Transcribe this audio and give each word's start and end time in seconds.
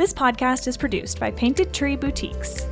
This 0.00 0.14
podcast 0.14 0.66
is 0.66 0.78
produced 0.78 1.20
by 1.20 1.30
Painted 1.30 1.74
Tree 1.74 1.94
Boutiques. 1.94 2.66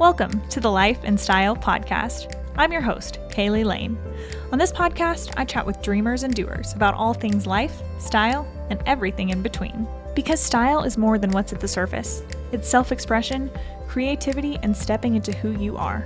Welcome 0.00 0.42
to 0.48 0.58
the 0.58 0.68
Life 0.68 0.98
and 1.04 1.20
Style 1.20 1.54
Podcast. 1.54 2.34
I'm 2.56 2.72
your 2.72 2.80
host, 2.80 3.20
Caylie 3.30 3.64
Lane. 3.64 3.96
On 4.50 4.58
this 4.58 4.72
podcast, 4.72 5.32
I 5.36 5.44
chat 5.44 5.64
with 5.64 5.80
dreamers 5.80 6.24
and 6.24 6.34
doers 6.34 6.72
about 6.72 6.94
all 6.94 7.14
things 7.14 7.46
life, 7.46 7.82
style, 8.00 8.48
and 8.68 8.82
everything 8.84 9.30
in 9.30 9.42
between. 9.42 9.86
Because 10.16 10.40
style 10.40 10.82
is 10.82 10.98
more 10.98 11.18
than 11.18 11.30
what's 11.30 11.52
at 11.52 11.60
the 11.60 11.68
surface, 11.68 12.24
it's 12.50 12.68
self 12.68 12.90
expression, 12.90 13.52
creativity, 13.86 14.58
and 14.64 14.76
stepping 14.76 15.14
into 15.14 15.30
who 15.36 15.52
you 15.52 15.76
are. 15.76 16.00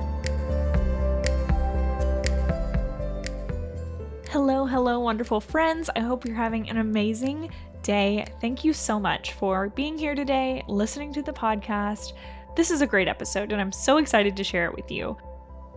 Hello, 4.28 4.66
hello, 4.66 5.00
wonderful 5.00 5.40
friends. 5.40 5.88
I 5.96 6.00
hope 6.00 6.26
you're 6.26 6.36
having 6.36 6.68
an 6.68 6.76
amazing 6.76 7.50
day. 7.88 8.22
Thank 8.42 8.64
you 8.64 8.74
so 8.74 9.00
much 9.00 9.32
for 9.32 9.70
being 9.70 9.96
here 9.96 10.14
today, 10.14 10.62
listening 10.68 11.10
to 11.14 11.22
the 11.22 11.32
podcast. 11.32 12.12
This 12.54 12.70
is 12.70 12.82
a 12.82 12.86
great 12.86 13.08
episode, 13.08 13.50
and 13.50 13.62
I'm 13.62 13.72
so 13.72 13.96
excited 13.96 14.36
to 14.36 14.44
share 14.44 14.66
it 14.66 14.76
with 14.76 14.90
you. 14.90 15.16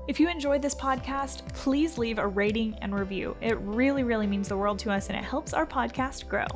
If 0.09 0.19
you 0.19 0.27
enjoyed 0.27 0.61
this 0.61 0.75
podcast, 0.75 1.47
please 1.53 1.97
leave 1.97 2.19
a 2.19 2.27
rating 2.27 2.77
and 2.81 2.93
review. 2.93 3.37
It 3.39 3.57
really, 3.61 4.03
really 4.03 4.27
means 4.27 4.49
the 4.49 4.57
world 4.57 4.77
to 4.79 4.91
us 4.91 5.07
and 5.07 5.17
it 5.17 5.23
helps 5.23 5.53
our 5.53 5.65
podcast 5.65 6.27
grow. 6.27 6.47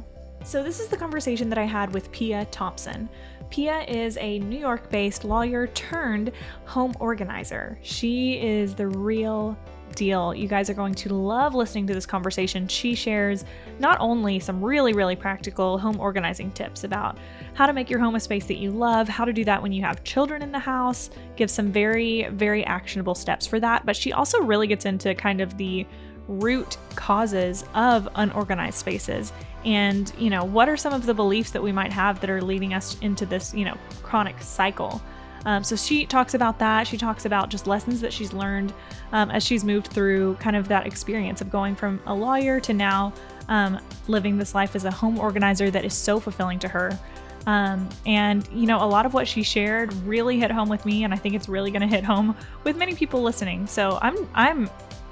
So, 0.43 0.61
this 0.61 0.81
is 0.81 0.89
the 0.89 0.97
conversation 0.97 1.47
that 1.47 1.57
I 1.57 1.63
had 1.63 1.93
with 1.93 2.11
Pia 2.11 2.43
Thompson. 2.51 3.07
Pia 3.49 3.83
is 3.83 4.17
a 4.17 4.39
New 4.39 4.59
York 4.59 4.89
based 4.89 5.23
lawyer 5.23 5.67
turned 5.67 6.33
home 6.65 6.93
organizer. 6.99 7.79
She 7.81 8.41
is 8.41 8.75
the 8.75 8.87
real 8.87 9.57
deal. 9.95 10.33
You 10.33 10.47
guys 10.47 10.69
are 10.69 10.73
going 10.73 10.93
to 10.95 11.13
love 11.13 11.55
listening 11.55 11.87
to 11.87 11.93
this 11.93 12.05
conversation. 12.05 12.67
She 12.67 12.95
shares 12.95 13.45
not 13.79 13.97
only 13.99 14.39
some 14.39 14.63
really, 14.63 14.93
really 14.93 15.15
practical 15.15 15.77
home 15.77 15.99
organizing 15.99 16.51
tips 16.51 16.83
about 16.83 17.17
how 17.53 17.65
to 17.65 17.73
make 17.73 17.89
your 17.89 17.99
home 17.99 18.15
a 18.15 18.19
space 18.19 18.45
that 18.45 18.57
you 18.57 18.71
love, 18.71 19.07
how 19.07 19.25
to 19.25 19.33
do 19.33 19.43
that 19.45 19.61
when 19.61 19.71
you 19.71 19.81
have 19.81 20.03
children 20.03 20.41
in 20.41 20.51
the 20.51 20.59
house, 20.59 21.09
gives 21.35 21.53
some 21.53 21.71
very, 21.71 22.27
very 22.31 22.65
actionable 22.65 23.15
steps 23.15 23.47
for 23.47 23.59
that, 23.59 23.85
but 23.85 23.95
she 23.95 24.13
also 24.13 24.41
really 24.41 24.67
gets 24.67 24.85
into 24.85 25.15
kind 25.15 25.41
of 25.41 25.57
the 25.57 25.85
root 26.27 26.77
causes 26.95 27.63
of 27.75 28.07
unorganized 28.15 28.77
spaces 28.77 29.31
and 29.63 30.11
you 30.17 30.29
know 30.29 30.43
what 30.43 30.67
are 30.67 30.77
some 30.77 30.93
of 30.93 31.05
the 31.05 31.13
beliefs 31.13 31.51
that 31.51 31.61
we 31.61 31.71
might 31.71 31.93
have 31.93 32.19
that 32.19 32.29
are 32.29 32.41
leading 32.41 32.73
us 32.73 32.97
into 33.01 33.25
this 33.25 33.53
you 33.53 33.63
know 33.63 33.77
chronic 34.01 34.39
cycle 34.41 35.01
um, 35.45 35.63
so 35.63 35.75
she 35.75 36.05
talks 36.05 36.33
about 36.33 36.59
that. 36.59 36.87
She 36.87 36.97
talks 36.97 37.25
about 37.25 37.49
just 37.49 37.67
lessons 37.67 38.01
that 38.01 38.11
she's 38.11 38.33
learned 38.33 38.73
um, 39.11 39.29
as 39.29 39.43
she's 39.43 39.63
moved 39.63 39.87
through 39.87 40.35
kind 40.35 40.55
of 40.55 40.67
that 40.67 40.87
experience 40.87 41.39
of 41.39 41.51
going 41.51 41.75
from 41.75 42.01
a 42.07 42.13
lawyer 42.13 42.59
to 42.61 42.73
now 42.73 43.13
um, 43.47 43.79
living 44.07 44.37
this 44.37 44.55
life 44.55 44.75
as 44.75 44.85
a 44.85 44.91
home 44.91 45.19
organizer 45.19 45.69
that 45.69 45.85
is 45.85 45.93
so 45.93 46.19
fulfilling 46.19 46.59
to 46.59 46.67
her. 46.67 46.97
Um, 47.45 47.87
and 48.07 48.47
you 48.51 48.65
know, 48.65 48.83
a 48.83 48.87
lot 48.87 49.05
of 49.05 49.13
what 49.13 49.27
she 49.27 49.43
shared 49.43 49.93
really 50.03 50.39
hit 50.39 50.49
home 50.49 50.67
with 50.67 50.83
me, 50.83 51.03
and 51.03 51.13
I 51.13 51.17
think 51.17 51.35
it's 51.35 51.47
really 51.47 51.69
going 51.69 51.83
to 51.83 51.87
hit 51.87 52.03
home 52.03 52.35
with 52.63 52.75
many 52.75 52.95
people 52.95 53.21
listening. 53.21 53.67
So 53.67 53.99
I'm 54.01 54.27
I'm 54.33 54.69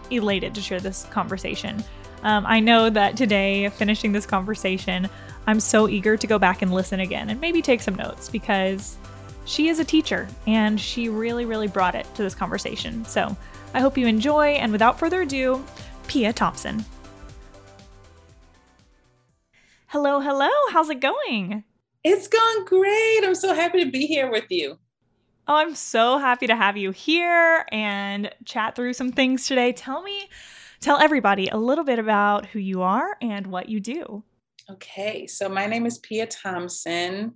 elated 0.09 0.55
to 0.55 0.61
share 0.61 0.79
this 0.79 1.05
conversation. 1.11 1.83
Um, 2.23 2.45
I 2.47 2.59
know 2.59 2.89
that 2.89 3.17
today, 3.17 3.69
finishing 3.69 4.13
this 4.13 4.25
conversation, 4.25 5.09
I'm 5.45 5.59
so 5.59 5.87
eager 5.87 6.17
to 6.17 6.25
go 6.25 6.39
back 6.39 6.61
and 6.61 6.73
listen 6.73 7.01
again 7.01 7.29
and 7.29 7.39
maybe 7.39 7.61
take 7.61 7.81
some 7.81 7.95
notes 7.95 8.29
because 8.29 8.97
she 9.45 9.69
is 9.69 9.79
a 9.79 9.85
teacher 9.85 10.27
and 10.47 10.79
she 10.79 11.09
really, 11.09 11.45
really 11.45 11.67
brought 11.67 11.95
it 11.95 12.07
to 12.15 12.23
this 12.23 12.35
conversation. 12.35 13.03
So 13.05 13.35
I 13.73 13.79
hope 13.79 13.97
you 13.97 14.07
enjoy. 14.07 14.53
And 14.53 14.71
without 14.71 14.99
further 14.99 15.21
ado, 15.21 15.63
Pia 16.07 16.33
Thompson. 16.33 16.85
Hello, 19.87 20.19
hello. 20.19 20.49
How's 20.71 20.89
it 20.89 20.99
going? 20.99 21.63
It's 22.03 22.27
going 22.27 22.65
great. 22.65 23.21
I'm 23.23 23.35
so 23.35 23.53
happy 23.53 23.83
to 23.83 23.91
be 23.91 24.05
here 24.07 24.31
with 24.31 24.45
you. 24.49 24.77
Oh, 25.47 25.55
I'm 25.55 25.75
so 25.75 26.17
happy 26.17 26.47
to 26.47 26.55
have 26.55 26.77
you 26.77 26.91
here 26.91 27.65
and 27.71 28.33
chat 28.45 28.75
through 28.75 28.93
some 28.93 29.11
things 29.11 29.45
today. 29.45 29.73
Tell 29.73 30.01
me, 30.01 30.29
tell 30.79 30.99
everybody 30.99 31.47
a 31.49 31.57
little 31.57 31.83
bit 31.83 31.99
about 31.99 32.45
who 32.45 32.59
you 32.59 32.81
are 32.81 33.17
and 33.21 33.47
what 33.47 33.69
you 33.69 33.79
do. 33.79 34.23
Okay, 34.69 35.27
so 35.27 35.49
my 35.49 35.65
name 35.65 35.85
is 35.85 35.97
Pia 35.99 36.27
Thompson. 36.27 37.35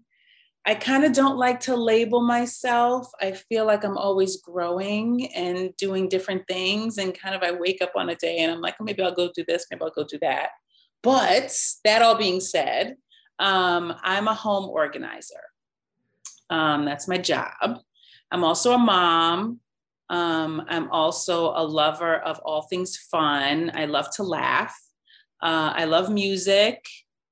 I 0.68 0.76
kind 0.76 1.06
of 1.06 1.14
don't 1.14 1.38
like 1.38 1.62
to 1.62 1.78
label 1.78 2.22
myself. 2.22 3.10
I 3.22 3.32
feel 3.32 3.66
like 3.66 3.86
I'm 3.86 3.98
always 3.98 4.42
growing 4.42 5.34
and 5.34 5.74
doing 5.78 6.10
different 6.10 6.46
things. 6.46 6.98
And 6.98 7.18
kind 7.18 7.34
of 7.34 7.42
I 7.42 7.54
wake 7.54 7.82
up 7.82 7.94
on 7.96 8.10
a 8.10 8.16
day 8.16 8.40
and 8.40 8.52
I'm 8.52 8.60
like, 8.60 8.76
maybe 8.82 9.02
I'll 9.02 9.16
go 9.16 9.32
do 9.34 9.46
this, 9.48 9.66
maybe 9.72 9.82
I'll 9.84 9.92
go 9.92 10.04
do 10.04 10.20
that. 10.20 10.50
But 11.02 11.58
that 11.86 12.02
all 12.02 12.18
being 12.18 12.42
said, 12.42 12.98
um, 13.40 13.96
I'm 14.04 14.28
a 14.28 14.34
home 14.34 14.66
organizer. 14.66 15.42
Um, 16.50 16.84
that's 16.84 17.08
my 17.08 17.18
job. 17.18 17.80
I'm 18.30 18.44
also 18.44 18.74
a 18.74 18.78
mom. 18.78 19.62
Um, 20.10 20.64
I'm 20.68 20.92
also 20.92 21.54
a 21.56 21.64
lover 21.64 22.18
of 22.18 22.40
all 22.40 22.64
things 22.64 22.98
fun. 22.98 23.72
I 23.74 23.86
love 23.86 24.10
to 24.18 24.24
laugh. 24.24 24.78
Uh, 25.42 25.72
I 25.74 25.86
love 25.86 26.10
music. 26.10 26.86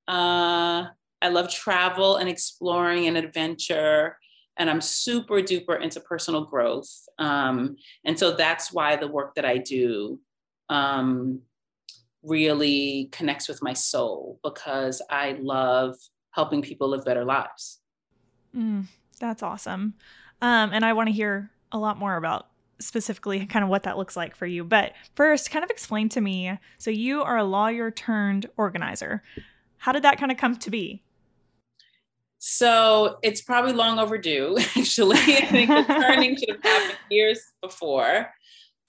Uh, 0.08 0.86
I 1.26 1.30
love 1.30 1.50
travel 1.50 2.18
and 2.18 2.30
exploring 2.30 3.08
and 3.08 3.18
adventure. 3.18 4.18
And 4.58 4.70
I'm 4.70 4.80
super 4.80 5.36
duper 5.36 5.82
into 5.82 6.00
personal 6.00 6.46
growth. 6.46 6.90
Um, 7.18 7.78
and 8.06 8.18
so 8.18 8.32
that's 8.32 8.72
why 8.72 8.96
the 8.96 9.08
work 9.08 9.34
that 9.36 9.44
I 9.44 9.58
do 9.58 10.20
um, 10.70 11.42
really 12.22 13.10
connects 13.12 13.48
with 13.48 13.64
my 13.64 13.74
soul 13.74 14.40
because 14.44 15.02
I 15.10 15.38
love 15.42 15.96
helping 16.30 16.62
people 16.62 16.90
live 16.90 17.04
better 17.06 17.26
lives. 17.26 17.80
Mm, 18.56 18.86
that's 19.20 19.42
awesome. 19.42 19.96
Um, 20.42 20.72
and 20.74 20.86
I 20.86 20.94
want 20.94 21.08
to 21.08 21.14
hear 21.14 21.50
a 21.72 21.80
lot 21.80 21.98
more 21.98 22.18
about 22.18 22.48
specifically 22.78 23.46
kind 23.48 23.64
of 23.64 23.70
what 23.70 23.84
that 23.84 23.98
looks 23.98 24.16
like 24.16 24.36
for 24.36 24.46
you. 24.46 24.64
But 24.64 24.94
first, 25.16 25.50
kind 25.50 25.66
of 25.66 25.72
explain 25.72 26.08
to 26.10 26.22
me 26.22 26.60
so 26.78 26.92
you 26.92 27.24
are 27.24 27.38
a 27.38 27.44
lawyer 27.44 27.90
turned 27.90 28.46
organizer. 28.58 29.24
How 29.78 29.92
did 29.92 30.04
that 30.04 30.20
kind 30.20 30.32
of 30.32 30.38
come 30.38 30.56
to 30.58 30.70
be? 30.70 31.05
So 32.48 33.18
it's 33.24 33.42
probably 33.42 33.74
long 33.74 33.98
overdue, 33.98 34.56
actually. 34.78 35.18
I 35.18 35.48
think 35.48 35.68
the 35.68 35.84
turning 35.88 36.38
should 36.38 36.52
have 36.52 36.64
happened 36.64 37.00
years 37.10 37.42
before. 37.60 38.30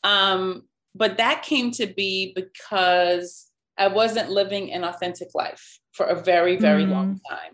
Um, 0.04 0.64
but 0.94 1.16
that 1.16 1.42
came 1.42 1.70
to 1.72 1.86
be 1.86 2.34
because 2.36 3.46
I 3.78 3.88
wasn't 3.88 4.28
living 4.28 4.74
an 4.74 4.84
authentic 4.84 5.28
life 5.34 5.80
for 5.92 6.04
a 6.04 6.14
very, 6.14 6.56
very 6.56 6.84
mm. 6.84 6.90
long 6.90 7.18
time. 7.30 7.52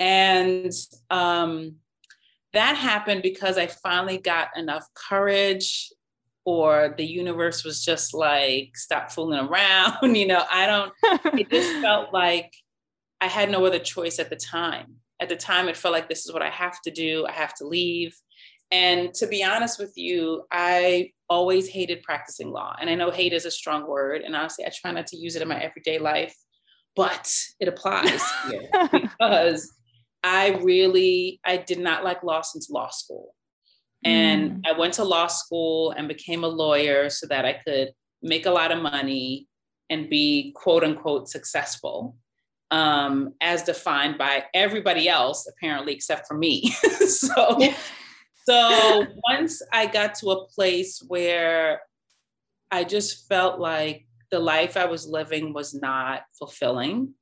And 0.00 0.72
um, 1.10 1.74
that 2.54 2.78
happened 2.78 3.20
because 3.20 3.58
I 3.58 3.66
finally 3.66 4.16
got 4.16 4.48
enough 4.56 4.86
courage, 4.94 5.92
or 6.46 6.94
the 6.96 7.04
universe 7.04 7.64
was 7.64 7.84
just 7.84 8.14
like, 8.14 8.78
stop 8.78 9.12
fooling 9.12 9.46
around. 9.46 9.98
you 10.16 10.26
know, 10.26 10.42
I 10.50 10.66
don't, 10.66 10.92
it 11.38 11.50
just 11.50 11.82
felt 11.82 12.14
like 12.14 12.50
I 13.20 13.26
had 13.26 13.50
no 13.50 13.66
other 13.66 13.78
choice 13.78 14.18
at 14.18 14.30
the 14.30 14.36
time 14.36 15.00
at 15.24 15.30
the 15.30 15.36
time 15.36 15.68
it 15.68 15.76
felt 15.76 15.92
like 15.92 16.08
this 16.08 16.26
is 16.26 16.32
what 16.32 16.42
I 16.42 16.50
have 16.50 16.80
to 16.82 16.90
do. 16.90 17.26
I 17.26 17.32
have 17.32 17.54
to 17.54 17.66
leave. 17.66 18.14
And 18.70 19.14
to 19.14 19.26
be 19.26 19.42
honest 19.42 19.78
with 19.78 19.92
you, 19.96 20.44
I 20.52 21.12
always 21.30 21.66
hated 21.68 22.02
practicing 22.02 22.50
law. 22.50 22.76
And 22.78 22.90
I 22.90 22.94
know 22.94 23.10
hate 23.10 23.32
is 23.32 23.46
a 23.46 23.50
strong 23.50 23.88
word. 23.88 24.20
And 24.20 24.36
honestly, 24.36 24.66
I 24.66 24.70
try 24.74 24.90
not 24.90 25.06
to 25.08 25.16
use 25.16 25.34
it 25.34 25.42
in 25.42 25.48
my 25.48 25.58
everyday 25.58 25.98
life, 25.98 26.34
but 26.94 27.32
it 27.58 27.68
applies 27.68 28.22
because 29.02 29.72
I 30.22 30.58
really, 30.62 31.40
I 31.44 31.56
did 31.56 31.78
not 31.78 32.04
like 32.04 32.22
law 32.22 32.42
since 32.42 32.68
law 32.68 32.90
school. 32.90 33.34
And 34.04 34.50
mm. 34.50 34.60
I 34.66 34.78
went 34.78 34.94
to 34.94 35.04
law 35.04 35.28
school 35.28 35.92
and 35.92 36.06
became 36.06 36.44
a 36.44 36.48
lawyer 36.48 37.08
so 37.08 37.26
that 37.28 37.46
I 37.46 37.54
could 37.66 37.92
make 38.22 38.44
a 38.44 38.50
lot 38.50 38.72
of 38.72 38.82
money 38.82 39.48
and 39.88 40.10
be 40.10 40.52
quote 40.54 40.84
unquote 40.84 41.28
successful 41.30 42.16
um, 42.70 43.34
as 43.40 43.62
defined 43.62 44.18
by 44.18 44.44
everybody 44.54 45.08
else, 45.08 45.46
apparently, 45.46 45.92
except 45.92 46.26
for 46.26 46.36
me. 46.36 46.70
so, 47.06 47.58
so 48.44 49.06
once 49.28 49.62
I 49.72 49.86
got 49.86 50.14
to 50.16 50.30
a 50.30 50.46
place 50.46 51.02
where 51.06 51.82
I 52.70 52.84
just 52.84 53.28
felt 53.28 53.60
like 53.60 54.06
the 54.30 54.40
life 54.40 54.76
I 54.76 54.86
was 54.86 55.06
living 55.06 55.52
was 55.52 55.74
not 55.74 56.22
fulfilling. 56.38 57.14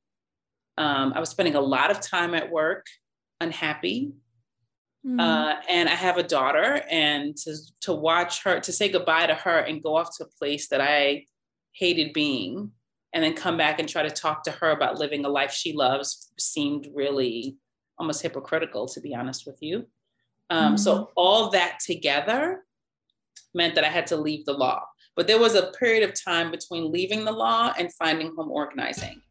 Um, 0.77 1.13
I 1.15 1.19
was 1.19 1.29
spending 1.29 1.55
a 1.55 1.61
lot 1.61 1.91
of 1.91 2.01
time 2.01 2.33
at 2.33 2.49
work, 2.49 2.87
unhappy. 3.39 4.13
Mm-hmm. 5.05 5.19
Uh, 5.19 5.55
and 5.69 5.89
I 5.89 5.95
have 5.95 6.17
a 6.17 6.23
daughter, 6.23 6.81
and 6.89 7.35
to 7.37 7.55
to 7.81 7.93
watch 7.93 8.43
her, 8.43 8.61
to 8.61 8.71
say 8.71 8.87
goodbye 8.89 9.27
to 9.27 9.35
her, 9.35 9.59
and 9.59 9.83
go 9.83 9.97
off 9.97 10.15
to 10.17 10.23
a 10.23 10.37
place 10.39 10.69
that 10.69 10.79
I 10.79 11.25
hated 11.73 12.13
being, 12.13 12.71
and 13.13 13.23
then 13.23 13.33
come 13.33 13.57
back 13.57 13.79
and 13.79 13.87
try 13.87 14.03
to 14.03 14.09
talk 14.09 14.43
to 14.43 14.51
her 14.51 14.71
about 14.71 14.99
living 14.99 15.25
a 15.25 15.29
life 15.29 15.51
she 15.51 15.73
loves 15.73 16.31
seemed 16.39 16.87
really 16.93 17.57
almost 17.99 18.21
hypocritical, 18.21 18.87
to 18.87 19.01
be 19.01 19.13
honest 19.13 19.45
with 19.45 19.57
you. 19.61 19.85
Um, 20.49 20.73
mm-hmm. 20.73 20.77
So 20.77 21.11
all 21.15 21.49
that 21.51 21.79
together 21.85 22.63
meant 23.53 23.75
that 23.75 23.83
I 23.83 23.89
had 23.89 24.07
to 24.07 24.17
leave 24.17 24.45
the 24.45 24.53
law. 24.53 24.83
But 25.15 25.27
there 25.27 25.39
was 25.39 25.53
a 25.55 25.71
period 25.79 26.07
of 26.07 26.19
time 26.19 26.49
between 26.49 26.91
leaving 26.91 27.23
the 27.23 27.31
law 27.31 27.71
and 27.77 27.93
finding 27.93 28.33
home 28.35 28.51
organizing. 28.51 29.21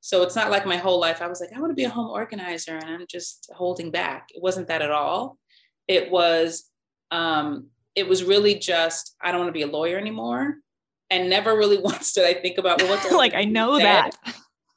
So 0.00 0.22
it's 0.22 0.36
not 0.36 0.50
like 0.50 0.66
my 0.66 0.76
whole 0.76 1.00
life 1.00 1.20
I 1.20 1.28
was 1.28 1.40
like, 1.40 1.50
I 1.54 1.60
want 1.60 1.70
to 1.70 1.76
be 1.76 1.84
a 1.84 1.90
home 1.90 2.10
organizer 2.10 2.76
and 2.76 2.88
I'm 2.88 3.06
just 3.08 3.50
holding 3.54 3.90
back. 3.90 4.28
It 4.34 4.42
wasn't 4.42 4.68
that 4.68 4.82
at 4.82 4.90
all. 4.90 5.38
It 5.88 6.10
was, 6.10 6.70
um, 7.10 7.68
it 7.94 8.08
was 8.08 8.24
really 8.24 8.56
just, 8.56 9.16
I 9.20 9.30
don't 9.30 9.40
want 9.40 9.48
to 9.48 9.52
be 9.52 9.62
a 9.62 9.66
lawyer 9.66 9.98
anymore. 9.98 10.56
And 11.12 11.28
never 11.28 11.56
really 11.56 11.78
once 11.82 12.12
did 12.12 12.24
I 12.24 12.34
think 12.40 12.58
about 12.58 12.80
well, 12.82 12.96
what 12.96 13.12
like 13.16 13.34
I 13.34 13.44
know 13.44 13.78
that. 13.78 14.16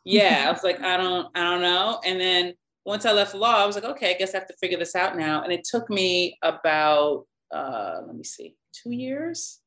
yeah. 0.03 0.45
I 0.47 0.51
was 0.53 0.63
like, 0.63 0.81
I 0.81 0.97
don't, 0.97 1.27
I 1.35 1.43
don't 1.43 1.61
know. 1.61 1.99
And 2.05 2.19
then 2.19 2.53
once 2.85 3.05
I 3.05 3.13
left 3.13 3.33
law, 3.33 3.63
I 3.63 3.65
was 3.65 3.75
like, 3.75 3.85
okay, 3.85 4.11
I 4.13 4.17
guess 4.17 4.35
I 4.35 4.39
have 4.39 4.47
to 4.47 4.55
figure 4.61 4.77
this 4.77 4.95
out 4.95 5.17
now. 5.17 5.41
And 5.41 5.51
it 5.51 5.63
took 5.63 5.89
me 5.89 6.37
about 6.43 7.25
uh, 7.53 8.01
let 8.05 8.15
me 8.15 8.23
see, 8.23 8.55
two 8.73 8.91
years 8.91 9.59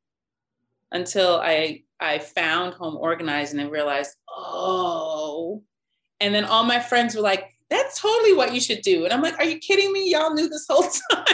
until 0.92 1.40
I 1.40 1.82
I 2.00 2.18
found 2.18 2.74
home 2.74 2.96
organizing 2.96 3.60
and 3.60 3.70
realized, 3.70 4.14
oh, 4.30 5.62
and 6.20 6.34
then 6.34 6.44
all 6.44 6.64
my 6.64 6.80
friends 6.80 7.14
were 7.14 7.22
like, 7.22 7.54
that's 7.70 8.00
totally 8.00 8.34
what 8.34 8.54
you 8.54 8.60
should 8.60 8.82
do. 8.82 9.04
And 9.04 9.12
I'm 9.12 9.22
like, 9.22 9.38
are 9.38 9.44
you 9.44 9.58
kidding 9.58 9.92
me? 9.92 10.10
Y'all 10.10 10.34
knew 10.34 10.48
this 10.48 10.66
whole 10.68 10.82
time. 10.82 11.24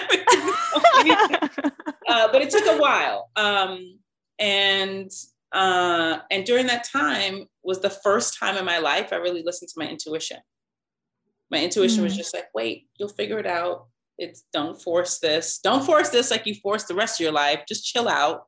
uh, 2.08 2.28
but 2.32 2.42
it 2.42 2.50
took 2.50 2.66
a 2.66 2.78
while. 2.78 3.30
Um, 3.36 3.98
and 4.38 5.10
uh, 5.52 6.18
and 6.30 6.44
during 6.44 6.66
that 6.66 6.84
time 6.84 7.46
was 7.62 7.80
the 7.80 7.90
first 7.90 8.38
time 8.38 8.56
in 8.56 8.64
my 8.64 8.78
life 8.78 9.12
I 9.12 9.16
really 9.16 9.42
listened 9.42 9.68
to 9.68 9.78
my 9.78 9.88
intuition. 9.88 10.38
My 11.50 11.62
intuition 11.62 12.00
mm. 12.00 12.04
was 12.04 12.16
just 12.16 12.34
like, 12.34 12.46
wait, 12.54 12.88
you'll 12.98 13.08
figure 13.08 13.38
it 13.38 13.46
out 13.46 13.86
it's 14.18 14.44
don't 14.52 14.80
force 14.80 15.18
this 15.18 15.58
don't 15.58 15.84
force 15.84 16.10
this 16.10 16.30
like 16.30 16.46
you 16.46 16.54
force 16.54 16.84
the 16.84 16.94
rest 16.94 17.20
of 17.20 17.24
your 17.24 17.32
life 17.32 17.62
just 17.68 17.84
chill 17.84 18.08
out 18.08 18.44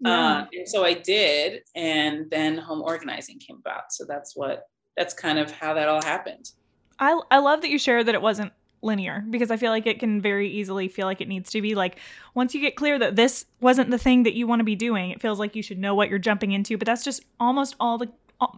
yeah. 0.00 0.10
uh, 0.10 0.46
and 0.52 0.68
so 0.68 0.84
i 0.84 0.94
did 0.94 1.60
and 1.74 2.30
then 2.30 2.56
home 2.56 2.82
organizing 2.82 3.38
came 3.38 3.56
about 3.58 3.84
so 3.90 4.04
that's 4.06 4.34
what 4.34 4.64
that's 4.96 5.14
kind 5.14 5.38
of 5.38 5.50
how 5.50 5.74
that 5.74 5.88
all 5.88 6.02
happened 6.02 6.50
i 6.98 7.18
i 7.30 7.38
love 7.38 7.60
that 7.60 7.70
you 7.70 7.78
shared 7.78 8.06
that 8.06 8.14
it 8.14 8.22
wasn't 8.22 8.52
linear 8.84 9.24
because 9.30 9.50
i 9.50 9.56
feel 9.56 9.70
like 9.70 9.86
it 9.86 9.98
can 9.98 10.20
very 10.20 10.48
easily 10.48 10.88
feel 10.88 11.06
like 11.06 11.20
it 11.20 11.28
needs 11.28 11.50
to 11.50 11.60
be 11.62 11.74
like 11.74 11.98
once 12.34 12.54
you 12.54 12.60
get 12.60 12.76
clear 12.76 12.98
that 12.98 13.16
this 13.16 13.46
wasn't 13.60 13.90
the 13.90 13.98
thing 13.98 14.22
that 14.22 14.34
you 14.34 14.46
want 14.46 14.60
to 14.60 14.64
be 14.64 14.76
doing 14.76 15.10
it 15.10 15.20
feels 15.20 15.38
like 15.38 15.56
you 15.56 15.62
should 15.62 15.78
know 15.78 15.94
what 15.94 16.08
you're 16.08 16.18
jumping 16.18 16.52
into 16.52 16.76
but 16.76 16.86
that's 16.86 17.04
just 17.04 17.24
almost 17.40 17.74
all 17.80 17.98
the 17.98 18.08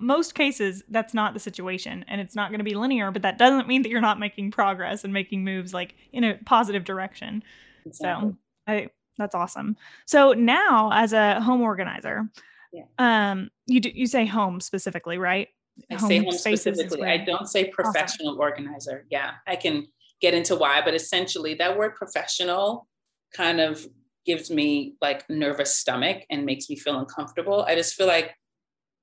most 0.01 0.35
cases 0.35 0.83
that's 0.89 1.15
not 1.15 1.35
the 1.35 1.41
situation 1.41 2.05
and 2.09 2.21
it's 2.21 2.35
not 2.35 2.51
going 2.51 2.59
to 2.59 2.65
be 2.65 2.75
linear 2.75 3.11
but 3.11 3.23
that 3.23 3.39
doesn't 3.39 3.69
mean 3.69 3.83
that 3.83 3.89
you're 3.89 4.01
not 4.01 4.19
making 4.19 4.51
progress 4.51 5.05
and 5.05 5.13
making 5.13 5.45
moves 5.45 5.75
like 5.75 5.95
in 6.13 6.25
a 6.25 6.35
positive 6.45 6.85
direction 6.85 7.43
exactly. 7.85 8.31
so 8.31 8.37
i 8.67 8.89
that's 9.19 9.35
awesome 9.35 9.77
so 10.07 10.33
now 10.33 10.91
as 10.93 11.13
a 11.13 11.41
home 11.41 11.61
organizer 11.61 12.29
yeah. 12.73 12.85
um 12.99 13.51
you 13.67 13.81
do 13.81 13.91
you 13.95 14.07
say 14.07 14.27
home 14.27 14.61
specifically 14.61 15.19
right 15.19 15.49
i 15.91 15.95
home 15.95 16.09
say 16.09 16.19
home 16.19 16.33
specifically 16.33 17.09
i 17.09 17.17
don't 17.17 17.49
say 17.49 17.65
professional 17.71 18.31
awesome. 18.31 18.41
organizer 18.41 19.05
yeah 19.11 19.33
i 19.47 19.55
can 19.55 19.87
get 20.21 20.35
into 20.35 20.57
why 20.57 20.81
but 20.85 20.95
essentially 20.95 21.55
that 21.55 21.77
word 21.77 21.95
professional 21.95 22.87
kind 23.35 23.61
of 23.61 23.87
gives 24.25 24.51
me 24.51 24.95
like 25.01 25.29
nervous 25.31 25.77
stomach 25.77 26.23
and 26.31 26.45
makes 26.45 26.69
me 26.69 26.77
feel 26.77 26.99
uncomfortable 26.99 27.65
i 27.69 27.75
just 27.75 27.95
feel 27.95 28.07
like 28.07 28.35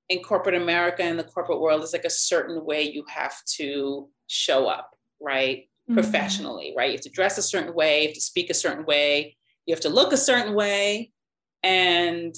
in 0.09 0.21
corporate 0.21 0.55
America 0.55 1.03
and 1.03 1.17
the 1.17 1.23
corporate 1.23 1.59
world 1.59 1.83
is 1.83 1.93
like 1.93 2.05
a 2.05 2.09
certain 2.09 2.65
way 2.65 2.83
you 2.83 3.03
have 3.07 3.35
to 3.45 4.09
show 4.27 4.67
up, 4.67 4.95
right? 5.21 5.69
Mm-hmm. 5.89 5.95
Professionally, 5.95 6.73
right? 6.75 6.89
You 6.89 6.93
have 6.93 7.01
to 7.01 7.09
dress 7.09 7.37
a 7.37 7.41
certain 7.41 7.73
way, 7.73 8.01
you 8.01 8.07
have 8.09 8.15
to 8.15 8.21
speak 8.21 8.49
a 8.49 8.53
certain 8.53 8.85
way, 8.85 9.37
you 9.65 9.73
have 9.73 9.81
to 9.81 9.89
look 9.89 10.13
a 10.13 10.17
certain 10.17 10.53
way. 10.53 11.11
And 11.61 12.35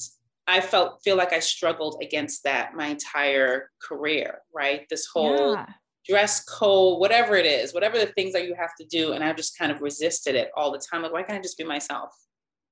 I 0.48 0.62
felt 0.62 1.02
feel 1.04 1.16
like 1.16 1.34
I 1.34 1.40
struggled 1.40 2.02
against 2.04 2.44
that 2.44 2.76
my 2.76 2.88
entire 2.88 3.72
career, 3.82 4.40
right? 4.54 4.86
This 4.90 5.08
whole 5.08 5.54
yeah. 5.54 5.66
Dress 6.08 6.44
code, 6.44 7.00
whatever 7.00 7.36
it 7.36 7.46
is, 7.46 7.74
whatever 7.74 7.98
the 7.98 8.08
things 8.08 8.34
that 8.34 8.46
you 8.46 8.56
have 8.56 8.76
to 8.80 8.86
do. 8.86 9.14
And 9.14 9.24
I've 9.24 9.36
just 9.36 9.58
kind 9.58 9.72
of 9.72 9.82
resisted 9.82 10.36
it 10.36 10.52
all 10.56 10.72
the 10.72 10.80
time. 10.80 11.02
Like, 11.02 11.14
why 11.14 11.24
can't 11.24 11.40
I 11.40 11.42
just 11.42 11.58
be 11.58 11.64
myself? 11.64 12.16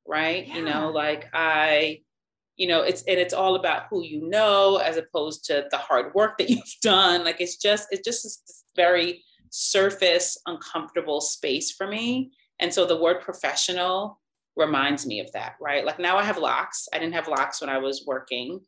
Right. 0.07 0.47
Yeah. 0.47 0.57
You 0.57 0.65
know, 0.65 0.89
like 0.89 1.29
I 1.33 2.01
you 2.55 2.67
know 2.67 2.81
it's 2.81 3.03
and 3.03 3.19
it's 3.19 3.33
all 3.33 3.55
about 3.55 3.83
who 3.89 4.03
you 4.03 4.27
know 4.29 4.77
as 4.77 4.97
opposed 4.97 5.45
to 5.45 5.65
the 5.71 5.77
hard 5.77 6.13
work 6.13 6.37
that 6.37 6.49
you've 6.49 6.75
done 6.81 7.23
like 7.23 7.41
it's 7.41 7.57
just 7.57 7.87
it's 7.91 8.03
just 8.03 8.23
this 8.23 8.63
very 8.75 9.23
surface 9.49 10.37
uncomfortable 10.47 11.21
space 11.21 11.71
for 11.71 11.87
me 11.87 12.31
and 12.59 12.73
so 12.73 12.85
the 12.85 12.97
word 12.97 13.21
professional 13.21 14.19
reminds 14.55 15.05
me 15.05 15.19
of 15.19 15.31
that 15.31 15.55
right 15.59 15.85
like 15.85 15.99
now 15.99 16.17
i 16.17 16.23
have 16.23 16.37
locks 16.37 16.87
i 16.93 16.99
didn't 16.99 17.13
have 17.13 17.27
locks 17.27 17.61
when 17.61 17.69
i 17.69 17.77
was 17.77 18.03
working 18.05 18.59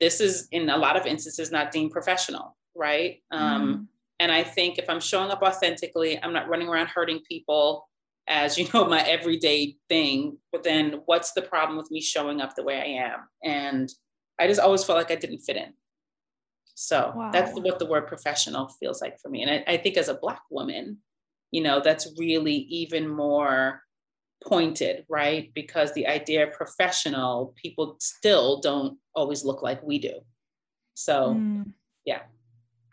this 0.00 0.20
is 0.20 0.48
in 0.52 0.68
a 0.70 0.76
lot 0.76 0.96
of 0.96 1.06
instances 1.06 1.52
not 1.52 1.70
deemed 1.70 1.90
professional 1.90 2.56
right 2.74 3.22
mm. 3.32 3.38
um, 3.38 3.88
and 4.20 4.30
i 4.32 4.42
think 4.42 4.78
if 4.78 4.88
i'm 4.88 5.00
showing 5.00 5.30
up 5.30 5.42
authentically 5.42 6.20
i'm 6.22 6.32
not 6.32 6.48
running 6.48 6.68
around 6.68 6.88
hurting 6.88 7.20
people 7.28 7.88
as 8.26 8.58
you 8.58 8.66
know 8.72 8.84
my 8.88 9.00
everyday 9.00 9.76
thing 9.88 10.38
but 10.52 10.62
then 10.62 11.00
what's 11.06 11.32
the 11.32 11.42
problem 11.42 11.76
with 11.76 11.90
me 11.90 12.00
showing 12.00 12.40
up 12.40 12.54
the 12.54 12.62
way 12.62 12.78
i 12.78 13.06
am? 13.06 13.20
And 13.42 13.88
i 14.38 14.46
just 14.46 14.60
always 14.60 14.84
felt 14.84 14.98
like 14.98 15.10
i 15.10 15.16
didn't 15.16 15.40
fit 15.40 15.56
in. 15.56 15.72
So 16.76 17.12
wow. 17.14 17.30
that's 17.30 17.52
what 17.52 17.78
the 17.78 17.86
word 17.86 18.08
professional 18.08 18.66
feels 18.80 19.00
like 19.00 19.20
for 19.20 19.28
me. 19.28 19.42
And 19.42 19.50
I, 19.50 19.74
I, 19.74 19.76
think 19.76 19.96
as 19.96 20.08
a 20.08 20.14
black 20.14 20.42
woman 20.50 20.98
you 21.52 21.62
know 21.62 21.80
that's 21.80 22.12
really 22.18 22.54
even 22.54 23.08
more 23.08 23.82
pointed 24.44 25.04
right? 25.08 25.52
Because 25.54 25.92
the 25.92 26.06
idea 26.06 26.46
of 26.46 26.52
professional 26.52 27.54
people 27.56 27.96
still 28.00 28.60
don't 28.60 28.98
always 29.14 29.44
look 29.44 29.62
like 29.62 29.82
we 29.82 29.98
do. 29.98 30.20
So 30.94 31.34
mm. 31.34 31.72
yeah. 32.04 32.22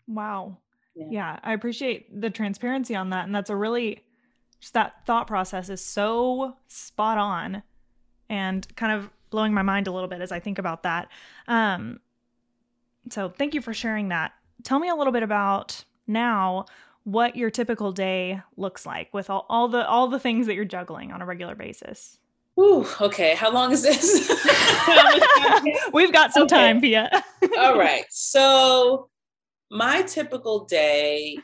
Wow 0.06 0.58
yeah. 0.94 1.06
yeah 1.10 1.38
i 1.42 1.52
appreciate 1.52 2.20
the 2.20 2.30
transparency 2.30 2.94
on 2.94 3.10
that 3.10 3.24
and 3.24 3.34
that's 3.34 3.50
a 3.50 3.56
really 3.56 4.02
just 4.60 4.74
that 4.74 5.04
thought 5.04 5.26
process 5.26 5.68
is 5.68 5.84
so 5.84 6.56
spot 6.68 7.18
on 7.18 7.62
and 8.30 8.66
kind 8.76 8.92
of 8.92 9.10
blowing 9.32 9.52
my 9.52 9.62
mind 9.62 9.88
a 9.88 9.90
little 9.90 10.08
bit 10.08 10.20
as 10.20 10.30
I 10.30 10.38
think 10.38 10.58
about 10.58 10.84
that. 10.84 11.08
Um, 11.48 11.98
so 13.10 13.28
thank 13.28 13.54
you 13.54 13.60
for 13.60 13.74
sharing 13.74 14.08
that. 14.08 14.32
Tell 14.62 14.78
me 14.78 14.88
a 14.88 14.94
little 14.94 15.12
bit 15.12 15.24
about 15.24 15.84
now 16.06 16.66
what 17.02 17.34
your 17.34 17.50
typical 17.50 17.90
day 17.90 18.40
looks 18.56 18.86
like 18.86 19.12
with 19.12 19.28
all, 19.28 19.44
all 19.48 19.66
the 19.66 19.84
all 19.88 20.06
the 20.06 20.20
things 20.20 20.46
that 20.46 20.54
you're 20.54 20.64
juggling 20.64 21.10
on 21.10 21.20
a 21.20 21.26
regular 21.26 21.56
basis. 21.56 22.18
Ooh, 22.60 22.86
okay. 23.00 23.34
How 23.34 23.50
long 23.50 23.72
is 23.72 23.82
this? 23.82 24.30
We've 25.92 26.12
got 26.12 26.32
some 26.32 26.44
okay. 26.44 26.54
time, 26.54 26.80
Pia. 26.80 27.24
all 27.58 27.76
right. 27.76 28.04
So 28.10 29.08
my 29.72 30.02
typical 30.02 30.66
day 30.66 31.38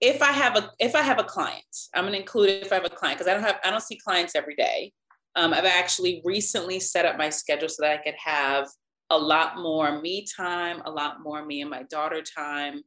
if 0.00 0.22
I 0.22 0.32
have 0.32 0.56
a 0.56 0.70
if 0.78 0.94
I 0.94 1.02
have 1.02 1.18
a 1.18 1.24
client, 1.24 1.64
I'm 1.94 2.04
gonna 2.04 2.16
include 2.16 2.48
if 2.48 2.72
I 2.72 2.76
have 2.76 2.84
a 2.84 2.90
client 2.90 3.18
because 3.18 3.28
I 3.28 3.34
don't 3.34 3.42
have 3.42 3.58
I 3.64 3.70
don't 3.70 3.82
see 3.82 3.96
clients 3.96 4.34
every 4.34 4.54
day. 4.54 4.92
Um, 5.36 5.52
I've 5.52 5.64
actually 5.64 6.22
recently 6.24 6.80
set 6.80 7.06
up 7.06 7.16
my 7.16 7.30
schedule 7.30 7.68
so 7.68 7.82
that 7.82 8.00
I 8.00 8.02
could 8.02 8.16
have 8.22 8.68
a 9.10 9.18
lot 9.18 9.58
more 9.58 10.00
me 10.00 10.26
time, 10.36 10.82
a 10.84 10.90
lot 10.90 11.22
more 11.22 11.44
me 11.44 11.60
and 11.60 11.70
my 11.70 11.84
daughter 11.84 12.22
time. 12.22 12.82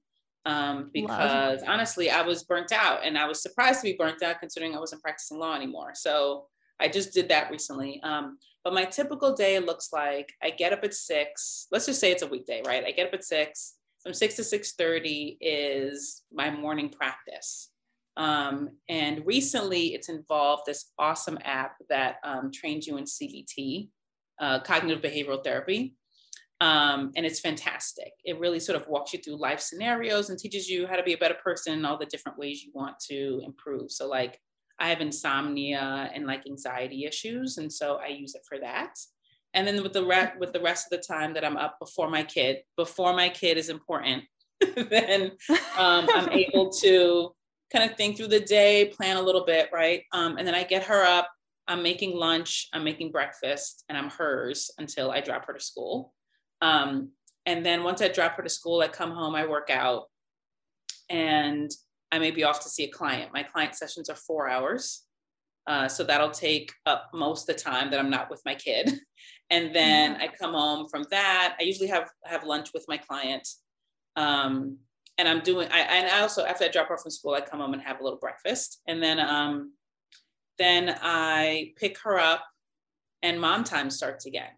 Um, 0.46 0.92
because 0.94 1.62
Love. 1.62 1.70
honestly, 1.70 2.12
I 2.12 2.22
was 2.22 2.44
burnt 2.44 2.72
out 2.72 3.00
and 3.04 3.18
I 3.18 3.26
was 3.26 3.42
surprised 3.42 3.82
to 3.82 3.88
be 3.88 3.98
burnt 3.98 4.22
out 4.22 4.40
considering 4.40 4.76
I 4.76 4.80
wasn't 4.80 5.02
practicing 5.02 5.40
law 5.40 5.56
anymore. 5.56 5.94
So 5.96 6.46
I 6.80 6.88
just 6.88 7.14
did 7.14 7.30
that 7.30 7.50
recently. 7.50 8.00
Um, 8.04 8.38
but 8.64 8.74
my 8.74 8.86
typical 8.86 9.34
day 9.34 9.58
looks 9.60 9.90
like 9.92 10.34
I 10.44 10.52
get 10.52 10.74
up 10.74 10.84
at 10.84 10.94
six. 10.94 11.68
Let's 11.72 11.88
just 11.88 12.00
say 12.00 12.12
it's 12.12 12.22
a 12.22 12.28
weekday, 12.28 12.62
right? 12.66 12.84
I 12.86 12.92
get 12.92 13.08
up 13.08 13.14
at 13.14 13.24
six 13.24 13.76
from 14.06 14.14
6 14.14 14.36
to 14.36 14.42
6.30 14.44 15.38
is 15.42 16.22
my 16.32 16.52
morning 16.52 16.90
practice. 16.90 17.72
Um, 18.18 18.70
and 18.88 19.26
recently 19.26 19.96
it's 19.96 20.10
involved 20.10 20.64
this 20.68 20.92
awesome 21.00 21.40
app 21.44 21.78
that 21.90 22.18
um, 22.24 22.52
trains 22.54 22.86
you 22.88 22.98
in 22.98 23.04
cbt 23.04 23.90
uh, 24.40 24.60
cognitive 24.60 25.02
behavioral 25.02 25.44
therapy. 25.44 25.96
Um, 26.62 27.12
and 27.16 27.26
it's 27.26 27.40
fantastic. 27.40 28.12
It 28.24 28.40
really 28.40 28.60
sort 28.60 28.80
of 28.80 28.88
walks 28.88 29.12
you 29.12 29.20
through 29.20 29.42
life 29.42 29.60
scenarios 29.60 30.30
and 30.30 30.38
teaches 30.38 30.70
you 30.70 30.86
how 30.88 30.96
to 30.96 31.04
be 31.04 31.14
a 31.14 31.18
better 31.18 31.38
person 31.44 31.74
and 31.74 31.86
all 31.86 31.98
the 31.98 32.06
different 32.06 32.38
ways 32.38 32.64
you 32.64 32.72
want 32.76 32.96
to 33.10 33.42
improve. 33.44 33.92
So 33.92 34.08
like 34.08 34.40
i 34.80 34.90
have 34.90 35.02
insomnia 35.02 36.10
and 36.14 36.28
like 36.28 36.46
anxiety 36.48 37.06
issues 37.06 37.58
and 37.58 37.72
so 37.72 37.96
i 38.04 38.08
use 38.08 38.36
it 38.36 38.42
for 38.48 38.60
that 38.60 38.94
and 39.56 39.66
then 39.66 39.82
with 39.82 39.94
the 39.94 40.06
rest 40.06 40.38
with 40.38 40.54
the 40.54 40.62
rest 40.62 40.86
of 40.86 40.98
the 41.00 41.04
time 41.04 41.34
that 41.34 41.44
i'm 41.44 41.58
up 41.58 41.80
before 41.80 42.10
my 42.10 42.22
kid 42.22 42.58
before 42.78 43.14
my 43.14 43.30
kid 43.30 43.58
is 43.58 43.70
important 43.70 44.24
then 44.76 45.32
um, 45.78 46.08
i'm 46.14 46.30
able 46.32 46.70
to 46.70 47.34
kind 47.74 47.90
of 47.90 47.98
think 47.98 48.16
through 48.16 48.28
the 48.28 48.42
day 48.42 48.86
plan 48.96 49.18
a 49.18 49.22
little 49.22 49.46
bit 49.46 49.70
right? 49.74 50.04
Um, 50.12 50.38
and 50.38 50.48
then 50.48 50.54
i 50.54 50.64
get 50.64 50.84
her 50.84 51.04
up 51.04 51.32
i'm 51.68 51.82
making 51.82 52.16
lunch 52.16 52.68
i'm 52.74 52.84
making 52.84 53.12
breakfast 53.12 53.84
and 53.90 53.98
i'm 53.98 54.10
hers 54.10 54.70
until 54.78 55.10
i 55.10 55.22
drop 55.22 55.46
her 55.48 55.54
to 55.54 55.60
school. 55.60 56.14
Um, 56.62 57.12
and 57.46 57.66
then 57.66 57.84
once 57.84 58.02
i 58.02 58.08
drop 58.08 58.36
her 58.36 58.44
to 58.44 58.50
school 58.50 58.82
i 58.82 58.88
come 58.88 59.12
home 59.12 59.36
i 59.36 59.48
work 59.48 59.70
out 59.72 60.04
and 61.10 61.72
i 62.12 62.20
may 62.20 62.32
be 62.32 62.44
off 62.44 62.62
to 62.62 62.70
see 62.70 62.84
a 62.84 62.90
client. 62.90 63.34
My 63.34 63.44
client 63.44 63.76
sessions 63.76 64.10
are 64.10 64.16
four 64.16 64.50
hours 64.50 65.05
uh, 65.68 65.88
so 65.88 66.04
that'll 66.04 66.32
take 66.32 66.74
up 66.86 67.10
most 67.14 67.50
of 67.50 67.56
the 67.56 67.62
time 67.62 67.90
that 67.92 68.00
I'm 68.00 68.10
not 68.10 68.30
with 68.30 68.42
my 68.46 68.56
kid. 68.56 68.92
And 69.52 69.76
then 69.76 70.16
I 70.16 70.28
come 70.28 70.54
home 70.54 70.90
from 70.90 71.06
that. 71.12 71.56
I 71.60 71.62
usually 71.62 71.90
have 71.90 72.10
have 72.24 72.44
lunch 72.44 72.74
with 72.74 72.84
my 72.88 72.98
client. 72.98 73.48
Um, 74.16 74.80
and 75.18 75.28
I'm 75.28 75.42
doing, 75.42 75.70
I, 75.72 75.80
and 75.82 76.08
I 76.10 76.22
also, 76.22 76.46
after 76.46 76.66
I 76.66 76.68
drop 76.68 76.88
her 76.90 76.96
off 76.96 77.02
from 77.02 77.12
school, 77.12 77.34
I 77.34 77.42
come 77.42 77.60
home 77.60 77.74
and 77.74 77.82
have 77.82 78.00
a 78.00 78.04
little 78.04 78.20
breakfast. 78.20 78.82
And 78.88 79.02
then, 79.02 79.20
um, 79.20 79.74
then 80.58 80.98
I 81.02 81.74
pick 81.78 81.98
her 82.00 82.20
up 82.20 82.44
and 83.22 83.40
mom 83.40 83.64
time 83.64 83.90
starts 83.90 84.26
again. 84.26 84.52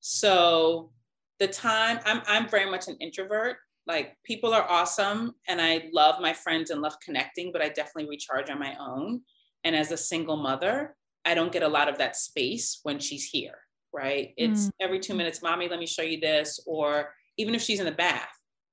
So 0.00 0.90
the 1.38 1.48
time 1.48 2.00
I'm, 2.04 2.22
I'm 2.26 2.48
very 2.48 2.70
much 2.70 2.88
an 2.88 2.96
introvert. 3.00 3.56
Like 3.86 4.16
people 4.24 4.52
are 4.52 4.68
awesome 4.70 5.34
and 5.48 5.60
I 5.60 5.88
love 5.92 6.20
my 6.20 6.32
friends 6.32 6.70
and 6.70 6.82
love 6.82 6.96
connecting, 7.04 7.52
but 7.52 7.62
I 7.62 7.68
definitely 7.68 8.08
recharge 8.08 8.50
on 8.50 8.58
my 8.58 8.76
own. 8.78 9.22
And 9.64 9.74
as 9.74 9.90
a 9.90 9.96
single 9.96 10.36
mother, 10.36 10.94
I 11.24 11.34
don't 11.34 11.52
get 11.52 11.62
a 11.62 11.68
lot 11.68 11.88
of 11.88 11.98
that 11.98 12.16
space 12.16 12.80
when 12.82 12.98
she's 12.98 13.24
here, 13.24 13.58
right? 13.92 14.34
It's 14.36 14.66
mm. 14.66 14.70
every 14.80 15.00
two 15.00 15.14
minutes, 15.14 15.42
mommy, 15.42 15.68
let 15.68 15.78
me 15.78 15.86
show 15.86 16.02
you 16.02 16.20
this. 16.20 16.60
Or 16.66 17.14
even 17.38 17.54
if 17.54 17.62
she's 17.62 17.80
in 17.80 17.86
the 17.86 17.92
bath, 17.92 18.28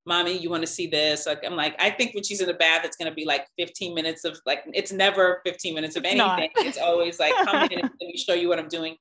mommy, 0.05 0.37
you 0.37 0.49
want 0.49 0.63
to 0.63 0.67
see 0.67 0.87
this? 0.87 1.25
Like, 1.25 1.43
I'm 1.45 1.55
like, 1.55 1.75
I 1.79 1.89
think 1.91 2.13
when 2.13 2.23
she's 2.23 2.41
in 2.41 2.47
the 2.47 2.53
bath, 2.53 2.83
it's 2.83 2.97
going 2.97 3.09
to 3.09 3.15
be 3.15 3.25
like 3.25 3.45
15 3.57 3.93
minutes 3.93 4.25
of 4.25 4.39
like, 4.45 4.63
it's 4.73 4.91
never 4.91 5.41
15 5.45 5.75
minutes 5.75 5.95
of 5.95 6.05
anything. 6.05 6.49
It's 6.57 6.77
always 6.77 7.19
like, 7.19 7.33
come 7.45 7.63
in 7.71 7.79
and 7.79 7.83
let 8.01 8.07
me 8.07 8.17
show 8.17 8.33
you 8.33 8.49
what 8.49 8.59
I'm 8.59 8.67
doing. 8.67 8.95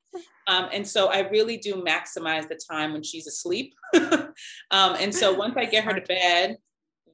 Um, 0.47 0.69
and 0.73 0.87
so 0.87 1.09
I 1.09 1.29
really 1.29 1.57
do 1.57 1.77
maximize 1.77 2.49
the 2.49 2.61
time 2.71 2.93
when 2.93 3.03
she's 3.03 3.27
asleep. 3.27 3.75
um, 3.95 4.35
and 4.71 5.15
so 5.15 5.33
once 5.33 5.55
I 5.57 5.65
get 5.65 5.85
her 5.85 5.95
to 5.95 6.03
bed, 6.03 6.57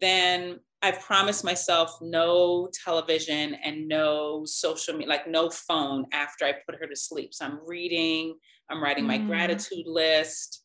then 0.00 0.58
I've 0.86 1.00
promised 1.00 1.44
myself 1.44 1.98
no 2.00 2.68
television 2.84 3.54
and 3.64 3.88
no 3.88 4.44
social 4.44 4.94
media, 4.94 5.08
like 5.08 5.26
no 5.26 5.50
phone 5.50 6.06
after 6.12 6.44
I 6.44 6.54
put 6.64 6.78
her 6.80 6.86
to 6.86 6.94
sleep. 6.94 7.34
So 7.34 7.44
I'm 7.44 7.58
reading, 7.66 8.36
I'm 8.70 8.80
writing 8.80 9.04
my 9.04 9.18
mm. 9.18 9.26
gratitude 9.26 9.86
list. 9.86 10.62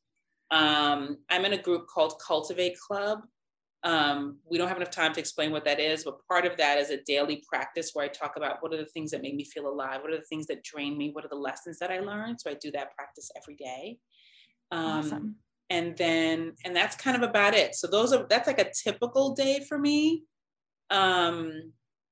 Um, 0.51 1.17
I'm 1.29 1.43
in 1.45 1.53
a 1.53 1.61
group 1.61 1.87
called 1.87 2.21
Cultivate 2.25 2.77
Club. 2.77 3.21
Um, 3.83 4.37
we 4.47 4.59
don't 4.59 4.67
have 4.67 4.77
enough 4.77 4.91
time 4.91 5.11
to 5.13 5.19
explain 5.19 5.51
what 5.51 5.65
that 5.65 5.79
is, 5.79 6.03
but 6.03 6.23
part 6.27 6.45
of 6.45 6.55
that 6.57 6.77
is 6.77 6.91
a 6.91 7.01
daily 7.01 7.43
practice 7.49 7.89
where 7.93 8.05
I 8.05 8.07
talk 8.07 8.37
about 8.37 8.57
what 8.59 8.75
are 8.75 8.77
the 8.77 8.85
things 8.85 9.09
that 9.09 9.23
make 9.23 9.33
me 9.33 9.43
feel 9.43 9.67
alive, 9.67 10.01
what 10.03 10.13
are 10.13 10.17
the 10.17 10.23
things 10.23 10.45
that 10.47 10.63
drain 10.63 10.99
me, 10.99 11.09
what 11.11 11.25
are 11.25 11.29
the 11.29 11.35
lessons 11.35 11.79
that 11.79 11.89
I 11.89 11.99
learned. 11.99 12.39
So 12.41 12.51
I 12.51 12.53
do 12.61 12.69
that 12.73 12.95
practice 12.95 13.31
every 13.35 13.55
day. 13.55 13.97
Um, 14.71 14.85
awesome. 14.85 15.35
And 15.71 15.97
then, 15.97 16.53
and 16.65 16.75
that's 16.75 16.95
kind 16.95 17.15
of 17.15 17.27
about 17.27 17.55
it. 17.55 17.73
So 17.73 17.87
those 17.87 18.13
are 18.13 18.27
that's 18.29 18.45
like 18.45 18.59
a 18.59 18.71
typical 18.71 19.33
day 19.33 19.65
for 19.67 19.79
me. 19.79 20.25
Um, 20.89 21.71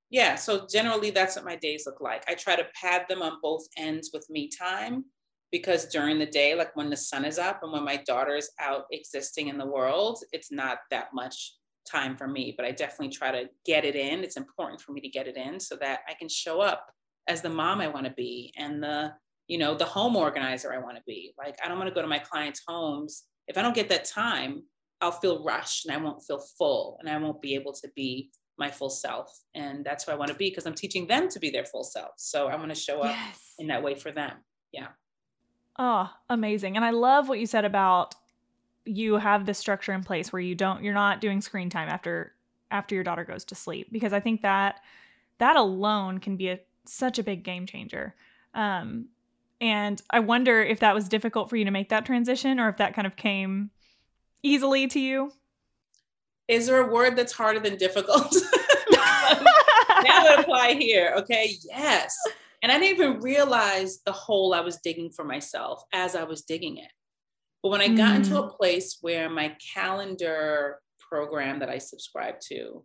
yeah, 0.09 0.35
so 0.35 0.65
generally 0.71 1.11
that's 1.11 1.35
what 1.35 1.45
my 1.45 1.57
days 1.57 1.83
look 1.85 2.01
like. 2.01 2.23
I 2.27 2.33
try 2.33 2.55
to 2.55 2.65
pad 2.81 3.05
them 3.07 3.21
on 3.21 3.33
both 3.43 3.67
ends 3.77 4.09
with 4.11 4.27
me 4.29 4.49
time 4.49 5.05
because 5.51 5.89
during 5.89 6.17
the 6.17 6.25
day, 6.25 6.55
like 6.55 6.75
when 6.75 6.89
the 6.89 6.97
sun 6.97 7.25
is 7.25 7.37
up 7.37 7.59
and 7.61 7.71
when 7.71 7.83
my 7.83 7.97
daughter 8.07 8.35
is 8.35 8.49
out 8.59 8.85
existing 8.91 9.49
in 9.49 9.57
the 9.57 9.67
world, 9.67 10.23
it's 10.31 10.51
not 10.51 10.79
that 10.89 11.09
much 11.13 11.53
time 11.85 12.15
for 12.15 12.27
me, 12.27 12.53
but 12.55 12.65
I 12.65 12.71
definitely 12.71 13.09
try 13.09 13.31
to 13.31 13.49
get 13.65 13.85
it 13.85 13.95
in. 13.95 14.23
It's 14.23 14.37
important 14.37 14.81
for 14.81 14.93
me 14.93 15.01
to 15.01 15.09
get 15.09 15.27
it 15.27 15.37
in 15.37 15.59
so 15.59 15.75
that 15.81 15.99
I 16.07 16.13
can 16.13 16.29
show 16.29 16.61
up 16.61 16.87
as 17.27 17.41
the 17.41 17.49
mom 17.49 17.81
I 17.81 17.87
want 17.87 18.05
to 18.05 18.13
be 18.13 18.53
and 18.57 18.81
the, 18.81 19.13
you 19.47 19.57
know, 19.57 19.75
the 19.75 19.85
home 19.85 20.15
organizer 20.15 20.73
I 20.73 20.77
want 20.77 20.97
to 20.97 21.03
be. 21.05 21.33
Like, 21.37 21.57
I 21.63 21.67
don't 21.67 21.77
want 21.77 21.89
to 21.89 21.95
go 21.95 22.01
to 22.01 22.07
my 22.07 22.19
clients' 22.19 22.61
homes. 22.67 23.23
If 23.49 23.57
I 23.57 23.61
don't 23.61 23.75
get 23.75 23.89
that 23.89 24.05
time, 24.05 24.63
I'll 25.01 25.11
feel 25.11 25.43
rushed 25.43 25.85
and 25.85 25.93
I 25.93 25.97
won't 25.97 26.23
feel 26.23 26.39
full 26.39 26.97
and 26.99 27.09
I 27.09 27.17
won't 27.17 27.41
be 27.41 27.55
able 27.55 27.73
to 27.73 27.89
be 27.95 28.29
my 28.57 28.69
full 28.69 28.89
self. 28.89 29.39
And 29.55 29.83
that's 29.83 30.03
who 30.03 30.11
I 30.11 30.15
want 30.15 30.29
to 30.29 30.37
be 30.37 30.49
because 30.49 30.65
I'm 30.65 30.75
teaching 30.75 31.07
them 31.07 31.29
to 31.29 31.39
be 31.39 31.49
their 31.49 31.65
full 31.65 31.83
self. 31.83 32.11
So 32.17 32.47
I 32.47 32.55
want 32.55 32.69
to 32.69 32.75
show 32.75 33.01
up 33.01 33.15
yes. 33.15 33.53
in 33.57 33.67
that 33.67 33.81
way 33.81 33.95
for 33.95 34.11
them. 34.11 34.33
Yeah. 34.71 34.87
Oh, 35.77 36.09
amazing. 36.29 36.75
And 36.75 36.85
I 36.85 36.91
love 36.91 37.27
what 37.27 37.39
you 37.39 37.45
said 37.45 37.65
about 37.65 38.15
you 38.85 39.15
have 39.15 39.45
this 39.45 39.57
structure 39.57 39.93
in 39.93 40.03
place 40.03 40.31
where 40.31 40.41
you 40.41 40.55
don't 40.55 40.83
you're 40.83 40.93
not 40.93 41.21
doing 41.21 41.41
screen 41.41 41.69
time 41.69 41.89
after 41.89 42.33
after 42.71 42.95
your 42.95 43.03
daughter 43.03 43.23
goes 43.23 43.45
to 43.45 43.55
sleep 43.55 43.87
because 43.91 44.13
I 44.13 44.19
think 44.19 44.41
that 44.41 44.79
that 45.37 45.55
alone 45.55 46.19
can 46.19 46.37
be 46.37 46.49
a 46.49 46.59
such 46.85 47.19
a 47.19 47.23
big 47.23 47.43
game 47.43 47.65
changer. 47.65 48.15
Um 48.53 49.09
and 49.61 50.01
I 50.09 50.19
wonder 50.19 50.61
if 50.61 50.79
that 50.79 50.95
was 50.95 51.09
difficult 51.09 51.49
for 51.49 51.57
you 51.57 51.65
to 51.65 51.71
make 51.71 51.89
that 51.89 52.05
transition 52.05 52.59
or 52.59 52.69
if 52.69 52.77
that 52.77 52.93
kind 52.93 53.07
of 53.07 53.15
came 53.15 53.71
easily 54.41 54.87
to 54.87 54.99
you. 54.99 55.31
Is 56.47 56.67
there 56.67 56.81
a 56.81 56.91
word 56.91 57.15
that's 57.15 57.33
harder 57.33 57.59
than 57.59 57.77
difficult? 57.77 58.35
that 58.89 60.25
would 60.29 60.39
apply 60.39 60.73
here. 60.73 61.13
Okay. 61.17 61.55
Yes. 61.67 62.15
And 62.61 62.71
I 62.71 62.79
didn't 62.79 62.99
even 62.99 63.21
realize 63.21 63.99
the 64.05 64.11
hole 64.11 64.53
I 64.53 64.61
was 64.61 64.77
digging 64.77 65.11
for 65.11 65.23
myself 65.23 65.83
as 65.93 66.15
I 66.15 66.23
was 66.23 66.41
digging 66.41 66.77
it. 66.77 66.91
But 67.61 67.69
when 67.69 67.81
I 67.81 67.89
got 67.89 68.13
mm. 68.13 68.15
into 68.17 68.41
a 68.41 68.49
place 68.49 68.97
where 69.01 69.29
my 69.29 69.55
calendar 69.73 70.79
program 71.09 71.59
that 71.59 71.69
I 71.69 71.77
subscribed 71.77 72.41
to, 72.49 72.83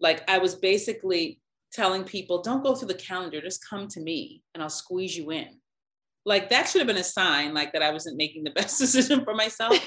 like 0.00 0.28
I 0.28 0.38
was 0.38 0.56
basically 0.56 1.40
telling 1.72 2.04
people, 2.04 2.42
don't 2.42 2.62
go 2.62 2.74
through 2.74 2.88
the 2.88 2.94
calendar, 2.94 3.40
just 3.40 3.66
come 3.68 3.88
to 3.88 4.00
me 4.00 4.42
and 4.54 4.62
I'll 4.62 4.68
squeeze 4.68 5.16
you 5.16 5.30
in. 5.30 5.60
Like 6.26 6.50
that 6.50 6.68
should 6.68 6.80
have 6.80 6.88
been 6.88 6.96
a 6.96 7.04
sign 7.04 7.54
like 7.54 7.72
that 7.72 7.82
I 7.82 7.90
wasn't 7.90 8.16
making 8.16 8.44
the 8.44 8.50
best 8.58 8.78
decision 8.78 9.24
for 9.24 9.34
myself. 9.34 9.78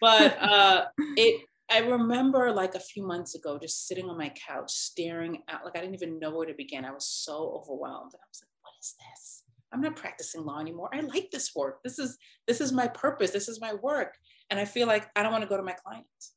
but 0.00 0.36
uh 0.42 0.86
it 1.16 1.42
I 1.70 1.78
remember 1.78 2.50
like 2.50 2.74
a 2.74 2.80
few 2.80 3.06
months 3.06 3.36
ago 3.36 3.56
just 3.56 3.86
sitting 3.86 4.10
on 4.10 4.18
my 4.18 4.30
couch 4.30 4.72
staring 4.72 5.42
at 5.48 5.64
like 5.64 5.76
I 5.76 5.80
didn't 5.80 5.94
even 5.94 6.18
know 6.18 6.34
where 6.34 6.46
to 6.46 6.54
begin. 6.54 6.84
I 6.84 6.90
was 6.90 7.06
so 7.06 7.62
overwhelmed. 7.62 8.12
And 8.12 8.20
I 8.20 8.28
was 8.28 8.42
like, 8.42 8.50
what 8.62 8.72
is 8.80 8.94
this? 8.98 9.44
I'm 9.72 9.80
not 9.80 9.94
practicing 9.94 10.44
law 10.44 10.58
anymore. 10.58 10.90
I 10.92 11.00
like 11.00 11.30
this 11.30 11.54
work. 11.54 11.82
This 11.84 11.98
is 11.98 12.18
this 12.48 12.60
is 12.60 12.72
my 12.72 12.88
purpose. 12.88 13.30
This 13.30 13.48
is 13.48 13.60
my 13.60 13.74
work. 13.74 14.16
And 14.50 14.58
I 14.58 14.64
feel 14.64 14.88
like 14.88 15.08
I 15.14 15.22
don't 15.22 15.30
want 15.30 15.42
to 15.42 15.48
go 15.48 15.56
to 15.56 15.62
my 15.62 15.76
clients. 15.84 16.32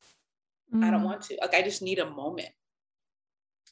Mm. 0.74 0.84
I 0.84 0.92
don't 0.92 1.02
mm. 1.02 1.06
want 1.06 1.24
to. 1.24 1.38
Like 1.42 1.56
I 1.56 1.64
just 1.64 1.82
need 1.82 1.98
a 1.98 2.10
moment. 2.10 2.50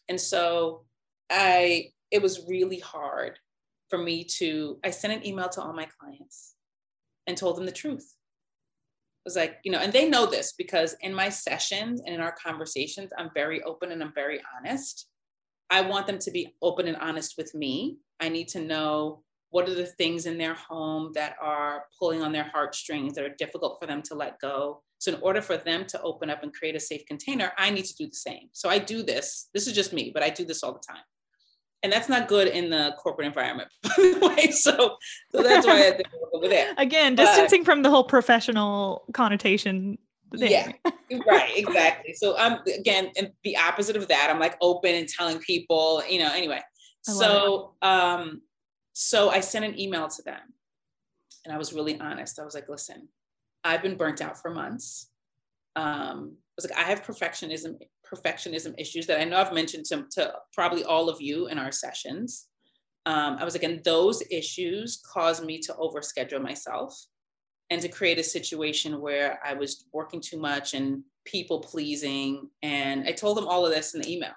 And 0.09 0.19
so 0.19 0.85
I 1.29 1.91
it 2.09 2.21
was 2.21 2.47
really 2.47 2.79
hard 2.79 3.37
for 3.91 3.99
me 3.99 4.23
to 4.23 4.79
I 4.83 4.89
sent 4.89 5.13
an 5.13 5.27
email 5.27 5.49
to 5.49 5.61
all 5.61 5.73
my 5.73 5.87
clients 5.99 6.55
and 7.27 7.37
told 7.37 7.57
them 7.57 7.67
the 7.67 7.71
truth 7.71 8.15
was 9.25 9.35
like, 9.35 9.59
you 9.63 9.71
know, 9.71 9.79
and 9.79 9.93
they 9.93 10.09
know 10.09 10.25
this 10.25 10.53
because 10.57 10.95
in 11.01 11.13
my 11.13 11.29
sessions 11.29 12.01
and 12.05 12.15
in 12.15 12.21
our 12.21 12.33
conversations, 12.43 13.11
I'm 13.17 13.29
very 13.35 13.61
open 13.63 13.91
and 13.91 14.01
I'm 14.01 14.13
very 14.13 14.41
honest. 14.57 15.07
I 15.69 15.81
want 15.81 16.07
them 16.07 16.17
to 16.19 16.31
be 16.31 16.55
open 16.61 16.87
and 16.87 16.97
honest 16.97 17.35
with 17.37 17.53
me. 17.53 17.97
I 18.19 18.29
need 18.29 18.47
to 18.49 18.61
know 18.61 19.23
what 19.51 19.69
are 19.69 19.75
the 19.75 19.85
things 19.85 20.25
in 20.25 20.37
their 20.37 20.53
home 20.55 21.11
that 21.13 21.35
are 21.41 21.83
pulling 21.99 22.21
on 22.21 22.31
their 22.31 22.49
heartstrings 22.51 23.13
that 23.13 23.25
are 23.25 23.35
difficult 23.37 23.77
for 23.79 23.85
them 23.85 24.01
to 24.03 24.15
let 24.15 24.39
go. 24.39 24.81
So, 24.97 25.13
in 25.13 25.21
order 25.21 25.41
for 25.41 25.57
them 25.57 25.85
to 25.87 26.01
open 26.01 26.29
up 26.29 26.43
and 26.43 26.53
create 26.53 26.75
a 26.75 26.79
safe 26.79 27.05
container, 27.05 27.51
I 27.57 27.69
need 27.69 27.85
to 27.85 27.95
do 27.95 28.07
the 28.07 28.15
same. 28.15 28.49
So, 28.53 28.69
I 28.69 28.79
do 28.79 29.03
this. 29.03 29.49
This 29.53 29.67
is 29.67 29.73
just 29.73 29.93
me, 29.93 30.11
but 30.13 30.23
I 30.23 30.29
do 30.29 30.45
this 30.45 30.63
all 30.63 30.73
the 30.73 30.79
time 30.79 31.03
and 31.83 31.91
that's 31.91 32.09
not 32.09 32.27
good 32.27 32.47
in 32.47 32.69
the 32.69 32.95
corporate 32.97 33.27
environment 33.27 33.69
by 33.83 33.89
the 33.97 34.33
way. 34.35 34.51
So 34.51 34.97
so 35.31 35.43
that's 35.43 35.65
why 35.65 35.87
i 35.87 35.91
think 35.91 36.07
over 36.33 36.47
there. 36.47 36.73
Again 36.77 37.15
distancing 37.15 37.63
from 37.65 37.81
the 37.81 37.89
whole 37.89 38.03
professional 38.03 39.05
connotation 39.13 39.97
thing. 40.37 40.51
yeah 40.51 40.71
right 41.27 41.51
exactly. 41.55 42.13
So 42.13 42.37
i'm 42.37 42.59
again 42.67 43.11
and 43.17 43.31
the 43.43 43.57
opposite 43.57 43.95
of 43.95 44.07
that 44.07 44.29
i'm 44.31 44.39
like 44.39 44.57
open 44.61 44.95
and 44.95 45.07
telling 45.07 45.39
people 45.39 46.03
you 46.09 46.19
know 46.19 46.31
anyway. 46.33 46.61
So 47.03 47.73
um 47.81 48.41
so 48.93 49.29
i 49.29 49.39
sent 49.39 49.65
an 49.65 49.79
email 49.79 50.07
to 50.07 50.21
them 50.23 50.41
and 51.45 51.53
i 51.53 51.57
was 51.57 51.73
really 51.73 51.99
honest. 51.99 52.39
I 52.39 52.45
was 52.45 52.53
like 52.53 52.69
listen 52.69 53.07
i've 53.63 53.81
been 53.81 53.97
burnt 53.97 54.21
out 54.21 54.41
for 54.41 54.51
months. 54.51 55.09
Um 55.75 56.37
I 56.37 56.61
was 56.61 56.69
like 56.69 56.79
i 56.79 56.89
have 56.89 57.03
perfectionism 57.03 57.77
perfectionism 58.13 58.73
issues 58.77 59.07
that 59.07 59.19
I 59.19 59.23
know 59.23 59.37
I've 59.37 59.53
mentioned 59.53 59.85
to, 59.85 60.05
to 60.11 60.33
probably 60.53 60.83
all 60.83 61.09
of 61.09 61.21
you 61.21 61.47
in 61.47 61.57
our 61.57 61.71
sessions. 61.71 62.47
Um, 63.05 63.37
I 63.39 63.45
was 63.45 63.55
like, 63.55 63.63
and 63.63 63.83
those 63.83 64.21
issues 64.29 65.01
caused 65.11 65.43
me 65.43 65.59
to 65.59 65.73
overschedule 65.73 66.41
myself 66.41 66.95
and 67.69 67.81
to 67.81 67.87
create 67.87 68.19
a 68.19 68.23
situation 68.23 69.01
where 69.01 69.39
I 69.43 69.53
was 69.53 69.85
working 69.93 70.21
too 70.21 70.37
much 70.37 70.73
and 70.73 71.03
people 71.25 71.61
pleasing. 71.61 72.49
And 72.61 73.07
I 73.07 73.13
told 73.13 73.37
them 73.37 73.47
all 73.47 73.65
of 73.65 73.71
this 73.71 73.95
in 73.95 74.01
the 74.01 74.11
email. 74.11 74.33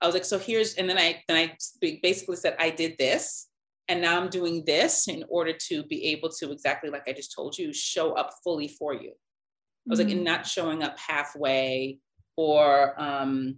I 0.00 0.06
was 0.06 0.14
like, 0.14 0.24
so 0.24 0.38
here's, 0.38 0.74
and 0.74 0.88
then 0.88 0.96
I 0.96 1.22
then 1.28 1.36
I 1.36 1.56
basically 2.02 2.36
said 2.36 2.56
I 2.58 2.70
did 2.70 2.96
this, 2.98 3.48
and 3.88 4.00
now 4.00 4.18
I'm 4.18 4.30
doing 4.30 4.64
this 4.64 5.08
in 5.08 5.24
order 5.28 5.52
to 5.68 5.82
be 5.84 6.06
able 6.06 6.30
to 6.38 6.52
exactly 6.52 6.88
like 6.88 7.06
I 7.06 7.12
just 7.12 7.34
told 7.34 7.58
you, 7.58 7.72
show 7.74 8.12
up 8.12 8.30
fully 8.42 8.68
for 8.68 8.94
you. 8.94 9.10
I 9.10 9.90
was 9.90 9.98
mm-hmm. 9.98 10.08
like, 10.08 10.16
and 10.16 10.24
not 10.24 10.46
showing 10.46 10.82
up 10.82 10.98
halfway 10.98 11.98
or 12.40 12.98
um, 12.98 13.54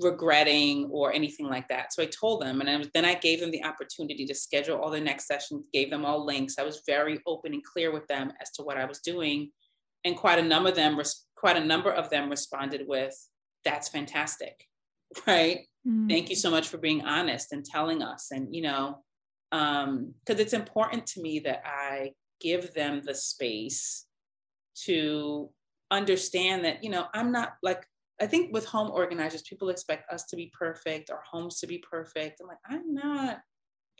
regretting 0.00 0.86
or 0.86 1.12
anything 1.12 1.46
like 1.46 1.68
that. 1.68 1.92
So 1.92 2.02
I 2.02 2.06
told 2.06 2.40
them, 2.40 2.62
and 2.62 2.70
I 2.70 2.78
was, 2.78 2.88
then 2.94 3.04
I 3.04 3.12
gave 3.12 3.40
them 3.40 3.50
the 3.50 3.62
opportunity 3.62 4.24
to 4.24 4.34
schedule 4.34 4.78
all 4.78 4.90
the 4.90 5.02
next 5.02 5.26
sessions, 5.26 5.68
gave 5.70 5.90
them 5.90 6.02
all 6.02 6.24
links. 6.24 6.56
I 6.58 6.62
was 6.62 6.80
very 6.86 7.20
open 7.26 7.52
and 7.52 7.62
clear 7.62 7.92
with 7.92 8.06
them 8.06 8.32
as 8.40 8.50
to 8.52 8.62
what 8.62 8.78
I 8.78 8.86
was 8.86 9.00
doing, 9.00 9.50
and 10.02 10.16
quite 10.16 10.38
a 10.38 10.42
number 10.42 10.70
of 10.70 10.76
them, 10.76 10.98
quite 11.36 11.58
a 11.58 11.64
number 11.64 11.92
of 11.92 12.08
them 12.08 12.30
responded 12.30 12.88
with, 12.88 13.14
"That's 13.66 13.90
fantastic, 13.90 14.66
right? 15.26 15.58
Mm-hmm. 15.86 16.08
Thank 16.08 16.30
you 16.30 16.36
so 16.36 16.50
much 16.50 16.68
for 16.68 16.78
being 16.78 17.04
honest 17.04 17.52
and 17.52 17.66
telling 17.66 18.00
us." 18.00 18.30
And 18.30 18.54
you 18.54 18.62
know, 18.62 19.04
because 19.50 19.84
um, 19.84 20.14
it's 20.26 20.54
important 20.54 21.06
to 21.08 21.20
me 21.20 21.40
that 21.40 21.62
I 21.66 22.12
give 22.40 22.72
them 22.72 23.02
the 23.04 23.14
space 23.14 24.06
to 24.86 25.50
understand 25.90 26.64
that 26.64 26.82
you 26.82 26.90
know 26.90 27.06
i'm 27.14 27.30
not 27.30 27.54
like 27.62 27.86
I 28.20 28.26
think 28.26 28.52
with 28.52 28.64
home 28.64 28.90
organizers, 28.90 29.42
people 29.42 29.70
expect 29.70 30.10
us 30.12 30.24
to 30.26 30.36
be 30.36 30.52
perfect, 30.56 31.10
our 31.10 31.22
homes 31.28 31.58
to 31.60 31.66
be 31.66 31.78
perfect. 31.78 32.40
I'm 32.40 32.46
like, 32.46 32.58
I'm 32.68 32.94
not 32.94 33.40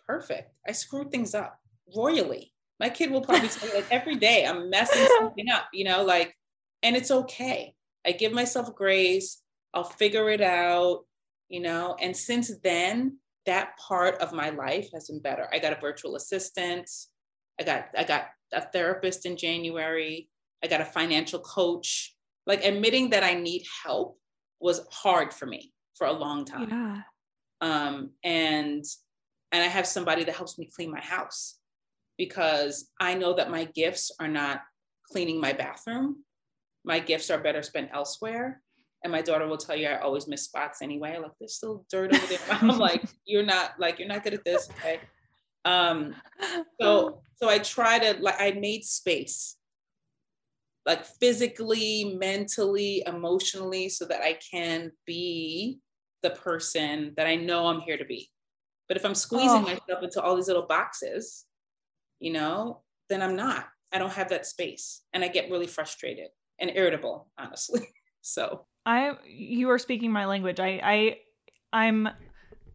perfect. 0.07 0.53
I 0.67 0.73
screw 0.73 1.09
things 1.11 1.35
up 1.35 1.59
royally. 1.97 2.53
My 2.79 2.88
kid 2.88 3.11
will 3.11 3.23
probably 3.23 3.49
tell 3.49 3.69
you 3.69 3.75
like 3.75 3.87
every 3.91 4.17
day 4.17 4.47
I'm 4.47 4.71
messing 4.71 5.07
something 5.19 5.49
up, 5.50 5.67
you 5.73 5.85
know, 5.85 6.05
like, 6.05 6.35
and 6.83 6.97
it's 6.97 7.11
okay. 7.11 7.75
I 8.07 8.12
give 8.12 8.33
myself 8.33 8.75
grace. 8.75 9.43
I'll 9.73 9.85
figure 9.85 10.31
it 10.31 10.41
out, 10.41 11.05
you 11.49 11.61
know. 11.61 11.97
And 12.00 12.17
since 12.17 12.53
then, 12.62 13.19
that 13.47 13.76
part 13.79 14.21
of 14.21 14.33
my 14.33 14.50
life 14.50 14.91
has 14.95 15.09
been 15.09 15.21
better. 15.21 15.49
I 15.53 15.59
got 15.59 15.76
a 15.76 15.81
virtual 15.81 16.17
assistant. 16.17 16.88
I 17.61 17.64
got 17.64 17.88
I 17.97 18.05
got 18.05 18.26
a 18.53 18.61
therapist 18.61 19.26
in 19.26 19.37
January. 19.37 20.29
I 20.64 20.66
got 20.66 20.80
a 20.80 20.87
financial 20.87 21.40
coach. 21.40 22.16
Like 22.47 22.64
admitting 22.64 23.11
that 23.11 23.23
I 23.23 23.35
need 23.35 23.64
help 23.85 24.18
was 24.61 24.87
hard 24.90 25.33
for 25.33 25.47
me 25.47 25.73
for 25.94 26.06
a 26.06 26.12
long 26.12 26.44
time. 26.44 26.68
Yeah. 26.71 27.02
Um, 27.61 28.11
and 28.25 28.85
and 29.52 29.62
I 29.62 29.66
have 29.66 29.87
somebody 29.87 30.25
that 30.25 30.35
helps 30.35 30.59
me 30.59 30.68
clean 30.75 30.90
my 30.90 31.00
house 31.00 31.59
because 32.18 32.90
I 32.99 33.14
know 33.14 33.35
that 33.35 33.50
my 33.50 33.66
gifts 33.66 34.11
are 34.18 34.28
not 34.28 34.62
cleaning 35.11 35.40
my 35.40 35.52
bathroom. 35.52 36.25
My 36.85 36.99
gifts 36.99 37.30
are 37.30 37.38
better 37.38 37.62
spent 37.62 37.90
elsewhere. 37.92 38.62
And 39.04 39.12
my 39.12 39.21
daughter 39.21 39.47
will 39.47 39.59
tell 39.59 39.76
you 39.76 39.87
I 39.87 40.00
always 40.00 40.26
miss 40.26 40.44
spots 40.44 40.80
anyway. 40.80 41.18
Like 41.23 41.33
there's 41.38 41.54
still 41.54 41.85
dirt 41.90 42.14
over 42.14 42.26
there. 42.26 42.38
I'm 42.50 42.68
like, 42.78 43.04
you're 43.26 43.44
not 43.44 43.78
like 43.78 43.99
you're 43.99 44.09
not 44.09 44.25
good 44.25 44.35
at 44.35 44.44
this. 44.44 44.68
Okay. 44.78 44.99
Um, 45.66 46.14
so 46.80 47.23
so 47.37 47.49
I 47.50 47.59
try 47.59 47.99
to 47.99 48.18
like 48.21 48.40
I 48.40 48.52
made 48.52 48.85
space 48.85 49.56
like 50.87 51.05
physically, 51.05 52.17
mentally, 52.19 53.03
emotionally, 53.07 53.88
so 53.88 54.05
that 54.07 54.23
I 54.23 54.38
can 54.50 54.93
be 55.07 55.79
the 56.23 56.31
person 56.31 57.14
that 57.17 57.26
I 57.26 57.37
know 57.37 57.67
I'm 57.67 57.81
here 57.81 57.97
to 57.97 58.05
be. 58.05 58.31
But 58.88 58.97
if 58.97 59.05
I'm 59.05 59.14
squeezing 59.14 59.50
oh. 59.50 59.62
myself 59.62 60.03
into 60.03 60.21
all 60.21 60.37
these 60.37 60.49
little 60.49 60.67
boxes, 60.67 61.47
you 62.21 62.33
know, 62.33 62.83
then 63.09 63.23
I'm 63.23 63.37
not. 63.37 63.67
I 63.93 63.99
don't 63.99 64.12
have 64.12 64.29
that 64.31 64.47
space. 64.47 65.03
And 65.12 65.25
I 65.25 65.29
get 65.29 65.50
really 65.50 65.67
frustrated 65.67 66.29
and 66.59 66.71
irritable, 66.75 67.29
honestly. 67.38 67.88
so 68.21 68.67
I 68.87 69.12
you 69.26 69.71
are 69.71 69.79
speaking 69.79 70.12
my 70.12 70.26
language. 70.26 70.61
I 70.61 70.81
I 70.83 71.19
I'm 71.73 72.09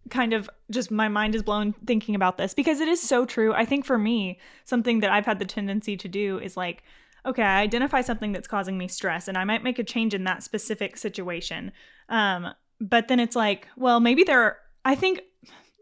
kind 0.10 0.34
of 0.34 0.50
just 0.72 0.92
my 0.92 1.08
mind 1.08 1.36
is 1.36 1.44
blown 1.44 1.74
thinking 1.86 2.16
about 2.16 2.38
this 2.38 2.54
because 2.54 2.80
it 2.80 2.88
is 2.88 3.02
so 3.02 3.26
true. 3.26 3.54
I 3.54 3.66
think 3.66 3.86
for 3.86 3.98
me, 3.98 4.40
something 4.66 5.02
that 5.02 5.12
I've 5.12 5.26
had 5.26 5.40
the 5.40 5.46
tendency 5.46 5.96
to 5.98 6.08
do 6.08 6.40
is 6.40 6.58
like, 6.58 6.84
okay, 7.26 7.44
I 7.44 7.62
identify 7.62 8.02
something 8.02 8.32
that's 8.32 8.48
causing 8.48 8.78
me 8.78 8.88
stress 8.88 9.28
and 9.28 9.38
I 9.38 9.44
might 9.44 9.64
make 9.64 9.80
a 9.80 9.84
change 9.84 10.14
in 10.14 10.24
that 10.26 10.44
specific 10.44 10.98
situation. 10.98 11.72
Um, 12.10 12.54
but 12.80 13.08
then 13.08 13.20
it's 13.20 13.36
like, 13.36 13.68
well, 13.76 14.00
maybe 14.00 14.24
there 14.24 14.42
are, 14.42 14.58
I 14.86 14.96
think 14.96 15.22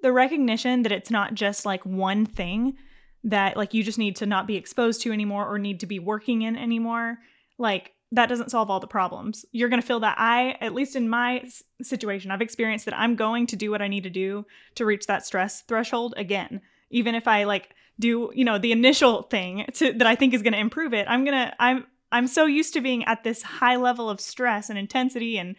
the 0.02 0.12
recognition 0.12 0.84
that 0.84 0.92
it's 0.92 1.12
not 1.12 1.34
just 1.34 1.66
like 1.66 1.86
one 1.86 2.26
thing 2.26 2.78
that 3.24 3.58
like 3.58 3.74
you 3.74 3.84
just 3.84 3.98
need 3.98 4.16
to 4.18 4.26
not 4.26 4.48
be 4.48 4.56
exposed 4.56 5.02
to 5.02 5.12
anymore 5.12 5.48
or 5.48 5.60
need 5.60 5.80
to 5.82 5.86
be 5.86 6.00
working 6.00 6.44
in 6.44 6.56
anymore. 6.56 7.18
Like 7.58 7.94
that 8.12 8.30
doesn't 8.30 8.52
solve 8.52 8.70
all 8.70 8.80
the 8.80 8.88
problems. 8.88 9.46
You're 9.52 9.70
going 9.70 9.82
to 9.82 9.88
feel 9.88 10.00
that 10.00 10.18
I, 10.18 10.58
at 10.62 10.74
least 10.74 10.96
in 10.96 11.10
my 11.10 11.44
situation, 11.82 12.32
I've 12.32 12.42
experienced 12.42 12.86
that 12.86 12.98
I'm 12.98 13.16
going 13.16 13.48
to 13.48 13.56
do 13.56 13.70
what 13.70 13.82
I 13.82 13.88
need 13.88 14.04
to 14.04 14.10
do 14.10 14.46
to 14.76 14.86
reach 14.86 15.08
that 15.08 15.26
stress 15.26 15.62
threshold 15.62 16.14
again. 16.16 16.62
Even 16.90 17.16
if 17.16 17.28
I 17.28 17.44
like 17.44 17.72
do, 18.00 18.32
you 18.34 18.46
know, 18.46 18.58
the 18.58 18.72
initial 18.72 19.24
thing 19.24 19.66
to, 19.74 19.94
that 19.94 20.08
I 20.08 20.16
think 20.16 20.34
is 20.34 20.42
going 20.42 20.54
to 20.54 20.60
improve 20.60 20.94
it, 20.94 21.08
I'm 21.10 21.26
going 21.26 21.48
to, 21.48 21.54
I'm, 21.60 21.86
I'm 22.12 22.28
so 22.28 22.46
used 22.46 22.74
to 22.74 22.82
being 22.82 23.04
at 23.06 23.24
this 23.24 23.42
high 23.42 23.76
level 23.76 24.10
of 24.10 24.22
stress 24.22 24.70
and 24.70 24.78
intensity 24.78 25.38
and, 25.38 25.56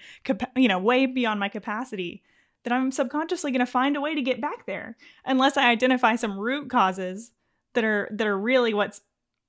you 0.56 0.68
know, 0.68 0.78
way 0.78 1.06
beyond 1.06 1.40
my 1.40 1.48
capacity 1.48 2.22
that 2.64 2.72
I'm 2.72 2.90
subconsciously 2.90 3.50
going 3.50 3.64
to 3.64 3.66
find 3.66 3.96
a 3.96 4.00
way 4.00 4.14
to 4.14 4.22
get 4.22 4.40
back 4.40 4.66
there 4.66 4.96
unless 5.24 5.56
I 5.56 5.70
identify 5.70 6.16
some 6.16 6.38
root 6.38 6.68
causes 6.70 7.30
that 7.74 7.84
are 7.84 8.08
that 8.12 8.26
are 8.26 8.38
really 8.38 8.74
what's 8.74 9.00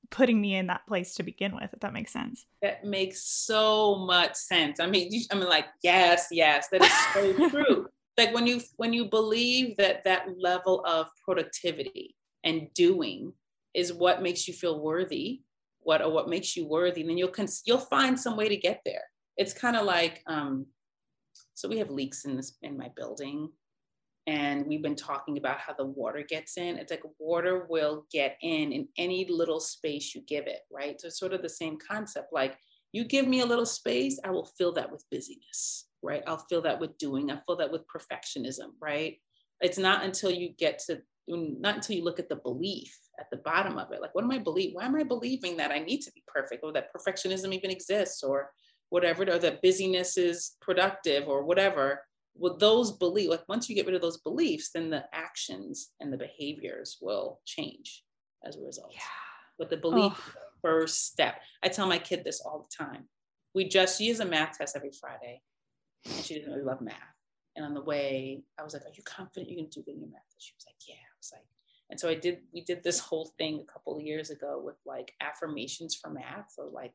putting 0.10 0.40
me 0.40 0.56
in 0.56 0.68
that 0.68 0.88
place 0.88 1.16
to 1.16 1.24
begin 1.24 1.56
with 1.56 1.74
if 1.74 1.80
that 1.82 1.94
makes 1.94 2.12
sense. 2.12 2.46
That 2.62 2.86
makes 2.86 3.22
so 3.22 3.96
much 3.96 4.36
sense. 4.36 4.80
I 4.80 4.88
mean 4.88 5.12
you, 5.12 5.22
i 5.32 5.36
mean 5.36 5.50
like 5.50 5.66
yes 5.84 6.28
yes 6.32 6.68
that 6.70 6.82
is 6.82 6.92
so 7.14 7.50
true. 7.64 7.88
Like 8.18 8.34
when 8.34 8.48
you 8.48 8.62
when 8.78 8.94
you 8.94 9.06
believe 9.06 9.78
that 9.78 10.04
that 10.06 10.28
level 10.40 10.84
of 10.86 11.08
productivity 11.24 12.16
and 12.44 12.68
doing 12.74 13.34
is 13.74 13.94
what 13.94 14.22
makes 14.22 14.48
you 14.48 14.54
feel 14.54 14.82
worthy 14.82 15.42
what 15.82 16.02
or 16.02 16.12
what 16.12 16.30
makes 16.30 16.56
you 16.56 16.68
worthy 16.68 17.02
and 17.02 17.10
then 17.10 17.18
you'll 17.18 17.30
cons- 17.30 17.64
you'll 17.66 17.78
find 17.78 18.20
some 18.20 18.36
way 18.36 18.50
to 18.50 18.58
get 18.58 18.82
there 18.86 19.04
it's 19.38 19.54
kind 19.54 19.76
of 19.76 19.86
like 19.86 20.22
um 20.28 20.66
so 21.54 21.68
we 21.68 21.78
have 21.78 21.90
leaks 21.90 22.26
in 22.26 22.36
this 22.36 22.58
in 22.62 22.78
my 22.78 22.90
building 22.96 23.50
and 24.30 24.68
we've 24.68 24.84
been 24.84 24.96
talking 24.96 25.40
about 25.40 25.60
how 25.60 25.74
the 25.74 25.86
water 25.86 26.24
gets 26.28 26.58
in. 26.58 26.78
It's 26.78 26.92
like 26.92 27.02
water 27.18 27.66
will 27.68 28.06
get 28.12 28.38
in 28.44 28.72
in 28.72 28.88
any 28.96 29.26
little 29.28 29.60
space 29.60 30.14
you 30.14 30.22
give 30.22 30.46
it, 30.46 30.60
right? 30.72 31.02
So 31.02 31.08
it's 31.08 31.20
sort 31.20 31.34
of 31.34 31.42
the 31.42 31.50
same 31.50 31.78
concept. 31.78 32.32
Like 32.32 32.56
you 32.92 33.06
give 33.06 33.28
me 33.28 33.40
a 33.40 33.46
little 33.46 33.66
space, 33.66 34.20
I 34.24 34.30
will 34.30 34.46
fill 34.46 34.72
that 34.74 34.92
with 34.92 35.04
busyness, 35.10 35.88
right? 36.04 36.22
I'll 36.28 36.46
fill 36.48 36.62
that 36.62 36.80
with 36.80 36.96
doing. 37.00 37.32
I 37.32 37.40
fill 37.46 37.56
that 37.58 37.72
with 37.72 37.82
perfectionism, 37.88 38.74
right? 38.80 39.18
It's 39.62 39.80
not 39.80 40.04
until 40.04 40.30
you 40.30 40.50
get 40.60 40.78
to 40.86 41.02
not 41.38 41.76
until 41.76 41.96
you 41.96 42.04
look 42.04 42.20
at 42.20 42.30
the 42.30 42.36
belief 42.36 42.98
at 43.20 43.30
the 43.30 43.38
bottom 43.38 43.78
of 43.78 43.92
it. 43.92 44.02
Like, 44.02 44.16
what 44.16 44.24
am 44.24 44.32
I 44.32 44.40
believe? 44.40 44.74
Why 44.74 44.86
am 44.86 44.96
I 44.96 45.04
believing 45.04 45.58
that 45.58 45.72
I 45.72 45.80
need 45.80 46.02
to 46.02 46.12
be 46.12 46.24
perfect, 46.28 46.64
or 46.64 46.72
that 46.74 46.94
perfectionism 46.94 47.54
even 47.54 47.70
exists, 47.70 48.24
or 48.24 48.52
whatever, 48.90 49.24
or 49.24 49.40
that 49.40 49.62
busyness 49.62 50.18
is 50.18 50.56
productive, 50.62 51.28
or 51.28 51.44
whatever? 51.44 52.02
with 52.40 52.60
those 52.60 52.94
beliefs, 52.94 53.30
like 53.30 53.50
once 53.50 53.70
you 53.70 53.76
get 53.76 53.86
rid 53.86 53.96
of 53.96 54.02
those 54.02 54.18
beliefs, 54.18 54.72
then 54.74 54.90
the 54.90 55.04
actions 55.14 55.90
and 56.00 56.12
the 56.12 56.18
behaviors 56.18 56.98
will 57.02 57.40
change 57.46 58.04
as 58.46 58.56
a 58.56 58.62
result. 58.62 58.92
Yeah. 58.94 59.02
But 59.58 59.70
the 59.70 59.78
belief 59.78 60.14
oh. 60.16 60.32
the 60.34 60.62
first 60.62 61.06
step. 61.08 61.36
I 61.64 61.68
tell 61.68 61.88
my 61.88 62.00
kid 62.00 62.24
this 62.24 62.42
all 62.42 62.68
the 62.70 62.84
time. 62.84 63.06
We 63.54 63.68
just 63.68 63.98
she 63.98 64.10
a 64.12 64.26
math 64.26 64.58
test 64.58 64.76
every 64.76 64.92
Friday, 64.92 65.42
and 66.06 66.24
she 66.24 66.36
doesn't 66.36 66.52
really 66.52 66.64
love 66.64 66.82
math. 66.82 66.96
And 67.56 67.66
on 67.66 67.74
the 67.74 67.84
way, 67.84 68.44
I 68.58 68.64
was 68.64 68.74
like, 68.74 68.84
"Are 68.84 68.94
you 68.94 69.04
confident 69.04 69.50
you 69.50 69.58
can 69.58 69.66
do 69.66 69.84
good 69.84 69.96
in 69.96 70.02
your 70.02 70.10
math?" 70.10 70.22
She 70.38 70.54
was 70.56 70.66
like, 70.68 70.76
"Yeah." 70.88 71.09
I 71.20 71.22
was 71.22 71.32
like, 71.34 71.46
and 71.90 72.00
so 72.00 72.08
I 72.08 72.16
did. 72.16 72.40
We 72.54 72.62
did 72.62 72.84
this 72.84 73.00
whole 73.00 73.34
thing 73.38 73.60
a 73.68 73.72
couple 73.72 73.98
of 73.98 74.04
years 74.04 74.30
ago 74.30 74.62
with 74.64 74.78
like 74.86 75.14
affirmations 75.22 75.96
for 75.96 76.10
math, 76.10 76.54
or 76.58 76.70
like, 76.72 76.94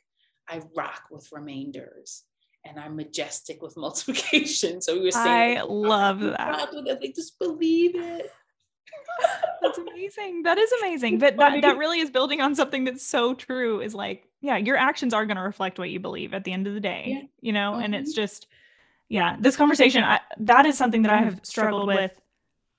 "I 0.48 0.62
rock 0.76 1.04
with 1.10 1.30
remainders." 1.32 2.24
and 2.66 2.78
I'm 2.78 2.96
majestic 2.96 3.62
with 3.62 3.76
multiplication. 3.76 4.80
So 4.80 4.94
we 4.94 5.04
were 5.04 5.10
saying, 5.10 5.58
I 5.58 5.62
love 5.62 6.20
that. 6.20 6.72
Like, 6.72 7.14
just 7.14 7.38
believe 7.38 7.94
it. 7.94 8.32
that's 9.62 9.78
amazing. 9.78 10.42
That 10.42 10.58
is 10.58 10.72
amazing. 10.80 11.18
But 11.18 11.36
that, 11.36 11.62
that 11.62 11.76
really 11.76 12.00
is 12.00 12.10
building 12.10 12.40
on 12.40 12.54
something 12.54 12.84
that's 12.84 13.06
so 13.06 13.34
true 13.34 13.80
is 13.80 13.94
like, 13.94 14.28
yeah, 14.40 14.56
your 14.56 14.76
actions 14.76 15.14
are 15.14 15.26
going 15.26 15.36
to 15.36 15.42
reflect 15.42 15.78
what 15.78 15.90
you 15.90 16.00
believe 16.00 16.34
at 16.34 16.44
the 16.44 16.52
end 16.52 16.66
of 16.66 16.74
the 16.74 16.80
day, 16.80 17.04
yeah. 17.06 17.28
you 17.40 17.52
know? 17.52 17.72
Mm-hmm. 17.72 17.82
And 17.82 17.94
it's 17.94 18.12
mm-hmm. 18.12 18.22
just, 18.22 18.46
yeah, 19.08 19.36
this 19.38 19.56
conversation, 19.56 20.04
I, 20.04 20.20
that 20.40 20.66
is 20.66 20.76
something 20.76 21.02
that 21.02 21.12
I 21.12 21.18
have 21.18 21.40
struggled 21.42 21.86
with 21.86 22.20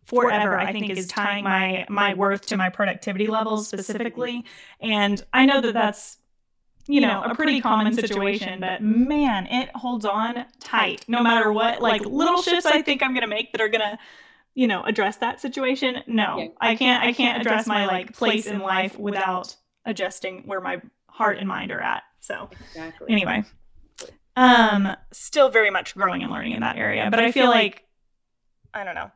forever, 0.05 0.57
I 0.57 0.71
think 0.71 0.89
is 0.89 1.07
tying 1.07 1.43
my, 1.43 1.85
my 1.89 2.13
worth 2.13 2.45
to 2.47 2.57
my 2.57 2.69
productivity 2.69 3.27
levels 3.27 3.67
specifically. 3.67 4.45
And 4.79 5.23
I 5.33 5.45
know 5.45 5.61
that 5.61 5.73
that's 5.73 6.17
you 6.87 7.01
know, 7.01 7.23
a 7.23 7.33
pretty 7.33 7.61
common 7.61 7.93
situation, 7.93 8.59
but 8.59 8.81
man, 8.81 9.47
it 9.47 9.69
holds 9.75 10.05
on 10.05 10.45
tight 10.59 11.03
no 11.07 11.23
matter 11.23 11.51
what. 11.51 11.81
Like 11.81 12.05
little 12.05 12.41
shifts 12.41 12.65
I 12.65 12.81
think 12.81 13.01
I'm 13.01 13.11
going 13.11 13.21
to 13.21 13.27
make 13.27 13.51
that 13.53 13.61
are 13.61 13.69
going 13.69 13.81
to, 13.81 13.97
you 14.53 14.67
know, 14.67 14.83
address 14.83 15.17
that 15.17 15.41
situation. 15.41 16.03
No, 16.05 16.37
yeah. 16.37 16.47
I 16.61 16.75
can't, 16.75 17.03
I 17.03 17.11
can't 17.11 17.41
address 17.41 17.65
my 17.65 17.87
like 17.87 18.13
place 18.13 18.45
in 18.45 18.59
life 18.59 18.99
without 18.99 19.55
adjusting 19.85 20.43
where 20.45 20.61
my 20.61 20.81
heart 21.09 21.39
and 21.39 21.47
mind 21.47 21.71
are 21.71 21.81
at. 21.81 22.03
So 22.19 22.49
exactly. 22.51 23.11
anyway, 23.11 23.43
um, 24.35 24.95
still 25.11 25.49
very 25.49 25.71
much 25.71 25.95
growing 25.95 26.21
and 26.21 26.31
learning 26.31 26.53
in 26.53 26.61
that 26.61 26.77
area, 26.77 27.07
but 27.09 27.19
I 27.19 27.31
feel 27.31 27.49
like, 27.49 27.83
I 28.73 28.83
don't 28.83 28.95
know. 28.95 29.09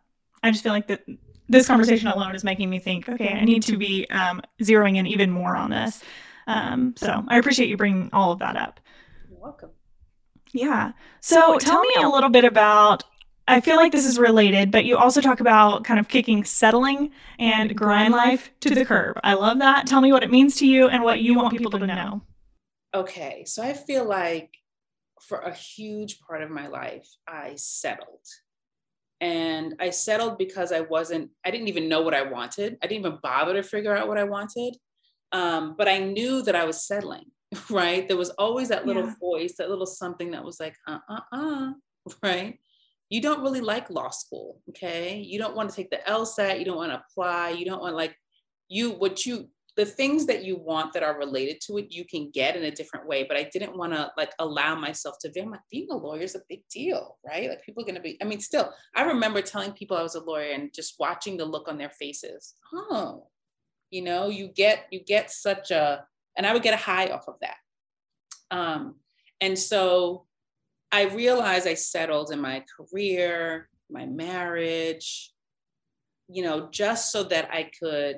I 0.43 0.51
just 0.51 0.63
feel 0.63 0.73
like 0.73 0.87
that 0.87 1.03
this 1.47 1.67
conversation 1.67 2.07
alone 2.07 2.35
is 2.35 2.43
making 2.43 2.69
me 2.69 2.79
think, 2.79 3.09
okay, 3.09 3.33
I 3.33 3.43
need 3.43 3.63
to 3.63 3.77
be 3.77 4.07
um, 4.11 4.41
zeroing 4.61 4.97
in 4.97 5.07
even 5.07 5.31
more 5.31 5.55
on 5.55 5.71
this. 5.71 6.03
Um, 6.47 6.93
so 6.95 7.23
I 7.27 7.37
appreciate 7.37 7.69
you 7.69 7.77
bringing 7.77 8.09
all 8.13 8.31
of 8.31 8.39
that 8.39 8.55
up. 8.55 8.79
You're 9.29 9.39
welcome. 9.39 9.71
Yeah. 10.51 10.93
So 11.21 11.57
tell 11.57 11.81
me 11.81 11.95
a 12.01 12.09
little 12.09 12.29
bit 12.29 12.45
about. 12.45 13.03
I 13.47 13.61
feel 13.61 13.77
like 13.77 13.91
this 13.91 14.05
is 14.05 14.19
related, 14.19 14.69
but 14.69 14.85
you 14.85 14.95
also 14.95 15.21
talk 15.21 15.39
about 15.39 15.83
kind 15.83 15.99
of 15.99 16.07
kicking 16.07 16.43
settling 16.43 17.11
and 17.39 17.75
grind 17.75 18.13
life 18.13 18.51
to 18.59 18.69
the 18.69 18.85
curb. 18.85 19.19
I 19.23 19.33
love 19.33 19.57
that. 19.57 19.87
Tell 19.87 20.01
me 20.01 20.13
what 20.13 20.21
it 20.21 20.29
means 20.29 20.57
to 20.57 20.67
you 20.67 20.87
and 20.87 21.03
what 21.03 21.21
you 21.21 21.33
want 21.33 21.51
people 21.51 21.71
to 21.71 21.87
know. 21.87 22.21
Okay. 22.93 23.43
So 23.47 23.63
I 23.63 23.73
feel 23.73 24.07
like 24.07 24.51
for 25.19 25.39
a 25.39 25.53
huge 25.53 26.19
part 26.19 26.43
of 26.43 26.51
my 26.51 26.67
life, 26.67 27.07
I 27.27 27.53
settled. 27.55 28.25
And 29.21 29.75
I 29.79 29.89
settled 29.89 30.37
because 30.37 30.71
I 30.71 30.81
wasn't, 30.81 31.31
I 31.45 31.51
didn't 31.51 31.67
even 31.67 31.89
know 31.89 32.01
what 32.01 32.13
I 32.13 32.23
wanted. 32.23 32.77
I 32.81 32.87
didn't 32.87 33.05
even 33.05 33.19
bother 33.21 33.53
to 33.53 33.63
figure 33.63 33.95
out 33.95 34.07
what 34.07 34.17
I 34.17 34.23
wanted. 34.23 34.77
Um, 35.31 35.75
but 35.77 35.87
I 35.87 35.99
knew 35.99 36.41
that 36.43 36.55
I 36.55 36.65
was 36.65 36.85
settling. 36.87 37.25
right? 37.69 38.07
There 38.07 38.17
was 38.17 38.29
always 38.31 38.69
that 38.69 38.85
little 38.85 39.05
yeah. 39.05 39.13
voice, 39.19 39.55
that 39.57 39.69
little 39.69 39.85
something 39.85 40.31
that 40.31 40.43
was 40.43 40.59
like, 40.59 40.75
uh 40.87 40.99
uh 41.09 41.21
uh, 41.31 41.71
right? 42.21 42.59
You 43.09 43.21
don't 43.21 43.41
really 43.41 43.61
like 43.61 43.89
law 43.89 44.09
school, 44.09 44.61
okay? 44.69 45.17
You 45.17 45.39
don't 45.39 45.55
want 45.55 45.69
to 45.69 45.75
take 45.75 45.89
the 45.89 45.99
LSAT, 46.07 46.59
you 46.59 46.65
don't 46.65 46.77
want 46.77 46.91
to 46.91 47.03
apply, 47.09 47.49
you 47.49 47.65
don't 47.65 47.81
want 47.81 47.95
like 47.95 48.15
you 48.67 48.91
what 48.91 49.25
you 49.25 49.49
the 49.79 49.85
things 49.85 50.25
that 50.25 50.43
you 50.43 50.57
want 50.57 50.91
that 50.91 51.03
are 51.03 51.17
related 51.17 51.61
to 51.61 51.77
it 51.77 51.87
you 51.89 52.03
can 52.03 52.29
get 52.31 52.57
in 52.57 52.65
a 52.65 52.71
different 52.71 53.07
way 53.07 53.23
but 53.23 53.37
i 53.37 53.49
didn't 53.53 53.77
want 53.77 53.93
to 53.93 54.11
like 54.17 54.33
allow 54.39 54.75
myself 54.75 55.15
to 55.21 55.29
be 55.29 55.39
I'm 55.39 55.51
like 55.51 55.61
being 55.71 55.87
a 55.89 55.95
lawyer 55.95 56.23
is 56.23 56.35
a 56.35 56.41
big 56.49 56.63
deal 56.69 57.17
right? 57.25 57.47
Like 57.47 57.63
people 57.63 57.83
are 57.83 57.85
going 57.85 57.95
to 57.95 58.01
be 58.01 58.17
i 58.21 58.25
mean 58.25 58.41
still 58.41 58.73
i 58.93 59.03
remember 59.03 59.41
telling 59.41 59.71
people 59.71 59.95
i 59.95 60.03
was 60.03 60.15
a 60.15 60.19
lawyer 60.19 60.51
and 60.51 60.73
just 60.73 60.99
watching 60.99 61.37
the 61.37 61.45
look 61.45 61.69
on 61.69 61.77
their 61.77 61.91
faces. 61.91 62.55
Oh 62.73 63.27
you 63.89 64.01
know 64.01 64.27
you 64.27 64.49
get 64.49 64.85
you 64.91 64.99
get 64.99 65.31
such 65.31 65.71
a 65.71 66.03
and 66.35 66.45
i 66.45 66.51
would 66.51 66.61
get 66.61 66.73
a 66.73 66.83
high 66.91 67.07
off 67.07 67.29
of 67.29 67.35
that. 67.39 67.55
Um 68.51 68.95
and 69.39 69.57
so 69.57 70.25
i 70.91 71.03
realized 71.03 71.67
i 71.69 71.73
settled 71.73 72.33
in 72.33 72.41
my 72.41 72.65
career 72.75 73.69
my 73.89 74.05
marriage 74.05 75.31
you 76.27 76.43
know 76.43 76.67
just 76.69 77.13
so 77.13 77.23
that 77.23 77.49
i 77.53 77.71
could 77.79 78.17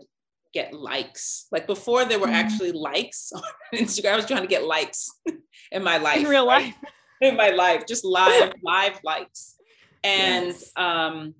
get 0.53 0.73
likes. 0.73 1.47
Like 1.51 1.67
before 1.67 2.05
there 2.05 2.19
were 2.19 2.27
mm. 2.27 2.33
actually 2.33 2.71
likes 2.71 3.31
on 3.35 3.41
Instagram. 3.73 4.13
I 4.13 4.15
was 4.17 4.25
trying 4.25 4.41
to 4.41 4.47
get 4.47 4.65
likes 4.65 5.09
in 5.71 5.83
my 5.83 5.97
life. 5.97 6.17
In 6.17 6.25
real 6.25 6.47
right? 6.47 6.65
life. 6.65 6.75
In 7.21 7.35
my 7.35 7.51
life, 7.51 7.85
just 7.87 8.03
live, 8.03 8.51
live 8.63 8.99
likes. 9.03 9.55
And 10.03 10.47
yes. 10.47 10.71
um, 10.75 11.35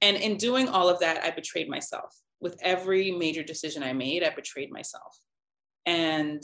and 0.00 0.16
in 0.16 0.36
doing 0.36 0.68
all 0.68 0.88
of 0.88 1.00
that, 1.00 1.24
I 1.24 1.32
betrayed 1.32 1.68
myself. 1.68 2.14
With 2.40 2.56
every 2.62 3.10
major 3.10 3.42
decision 3.42 3.82
I 3.82 3.92
made, 3.92 4.22
I 4.22 4.30
betrayed 4.30 4.70
myself. 4.70 5.18
And 5.84 6.40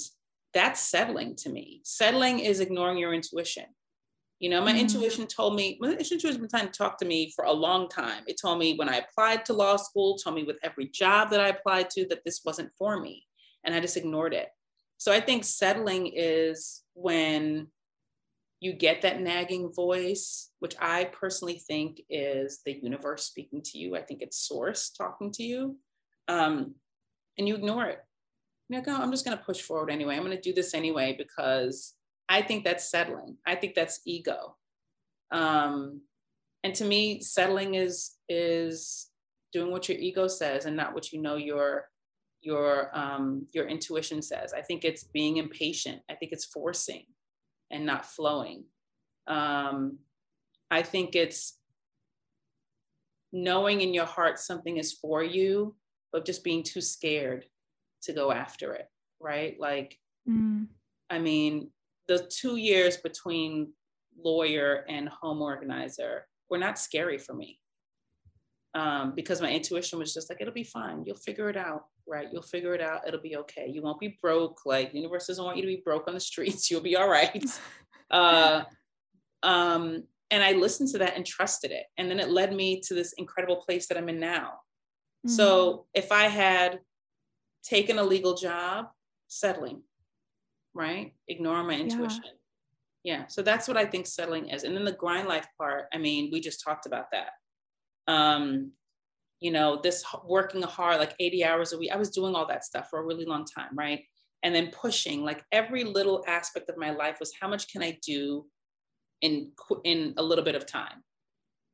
that's 0.53 0.81
settling 0.81 1.37
to 1.37 1.51
me. 1.51 1.81
Settling 1.85 2.40
is 2.40 2.59
ignoring 2.59 2.98
your 2.98 3.14
intuition. 3.14 3.66
You 4.42 4.50
know, 4.50 4.61
my 4.61 4.72
mm-hmm. 4.72 4.81
intuition 4.81 5.28
told 5.28 5.55
me, 5.55 5.78
my 5.81 5.92
intuition 5.92 6.28
has 6.28 6.37
been 6.37 6.48
trying 6.48 6.66
to 6.66 6.76
talk 6.76 6.98
to 6.98 7.05
me 7.05 7.33
for 7.37 7.44
a 7.44 7.52
long 7.52 7.88
time. 7.88 8.24
It 8.26 8.40
told 8.42 8.59
me 8.59 8.74
when 8.74 8.88
I 8.88 8.96
applied 8.96 9.44
to 9.44 9.52
law 9.52 9.76
school, 9.76 10.18
told 10.18 10.35
me 10.35 10.42
with 10.42 10.59
every 10.64 10.88
job 10.88 11.31
that 11.31 11.38
I 11.38 11.46
applied 11.46 11.90
to 11.90 12.09
that 12.09 12.24
this 12.24 12.40
wasn't 12.44 12.72
for 12.76 12.98
me. 12.98 13.24
And 13.62 13.72
I 13.72 13.78
just 13.78 13.96
ignored 13.96 14.35
it. 14.35 14.48
So 14.98 15.12
I 15.12 15.20
think 15.20 15.44
settling 15.44 16.11
is 16.12 16.83
when 16.94 17.68
you 18.59 18.72
get 18.72 19.02
that 19.02 19.20
nagging 19.20 19.72
voice, 19.72 20.50
which 20.59 20.74
I 20.81 21.05
personally 21.05 21.62
think 21.64 22.02
is 22.11 22.62
the 22.66 22.72
universe 22.72 23.24
speaking 23.24 23.62
to 23.66 23.78
you. 23.78 23.94
I 23.94 24.02
think 24.02 24.22
it's 24.22 24.38
source 24.48 24.90
talking 24.90 25.31
to 25.35 25.44
you. 25.44 25.76
Um, 26.26 26.74
and 27.38 27.46
you 27.46 27.55
ignore 27.55 27.85
it. 27.85 28.00
You're 28.68 28.81
like, 28.81 28.88
oh, 28.88 29.00
I'm 29.00 29.12
just 29.12 29.24
going 29.24 29.38
to 29.38 29.44
push 29.44 29.61
forward 29.61 29.90
anyway. 29.90 30.16
I'm 30.16 30.24
going 30.24 30.37
to 30.37 30.42
do 30.42 30.52
this 30.52 30.74
anyway 30.74 31.14
because 31.16 31.94
I 32.28 32.42
think 32.42 32.64
that's 32.64 32.90
settling. 32.90 33.37
I 33.46 33.54
think 33.54 33.74
that's 33.74 34.00
ego. 34.06 34.56
Um, 35.30 36.02
and 36.64 36.74
to 36.76 36.85
me, 36.85 37.20
settling 37.20 37.74
is 37.74 38.12
is 38.28 39.08
doing 39.52 39.70
what 39.70 39.88
your 39.88 39.98
ego 39.98 40.28
says 40.28 40.64
and 40.64 40.76
not 40.76 40.94
what 40.94 41.12
you 41.12 41.20
know 41.20 41.37
your 41.37 41.88
your 42.40 42.90
um, 42.96 43.46
your 43.52 43.66
intuition 43.66 44.22
says. 44.22 44.52
I 44.52 44.62
think 44.62 44.85
it's 44.85 45.04
being 45.04 45.38
impatient. 45.38 46.02
I 46.11 46.14
think 46.14 46.32
it's 46.32 46.44
forcing 46.44 47.04
and 47.70 47.87
not 47.87 48.06
flowing. 48.06 48.64
Um, 49.26 49.98
I 50.70 50.82
think 50.82 51.14
it's 51.14 51.58
knowing 53.32 53.80
in 53.80 53.94
your 53.94 54.06
heart 54.06 54.38
something 54.38 54.76
is 54.76 54.92
for 54.92 55.22
you, 55.22 55.74
but 56.12 56.26
just 56.26 56.44
being 56.44 56.62
too 56.62 56.80
scared 56.80 57.46
to 58.02 58.12
go 58.12 58.30
after 58.30 58.74
it. 58.74 58.88
Right? 59.20 59.56
Like, 59.58 59.98
mm. 60.28 60.66
I 61.08 61.18
mean, 61.18 61.70
the 62.08 62.28
two 62.30 62.56
years 62.56 62.96
between 62.98 63.72
lawyer 64.16 64.84
and 64.88 65.08
home 65.08 65.40
organizer 65.40 66.26
were 66.50 66.58
not 66.58 66.78
scary 66.78 67.18
for 67.18 67.34
me. 67.34 67.58
Um, 68.74 69.12
because 69.14 69.42
my 69.42 69.50
intuition 69.50 69.98
was 69.98 70.14
just 70.14 70.30
like 70.30 70.40
it'll 70.40 70.54
be 70.54 70.64
fine. 70.64 71.04
You'll 71.04 71.16
figure 71.16 71.50
it 71.50 71.56
out 71.56 71.84
right? 72.06 72.28
You'll 72.32 72.42
figure 72.42 72.74
it 72.74 72.80
out. 72.80 73.06
It'll 73.06 73.20
be 73.20 73.36
okay. 73.36 73.68
You 73.68 73.82
won't 73.82 74.00
be 74.00 74.18
broke. 74.20 74.60
Like 74.64 74.92
the 74.92 74.98
universe 74.98 75.26
doesn't 75.26 75.44
want 75.44 75.56
you 75.56 75.62
to 75.62 75.68
be 75.68 75.82
broke 75.84 76.08
on 76.08 76.14
the 76.14 76.20
streets. 76.20 76.70
You'll 76.70 76.80
be 76.80 76.96
all 76.96 77.08
right. 77.08 77.44
Uh, 78.10 78.64
um, 79.42 80.02
and 80.30 80.42
i 80.42 80.52
listened 80.52 80.90
to 80.90 80.98
that 80.98 81.16
and 81.16 81.24
trusted 81.24 81.70
it. 81.70 81.84
And 81.96 82.10
then 82.10 82.20
it 82.20 82.28
led 82.28 82.54
me 82.54 82.78
to 82.82 82.92
this 82.92 83.14
incredible 83.14 83.56
place 83.56 83.86
that 83.86 83.96
i'm 83.96 84.10
in 84.10 84.20
now. 84.20 84.58
Mm-hmm. 85.26 85.34
so 85.34 85.86
if 85.94 86.12
i 86.12 86.24
had 86.24 86.80
taken 87.62 87.98
a 87.98 88.02
legal 88.02 88.34
job 88.34 88.88
settling 89.28 89.80
right? 90.74 91.12
Ignore 91.28 91.62
my 91.64 91.74
intuition. 91.74 92.22
Yeah. 93.04 93.18
yeah. 93.18 93.26
So 93.26 93.42
that's 93.42 93.68
what 93.68 93.76
I 93.76 93.85
think 93.85 94.06
settling 94.06 94.48
is. 94.48 94.64
And 94.64 94.76
then 94.76 94.85
the 94.85 94.92
grind 94.92 95.28
life 95.28 95.46
part, 95.58 95.87
I 95.92 95.98
mean, 95.98 96.30
we 96.32 96.40
just 96.40 96.62
talked 96.62 96.87
about 96.87 97.06
that. 97.12 97.30
Um, 98.12 98.72
you 99.40 99.50
know, 99.50 99.80
this 99.82 100.04
working 100.24 100.62
hard, 100.62 100.98
like 100.98 101.14
80 101.18 101.44
hours 101.44 101.72
a 101.72 101.78
week, 101.78 101.90
I 101.92 101.96
was 101.96 102.11
doing 102.11 102.35
all 102.35 102.46
that 102.46 102.64
stuff 102.64 102.88
for 102.88 103.00
a 103.00 103.04
really 103.04 103.24
long 103.24 103.44
time, 103.44 103.70
right? 103.74 104.04
And 104.44 104.54
then 104.54 104.70
pushing, 104.70 105.24
like 105.24 105.44
every 105.50 105.85
little 105.85 106.24
aspect 106.26 106.68
of 106.68 106.76
my 106.76 106.90
life 106.90 107.18
was 107.18 107.32
how 107.40 107.48
much 107.48 107.70
can 107.72 107.82
I 107.82 107.98
do 108.06 108.46
in 109.20 109.52
in 109.85 110.14
a 110.16 110.22
little 110.22 110.44
bit 110.44 110.54
of 110.54 110.66
time? 110.66 111.02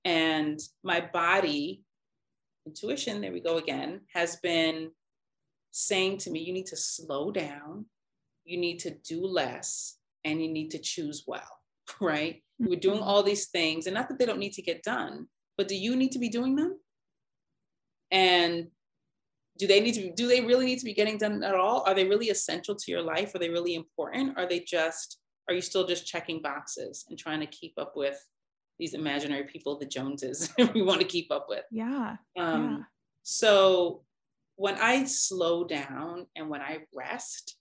And 0.04 0.58
my 0.82 1.00
body, 1.12 1.82
intuition, 2.66 3.20
there 3.20 3.32
we 3.32 3.40
go 3.40 3.58
again, 3.58 4.00
has 4.14 4.37
been 4.37 4.90
saying 5.70 6.18
to 6.18 6.30
me, 6.30 6.40
you 6.40 6.52
need 6.52 6.66
to 6.66 6.76
slow 6.76 7.30
down 7.30 7.87
you 8.48 8.58
need 8.58 8.78
to 8.80 8.90
do 8.90 9.26
less 9.26 9.98
and 10.24 10.42
you 10.42 10.48
need 10.48 10.70
to 10.70 10.78
choose 10.78 11.24
well, 11.26 11.61
right? 12.00 12.42
We're 12.58 12.80
doing 12.80 12.98
mm-hmm. 12.98 13.08
all 13.08 13.22
these 13.22 13.48
things, 13.48 13.87
and 13.87 13.94
not 13.94 14.08
that 14.08 14.18
they 14.18 14.26
don't 14.26 14.40
need 14.40 14.54
to 14.54 14.62
get 14.62 14.82
done, 14.82 15.28
but 15.56 15.68
do 15.68 15.76
you 15.76 15.94
need 15.94 16.12
to 16.12 16.18
be 16.18 16.28
doing 16.28 16.56
them? 16.56 16.80
And 18.11 18.68
do 19.58 19.66
they 19.66 19.80
need 19.80 19.94
to 19.94 20.00
be, 20.00 20.11
do 20.11 20.26
they 20.26 20.40
really 20.40 20.64
need 20.64 20.78
to 20.78 20.84
be 20.84 20.94
getting 20.94 21.18
done 21.18 21.42
at 21.42 21.54
all? 21.54 21.82
Are 21.87 21.94
they 21.94 22.08
really 22.08 22.30
essential 22.30 22.74
to 22.74 22.90
your 22.90 23.02
life? 23.02 23.34
Are 23.34 23.38
they 23.38 23.50
really 23.50 23.74
important? 23.74 24.38
Are 24.38 24.48
they 24.48 24.61
just, 24.61 25.18
are 25.48 25.54
you 25.54 25.61
still 25.61 25.87
just 25.87 26.06
checking 26.06 26.40
boxes 26.40 27.04
and 27.08 27.18
trying 27.18 27.40
to 27.40 27.46
keep 27.46 27.74
up 27.76 27.92
with 27.96 28.18
these 28.78 28.94
imaginary 28.94 29.44
people, 29.44 29.78
the 29.78 29.87
Joneses 29.87 30.52
we 30.74 30.82
want 30.82 31.00
to 31.00 31.06
keep 31.06 31.30
up 31.30 31.46
with? 31.48 31.64
Yeah. 31.70 32.16
Um, 32.38 32.70
yeah. 32.70 32.78
So 33.24 34.04
when 34.56 34.76
I 34.76 35.04
slow 35.04 35.64
down 35.64 36.26
and 36.37 36.48
when 36.48 36.61
I 36.61 36.78
rest, 36.94 37.56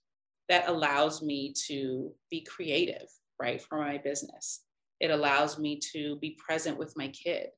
that 0.48 0.68
allows 0.68 1.22
me 1.22 1.52
to 1.66 2.12
be 2.30 2.40
creative, 2.42 3.08
right, 3.40 3.60
for 3.60 3.78
my 3.78 3.98
business. 3.98 4.62
It 5.00 5.10
allows 5.10 5.58
me 5.58 5.78
to 5.92 6.16
be 6.16 6.38
present 6.44 6.78
with 6.78 6.96
my 6.96 7.08
kid, 7.08 7.48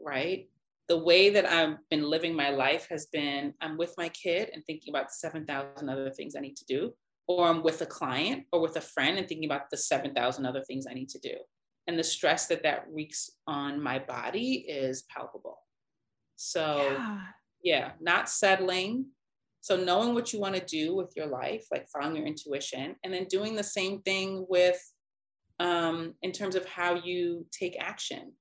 right? 0.00 0.48
The 0.88 0.98
way 0.98 1.30
that 1.30 1.46
I've 1.46 1.76
been 1.88 2.02
living 2.02 2.34
my 2.34 2.50
life 2.50 2.88
has 2.90 3.06
been 3.06 3.54
I'm 3.60 3.76
with 3.76 3.94
my 3.96 4.08
kid 4.08 4.50
and 4.52 4.64
thinking 4.64 4.92
about 4.92 5.12
7,000 5.12 5.88
other 5.88 6.10
things 6.10 6.34
I 6.34 6.40
need 6.40 6.56
to 6.56 6.64
do, 6.64 6.92
or 7.28 7.46
I'm 7.46 7.62
with 7.62 7.80
a 7.82 7.86
client 7.86 8.46
or 8.52 8.60
with 8.60 8.76
a 8.76 8.80
friend 8.80 9.16
and 9.18 9.28
thinking 9.28 9.48
about 9.48 9.70
the 9.70 9.76
7,000 9.76 10.44
other 10.46 10.62
things 10.62 10.86
I 10.88 10.94
need 10.94 11.10
to 11.10 11.20
do. 11.20 11.34
And 11.86 11.98
the 11.98 12.04
stress 12.04 12.46
that 12.46 12.64
that 12.64 12.86
wreaks 12.90 13.30
on 13.46 13.80
my 13.80 13.98
body 14.00 14.64
is 14.68 15.02
palpable. 15.02 15.58
So, 16.36 16.96
yeah, 16.98 17.20
yeah 17.62 17.90
not 18.00 18.28
settling, 18.28 19.06
so 19.60 19.76
knowing 19.76 20.14
what 20.14 20.32
you 20.32 20.40
want 20.40 20.54
to 20.54 20.64
do 20.64 20.94
with 20.94 21.12
your 21.16 21.26
life, 21.26 21.66
like 21.70 21.86
following 21.88 22.16
your 22.16 22.26
intuition, 22.26 22.96
and 23.04 23.12
then 23.12 23.26
doing 23.26 23.54
the 23.54 23.62
same 23.62 24.00
thing 24.02 24.46
with 24.48 24.80
um, 25.58 26.14
in 26.22 26.32
terms 26.32 26.54
of 26.54 26.64
how 26.66 26.94
you 26.94 27.46
take 27.52 27.76
action. 27.78 28.32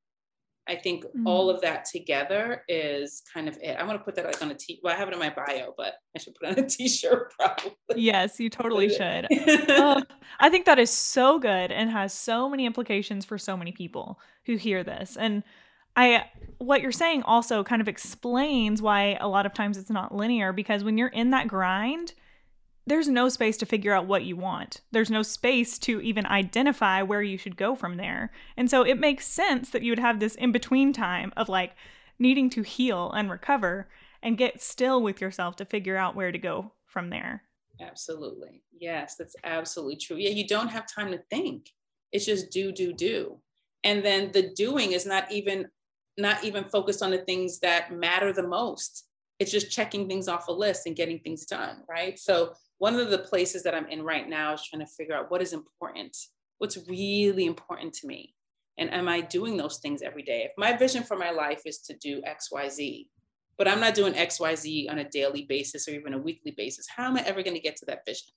I 0.67 0.75
think 0.75 1.03
mm-hmm. 1.03 1.25
all 1.25 1.49
of 1.49 1.61
that 1.61 1.85
together 1.85 2.63
is 2.69 3.23
kind 3.33 3.49
of 3.49 3.57
it. 3.61 3.75
I'm 3.77 3.87
gonna 3.87 3.99
put 3.99 4.15
that 4.15 4.25
like 4.25 4.41
on 4.41 4.51
a 4.51 4.53
t. 4.53 4.79
Well, 4.83 4.93
I 4.93 4.97
have 4.97 5.07
it 5.07 5.13
in 5.13 5.19
my 5.19 5.31
bio, 5.31 5.73
but 5.75 5.95
I 6.15 6.19
should 6.19 6.35
put 6.35 6.49
on 6.49 6.63
a 6.63 6.67
t-shirt 6.69 7.33
probably. 7.37 7.73
Yes, 7.95 8.39
you 8.39 8.49
totally 8.49 8.89
should. 8.95 9.27
oh, 9.31 10.03
I 10.39 10.49
think 10.49 10.65
that 10.65 10.77
is 10.77 10.91
so 10.91 11.39
good 11.39 11.71
and 11.71 11.89
has 11.89 12.13
so 12.13 12.47
many 12.47 12.67
implications 12.67 13.25
for 13.25 13.37
so 13.37 13.57
many 13.57 13.71
people 13.71 14.19
who 14.45 14.57
hear 14.57 14.83
this. 14.83 15.17
And 15.17 15.43
I 15.95 16.25
what 16.59 16.81
you're 16.81 16.91
saying 16.91 17.23
also 17.23 17.63
kind 17.63 17.81
of 17.81 17.87
explains 17.87 18.81
why 18.81 19.17
a 19.19 19.27
lot 19.27 19.45
of 19.45 19.53
times 19.53 19.77
it's 19.77 19.89
not 19.89 20.13
linear 20.13 20.51
because 20.51 20.83
when 20.83 20.97
you're 20.97 21.07
in 21.07 21.29
that 21.31 21.47
grind, 21.47 22.13
there's 22.85 23.07
no 23.07 23.29
space 23.29 23.55
to 23.57 23.65
figure 23.65 23.93
out 23.93 24.07
what 24.07 24.23
you 24.25 24.35
want. 24.35 24.81
There's 24.91 25.11
no 25.11 25.23
space 25.23 25.77
to 25.79 26.01
even 26.01 26.25
identify 26.25 27.01
where 27.01 27.21
you 27.21 27.37
should 27.37 27.55
go 27.55 27.75
from 27.75 27.97
there. 27.97 28.31
And 28.57 28.69
so 28.69 28.83
it 28.83 28.99
makes 28.99 29.25
sense 29.25 29.69
that 29.69 29.83
you 29.83 29.91
would 29.91 29.99
have 29.99 30.19
this 30.19 30.35
in 30.35 30.51
between 30.51 30.91
time 30.91 31.31
of 31.37 31.49
like 31.49 31.75
needing 32.17 32.49
to 32.51 32.61
heal 32.61 33.11
and 33.11 33.29
recover 33.29 33.87
and 34.21 34.37
get 34.37 34.61
still 34.61 35.01
with 35.01 35.21
yourself 35.21 35.55
to 35.57 35.65
figure 35.65 35.95
out 35.95 36.15
where 36.15 36.31
to 36.31 36.37
go 36.37 36.73
from 36.85 37.09
there. 37.09 37.43
Absolutely. 37.79 38.63
Yes, 38.77 39.15
that's 39.15 39.35
absolutely 39.43 39.95
true. 39.95 40.17
Yeah, 40.17 40.31
you 40.31 40.45
don't 40.45 40.67
have 40.67 40.85
time 40.91 41.11
to 41.11 41.21
think. 41.29 41.71
It's 42.11 42.25
just 42.25 42.51
do, 42.51 42.71
do, 42.71 42.91
do. 42.91 43.37
And 43.83 44.03
then 44.03 44.31
the 44.33 44.51
doing 44.55 44.91
is 44.91 45.05
not 45.05 45.31
even 45.31 45.67
not 46.19 46.43
even 46.43 46.65
focused 46.65 47.01
on 47.01 47.11
the 47.11 47.19
things 47.19 47.59
that 47.59 47.91
matter 47.91 48.31
the 48.33 48.47
most. 48.47 49.07
It's 49.39 49.51
just 49.51 49.71
checking 49.71 50.07
things 50.07 50.27
off 50.27 50.47
a 50.47 50.51
list 50.51 50.85
and 50.85 50.95
getting 50.95 51.19
things 51.19 51.45
done, 51.45 51.83
right? 51.89 52.19
So 52.19 52.53
one 52.77 52.95
of 52.95 53.09
the 53.09 53.19
places 53.19 53.63
that 53.63 53.73
I'm 53.73 53.87
in 53.87 54.03
right 54.03 54.27
now 54.27 54.53
is 54.53 54.63
trying 54.63 54.85
to 54.85 54.91
figure 54.91 55.15
out 55.15 55.31
what 55.31 55.41
is 55.41 55.53
important, 55.53 56.15
what's 56.57 56.77
really 56.87 57.45
important 57.45 57.93
to 57.95 58.07
me. 58.07 58.35
And 58.77 58.93
am 58.93 59.07
I 59.09 59.21
doing 59.21 59.57
those 59.57 59.79
things 59.79 60.01
every 60.01 60.23
day? 60.23 60.43
If 60.45 60.51
my 60.57 60.75
vision 60.75 61.03
for 61.03 61.17
my 61.17 61.31
life 61.31 61.61
is 61.65 61.79
to 61.79 61.95
do 61.97 62.21
XYZ, 62.21 63.07
but 63.57 63.67
I'm 63.67 63.81
not 63.81 63.93
doing 63.93 64.13
XYZ 64.13 64.89
on 64.89 64.99
a 64.99 65.09
daily 65.09 65.43
basis 65.43 65.87
or 65.87 65.91
even 65.91 66.13
a 66.13 66.17
weekly 66.17 66.51
basis, 66.51 66.87
how 66.95 67.05
am 67.05 67.17
I 67.17 67.21
ever 67.21 67.43
going 67.43 67.55
to 67.55 67.61
get 67.61 67.75
to 67.77 67.85
that 67.87 68.05
vision? 68.05 68.29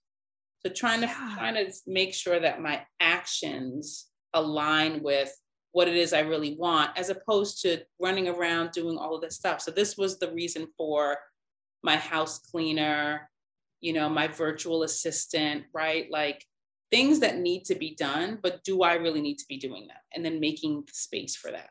So 0.65 0.73
trying 0.73 1.01
to 1.01 1.07
yeah. 1.07 1.35
trying 1.37 1.55
to 1.55 1.73
make 1.87 2.15
sure 2.15 2.39
that 2.39 2.61
my 2.61 2.83
actions 3.01 4.07
align 4.35 5.03
with 5.03 5.33
what 5.73 5.89
it 5.89 5.97
is 5.97 6.13
I 6.13 6.21
really 6.21 6.55
want, 6.55 6.97
as 6.97 7.09
opposed 7.09 7.63
to 7.63 7.83
running 7.99 8.29
around 8.29 8.73
doing 8.73 8.99
all 8.99 9.15
of 9.15 9.23
this 9.23 9.37
stuff. 9.37 9.61
So 9.61 9.71
this 9.71 9.97
was 9.97 10.19
the 10.19 10.33
reason 10.33 10.69
for 10.77 11.17
my 11.83 11.97
house 11.97 12.39
cleaner, 12.39 13.29
you 13.81 13.93
know, 13.93 14.09
my 14.09 14.29
virtual 14.29 14.83
assistant, 14.83 15.65
right? 15.73 16.07
Like 16.11 16.45
things 16.91 17.21
that 17.21 17.39
need 17.39 17.65
to 17.65 17.75
be 17.75 17.95
done, 17.95 18.39
but 18.43 18.63
do 18.65 18.83
I 18.83 18.95
really 18.95 19.23
need 19.23 19.39
to 19.39 19.47
be 19.49 19.57
doing 19.57 19.89
that? 19.89 20.03
And 20.15 20.25
then 20.25 20.41
making 20.41 20.85
the 20.87 20.93
space 20.93 21.35
for 21.35 21.51
that. 21.51 21.71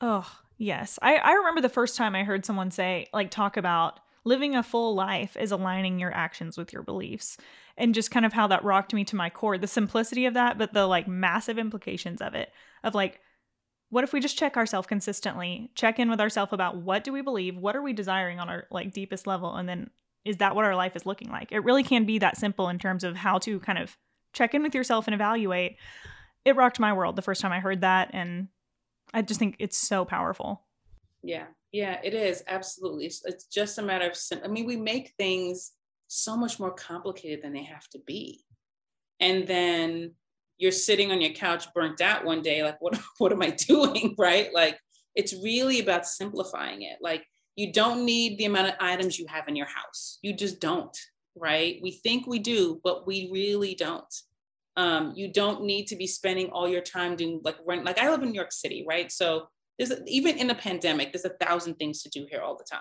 Oh, 0.00 0.28
yes. 0.58 0.98
I, 1.00 1.16
I 1.16 1.32
remember 1.34 1.60
the 1.60 1.68
first 1.68 1.96
time 1.96 2.16
I 2.16 2.24
heard 2.24 2.44
someone 2.44 2.72
say, 2.72 3.06
like, 3.12 3.30
talk 3.30 3.56
about 3.56 4.00
living 4.24 4.56
a 4.56 4.62
full 4.62 4.94
life 4.96 5.36
is 5.36 5.52
aligning 5.52 6.00
your 6.00 6.12
actions 6.12 6.58
with 6.58 6.72
your 6.72 6.82
beliefs 6.82 7.36
and 7.82 7.94
just 7.94 8.10
kind 8.10 8.24
of 8.24 8.32
how 8.32 8.46
that 8.46 8.64
rocked 8.64 8.94
me 8.94 9.04
to 9.04 9.16
my 9.16 9.28
core 9.28 9.58
the 9.58 9.66
simplicity 9.66 10.26
of 10.26 10.34
that 10.34 10.56
but 10.56 10.72
the 10.72 10.86
like 10.86 11.06
massive 11.06 11.58
implications 11.58 12.22
of 12.22 12.34
it 12.34 12.50
of 12.84 12.94
like 12.94 13.20
what 13.90 14.04
if 14.04 14.14
we 14.14 14.20
just 14.20 14.38
check 14.38 14.56
ourselves 14.56 14.86
consistently 14.86 15.70
check 15.74 15.98
in 15.98 16.08
with 16.08 16.20
ourselves 16.20 16.52
about 16.52 16.76
what 16.76 17.04
do 17.04 17.12
we 17.12 17.20
believe 17.20 17.56
what 17.56 17.76
are 17.76 17.82
we 17.82 17.92
desiring 17.92 18.40
on 18.40 18.48
our 18.48 18.66
like 18.70 18.92
deepest 18.92 19.26
level 19.26 19.54
and 19.54 19.68
then 19.68 19.90
is 20.24 20.36
that 20.38 20.54
what 20.54 20.64
our 20.64 20.76
life 20.76 20.94
is 20.96 21.06
looking 21.06 21.30
like? 21.30 21.50
It 21.50 21.64
really 21.64 21.82
can 21.82 22.04
be 22.04 22.18
that 22.18 22.36
simple 22.36 22.68
in 22.68 22.78
terms 22.78 23.04
of 23.04 23.16
how 23.16 23.38
to 23.38 23.58
kind 23.60 23.78
of 23.78 23.96
check 24.32 24.54
in 24.54 24.62
with 24.62 24.74
yourself 24.74 25.06
and 25.06 25.14
evaluate. 25.14 25.76
It 26.44 26.56
rocked 26.56 26.80
my 26.80 26.92
world 26.92 27.16
the 27.16 27.22
first 27.22 27.40
time 27.40 27.52
i 27.52 27.60
heard 27.60 27.82
that 27.82 28.10
and 28.12 28.48
i 29.14 29.22
just 29.22 29.38
think 29.38 29.56
it's 29.58 29.76
so 29.76 30.04
powerful. 30.04 30.62
Yeah. 31.22 31.46
Yeah 31.72 32.00
it 32.02 32.14
is. 32.14 32.42
Absolutely. 32.46 33.06
It's, 33.06 33.44
just 33.44 33.78
a 33.78 33.82
matter 33.82 34.08
of 34.08 34.16
i 34.44 34.48
mean 34.48 34.66
we 34.66 34.76
make 34.76 35.12
things 35.18 35.72
so 36.12 36.36
much 36.36 36.60
more 36.60 36.72
complicated 36.72 37.42
than 37.42 37.52
they 37.52 37.62
have 37.62 37.88
to 37.88 37.98
be. 38.06 38.44
And 39.18 39.46
then 39.46 40.14
you're 40.58 40.70
sitting 40.70 41.10
on 41.10 41.20
your 41.20 41.32
couch 41.32 41.72
burnt 41.74 42.00
out 42.00 42.24
one 42.24 42.42
day, 42.42 42.62
like, 42.62 42.80
what, 42.80 43.00
what 43.18 43.32
am 43.32 43.42
I 43.42 43.50
doing? 43.50 44.14
Right? 44.18 44.52
Like, 44.52 44.78
it's 45.14 45.34
really 45.42 45.80
about 45.80 46.06
simplifying 46.06 46.82
it. 46.82 46.98
Like, 47.00 47.24
you 47.56 47.72
don't 47.72 48.04
need 48.04 48.38
the 48.38 48.44
amount 48.44 48.68
of 48.68 48.74
items 48.80 49.18
you 49.18 49.26
have 49.28 49.48
in 49.48 49.56
your 49.56 49.66
house. 49.66 50.18
You 50.22 50.34
just 50.34 50.60
don't, 50.60 50.96
right? 51.34 51.78
We 51.82 51.90
think 51.90 52.26
we 52.26 52.38
do, 52.38 52.80
but 52.82 53.06
we 53.06 53.28
really 53.32 53.74
don't. 53.74 54.14
Um, 54.76 55.12
you 55.14 55.30
don't 55.30 55.64
need 55.64 55.86
to 55.88 55.96
be 55.96 56.06
spending 56.06 56.48
all 56.48 56.66
your 56.66 56.80
time 56.80 57.14
doing 57.14 57.40
like 57.44 57.56
rent. 57.66 57.84
Like 57.84 57.98
I 57.98 58.10
live 58.10 58.22
in 58.22 58.30
New 58.30 58.36
York 58.36 58.52
City, 58.52 58.86
right? 58.88 59.12
So 59.12 59.48
there's 59.78 59.92
even 60.06 60.38
in 60.38 60.48
a 60.48 60.54
pandemic, 60.54 61.12
there's 61.12 61.26
a 61.26 61.44
thousand 61.44 61.74
things 61.74 62.02
to 62.02 62.08
do 62.08 62.26
here 62.30 62.40
all 62.40 62.56
the 62.56 62.64
time, 62.64 62.80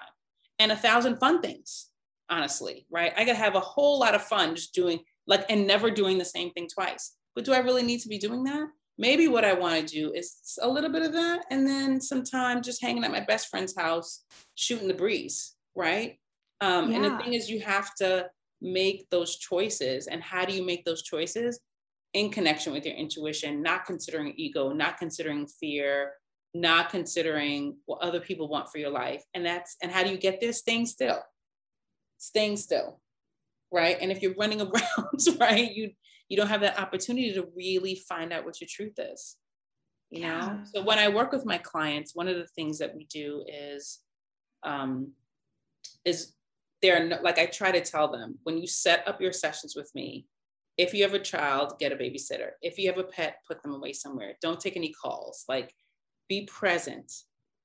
and 0.58 0.72
a 0.72 0.78
thousand 0.78 1.20
fun 1.20 1.41
things 1.41 1.90
honestly, 2.32 2.88
right? 2.89 3.13
I 3.15 3.26
could 3.26 3.36
have 3.36 3.56
a 3.56 3.60
whole 3.60 4.00
lot 4.00 4.15
of 4.15 4.24
fun 4.24 4.56
just 4.56 4.74
doing 4.74 5.02
like 5.28 5.46
and 5.50 5.67
never 5.67 5.91
doing 5.91 6.17
the 6.17 6.26
same 6.26 6.52
thing 6.52 6.67
twice. 6.74 7.13
But 7.36 7.46
do 7.46 7.54
I 7.54 7.60
really 7.60 7.84
need 7.84 8.00
to 8.00 8.10
be 8.10 8.17
doing 8.17 8.44
that? 8.46 8.67
Maybe 8.98 9.28
what 9.28 9.46
I 9.46 9.54
want 9.54 9.88
to 9.88 9.96
do 9.96 10.13
is 10.13 10.36
a 10.62 10.67
little 10.67 10.91
bit 10.91 11.04
of 11.04 11.13
that 11.13 11.46
and 11.52 11.67
then 11.67 12.02
some 12.02 12.24
time 12.24 12.62
just 12.62 12.82
hanging 12.82 13.04
at 13.04 13.12
my 13.12 13.20
best 13.20 13.50
friend's 13.50 13.76
house, 13.76 14.24
shooting 14.56 14.88
the 14.88 14.94
breeze, 14.94 15.56
right? 15.76 16.17
Um, 16.62 16.89
yeah. 16.89 16.98
And 16.98 17.06
the 17.06 17.17
thing 17.17 17.34
is, 17.34 17.50
you 17.50 17.60
have 17.62 17.94
to 17.96 18.28
make 18.62 19.10
those 19.10 19.38
choices. 19.38 20.08
And 20.08 20.22
how 20.22 20.46
do 20.46 20.54
you 20.54 20.63
make 20.65 20.86
those 20.86 21.04
choices? 21.04 21.60
In 22.13 22.30
connection 22.30 22.74
with 22.74 22.86
your 22.86 22.96
intuition, 22.96 23.62
not 23.62 23.86
considering 23.86 24.34
ego, 24.36 24.74
not 24.74 24.98
considering 24.98 25.48
fear, 25.48 26.12
not 26.54 26.89
considering 26.89 27.78
what 27.86 28.02
other 28.02 28.20
people 28.20 28.50
want 28.50 28.70
for 28.70 28.78
your 28.78 28.89
life. 28.89 29.24
And 29.34 29.46
that's, 29.46 29.78
and 29.82 29.89
how 29.91 30.04
do 30.04 30.12
you 30.12 30.17
get 30.17 30.41
there? 30.41 30.52
Staying 30.52 30.88
still 30.88 31.22
staying 32.22 32.56
still, 32.56 33.00
right? 33.72 33.98
And 34.00 34.12
if 34.12 34.22
you're 34.22 34.36
running 34.36 34.62
around, 34.62 35.40
right, 35.40 35.72
you 35.74 35.92
you 36.30 36.38
don't 36.38 36.48
have 36.48 36.62
that 36.62 36.80
opportunity 36.80 37.34
to 37.34 37.50
really 37.56 37.96
find 37.96 38.32
out 38.32 38.46
what 38.46 38.62
your 38.62 38.68
truth 38.72 38.94
is. 38.98 39.36
You 40.12 40.22
yeah. 40.22 40.40
know? 40.40 40.60
So 40.74 40.84
when 40.84 40.98
I 40.98 41.10
work 41.10 41.34
with 41.34 41.46
my 41.46 41.58
clients, 41.58 42.16
one 42.16 42.30
of 42.30 42.38
the 42.38 42.48
things 42.48 42.80
that 42.80 42.96
we 42.96 43.06
do 43.06 43.44
is 43.48 44.00
um 44.64 45.12
is 46.06 46.34
there 46.82 47.06
no, 47.06 47.20
like 47.22 47.38
I 47.38 47.48
try 47.48 47.72
to 47.72 47.82
tell 47.82 48.12
them 48.12 48.38
when 48.44 48.58
you 48.58 48.68
set 48.68 49.08
up 49.08 49.20
your 49.20 49.34
sessions 49.34 49.76
with 49.76 49.92
me, 49.94 50.26
if 50.78 50.94
you 50.94 51.04
have 51.04 51.14
a 51.14 51.20
child, 51.20 51.74
get 51.80 51.92
a 51.92 51.96
babysitter. 51.96 52.52
If 52.62 52.78
you 52.78 52.88
have 52.90 52.98
a 52.98 53.04
pet, 53.04 53.38
put 53.48 53.62
them 53.62 53.74
away 53.74 53.94
somewhere. 53.94 54.36
Don't 54.42 54.60
take 54.60 54.78
any 54.78 54.94
calls. 54.94 55.44
Like 55.50 55.74
be 56.30 56.46
present 56.46 57.12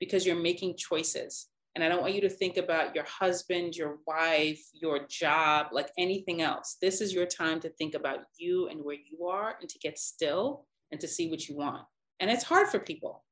because 0.00 0.26
you're 0.26 0.36
making 0.36 0.76
choices. 0.76 1.48
And 1.76 1.84
I 1.84 1.90
don't 1.90 2.00
want 2.00 2.14
you 2.14 2.22
to 2.22 2.30
think 2.30 2.56
about 2.56 2.94
your 2.94 3.04
husband, 3.04 3.76
your 3.76 3.98
wife, 4.06 4.62
your 4.72 5.06
job, 5.10 5.66
like 5.72 5.90
anything 5.98 6.40
else. 6.40 6.78
This 6.80 7.02
is 7.02 7.12
your 7.12 7.26
time 7.26 7.60
to 7.60 7.68
think 7.68 7.94
about 7.94 8.20
you 8.38 8.68
and 8.68 8.82
where 8.82 8.96
you 8.96 9.26
are 9.26 9.56
and 9.60 9.68
to 9.68 9.78
get 9.80 9.98
still 9.98 10.64
and 10.90 10.98
to 11.02 11.06
see 11.06 11.28
what 11.28 11.46
you 11.46 11.54
want. 11.54 11.82
And 12.18 12.30
it's 12.30 12.44
hard 12.44 12.68
for 12.68 12.78
people. 12.78 13.22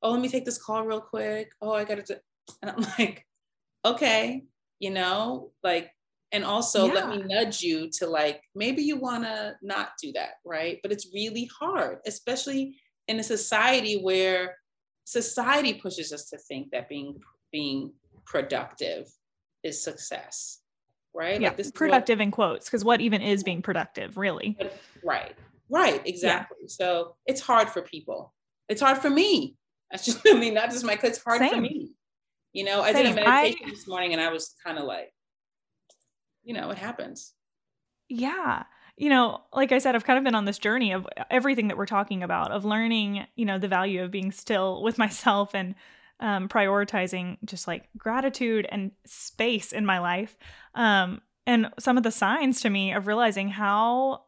Oh, 0.00 0.12
let 0.12 0.20
me 0.20 0.28
take 0.28 0.44
this 0.44 0.62
call 0.62 0.86
real 0.86 1.00
quick. 1.00 1.50
Oh, 1.60 1.72
I 1.72 1.82
got 1.84 2.06
to. 2.06 2.20
And 2.62 2.70
I'm 2.70 2.86
like, 2.98 3.26
okay, 3.84 4.44
you 4.78 4.90
know, 4.90 5.50
like, 5.62 5.90
and 6.32 6.44
also 6.44 6.86
yeah. 6.86 6.94
let 6.94 7.08
me 7.10 7.22
nudge 7.22 7.62
you 7.62 7.90
to 7.98 8.06
like, 8.06 8.42
maybe 8.54 8.82
you 8.82 8.96
want 8.96 9.24
to 9.24 9.56
not 9.60 9.90
do 10.02 10.12
that, 10.12 10.34
right? 10.46 10.78
But 10.82 10.92
it's 10.92 11.12
really 11.12 11.50
hard, 11.60 11.98
especially 12.06 12.76
in 13.06 13.18
a 13.18 13.22
society 13.22 14.00
where 14.00 14.56
society 15.04 15.74
pushes 15.74 16.10
us 16.10 16.30
to 16.30 16.38
think 16.38 16.70
that 16.70 16.88
being 16.88 17.20
being 17.52 17.92
productive 18.24 19.08
is 19.62 19.82
success 19.82 20.60
right? 21.14 21.40
Yeah 21.40 21.48
like 21.48 21.56
this 21.56 21.70
productive 21.70 22.18
what, 22.18 22.24
in 22.24 22.30
quotes 22.30 22.66
because 22.66 22.84
what 22.84 23.00
even 23.00 23.20
is 23.20 23.42
being 23.42 23.62
productive 23.62 24.16
really? 24.16 24.56
Right 25.04 25.34
right 25.68 26.00
exactly. 26.06 26.56
Yeah. 26.62 26.68
so 26.68 27.16
it's 27.26 27.40
hard 27.40 27.68
for 27.68 27.82
people. 27.82 28.32
It's 28.68 28.80
hard 28.80 28.98
for 28.98 29.10
me. 29.10 29.56
That's 29.90 30.04
just 30.04 30.20
i 30.26 30.34
mean 30.34 30.54
not 30.54 30.70
just 30.70 30.84
my 30.84 30.96
kids 30.96 31.20
hard 31.22 31.40
Same. 31.40 31.50
for 31.50 31.60
me. 31.60 31.92
You 32.52 32.64
know 32.64 32.82
i 32.82 32.92
Same. 32.92 33.04
did 33.04 33.12
a 33.12 33.14
meditation 33.26 33.66
I, 33.66 33.70
this 33.70 33.86
morning 33.86 34.12
and 34.12 34.22
i 34.22 34.30
was 34.30 34.54
kind 34.64 34.78
of 34.78 34.84
like 34.84 35.12
you 36.44 36.54
know 36.54 36.70
it 36.70 36.78
happens. 36.78 37.34
Yeah. 38.08 38.64
You 38.96 39.10
know, 39.10 39.42
like 39.52 39.70
I 39.70 39.78
said, 39.78 39.94
I've 39.94 40.04
kind 40.04 40.18
of 40.18 40.24
been 40.24 40.34
on 40.34 40.44
this 40.44 40.58
journey 40.58 40.92
of 40.92 41.06
everything 41.30 41.68
that 41.68 41.76
we're 41.76 41.86
talking 41.86 42.24
about, 42.24 42.50
of 42.50 42.64
learning, 42.64 43.26
you 43.36 43.44
know, 43.44 43.56
the 43.56 43.68
value 43.68 44.02
of 44.02 44.10
being 44.10 44.32
still 44.32 44.82
with 44.82 44.98
myself 45.04 45.54
and 45.54 45.76
um, 46.20 46.48
prioritizing 46.48 47.38
just 47.44 47.68
like 47.68 47.88
gratitude 47.96 48.66
and 48.70 48.92
space 49.06 49.72
in 49.72 49.86
my 49.86 49.98
life. 49.98 50.36
Um, 50.74 51.22
and 51.46 51.70
some 51.78 51.96
of 51.96 52.02
the 52.02 52.10
signs 52.10 52.60
to 52.62 52.70
me 52.70 52.92
of 52.92 53.06
realizing 53.06 53.48
how 53.48 54.24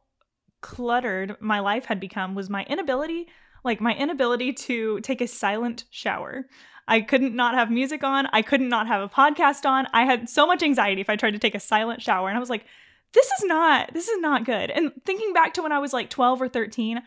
cluttered 0.60 1.36
my 1.40 1.60
life 1.60 1.86
had 1.86 2.00
become 2.00 2.34
was 2.34 2.50
my 2.50 2.64
inability, 2.64 3.28
like 3.64 3.80
my 3.80 3.94
inability 3.94 4.52
to 4.52 5.00
take 5.00 5.20
a 5.20 5.26
silent 5.26 5.84
shower. 5.90 6.46
I 6.88 7.00
couldn't 7.02 7.36
not 7.36 7.54
have 7.54 7.70
music 7.70 8.02
on. 8.02 8.26
I 8.32 8.42
couldn't 8.42 8.68
not 8.68 8.88
have 8.88 9.02
a 9.02 9.08
podcast 9.08 9.64
on. 9.64 9.86
I 9.92 10.04
had 10.04 10.28
so 10.28 10.46
much 10.46 10.62
anxiety 10.62 11.00
if 11.00 11.10
I 11.10 11.16
tried 11.16 11.32
to 11.32 11.38
take 11.38 11.54
a 11.54 11.60
silent 11.60 12.02
shower. 12.02 12.28
And 12.28 12.36
I 12.36 12.40
was 12.40 12.50
like, 12.50 12.64
this 13.12 13.26
is 13.26 13.44
not, 13.44 13.92
this 13.92 14.08
is 14.08 14.18
not 14.20 14.44
good. 14.44 14.70
And 14.70 14.92
thinking 15.04 15.32
back 15.32 15.54
to 15.54 15.62
when 15.62 15.72
I 15.72 15.78
was 15.78 15.92
like 15.92 16.10
12 16.10 16.42
or 16.42 16.48
13, 16.48 17.00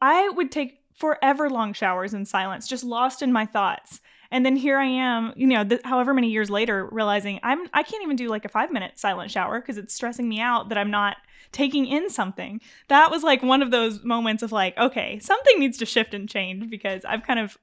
I 0.00 0.28
would 0.30 0.50
take 0.50 0.80
forever 0.94 1.48
long 1.48 1.72
showers 1.72 2.12
in 2.12 2.24
silence, 2.26 2.68
just 2.68 2.84
lost 2.84 3.22
in 3.22 3.32
my 3.32 3.46
thoughts. 3.46 4.00
And 4.30 4.46
then 4.46 4.56
here 4.56 4.78
I 4.78 4.86
am, 4.86 5.32
you 5.36 5.46
know, 5.46 5.64
th- 5.64 5.82
however 5.84 6.14
many 6.14 6.30
years 6.30 6.50
later, 6.50 6.88
realizing 6.92 7.40
I'm 7.42 7.66
I 7.72 7.82
can't 7.82 8.02
even 8.02 8.16
do 8.16 8.28
like 8.28 8.44
a 8.44 8.48
five 8.48 8.70
minute 8.70 8.98
silent 8.98 9.30
shower 9.30 9.60
because 9.60 9.76
it's 9.76 9.94
stressing 9.94 10.28
me 10.28 10.40
out 10.40 10.68
that 10.68 10.78
I'm 10.78 10.90
not 10.90 11.16
taking 11.52 11.86
in 11.86 12.10
something. 12.10 12.60
That 12.88 13.10
was 13.10 13.22
like 13.22 13.42
one 13.42 13.62
of 13.62 13.70
those 13.70 14.04
moments 14.04 14.42
of 14.42 14.52
like, 14.52 14.76
okay, 14.78 15.18
something 15.20 15.58
needs 15.58 15.78
to 15.78 15.86
shift 15.86 16.14
and 16.14 16.28
change 16.28 16.70
because 16.70 17.04
I've 17.04 17.24
kind 17.24 17.40
of 17.40 17.58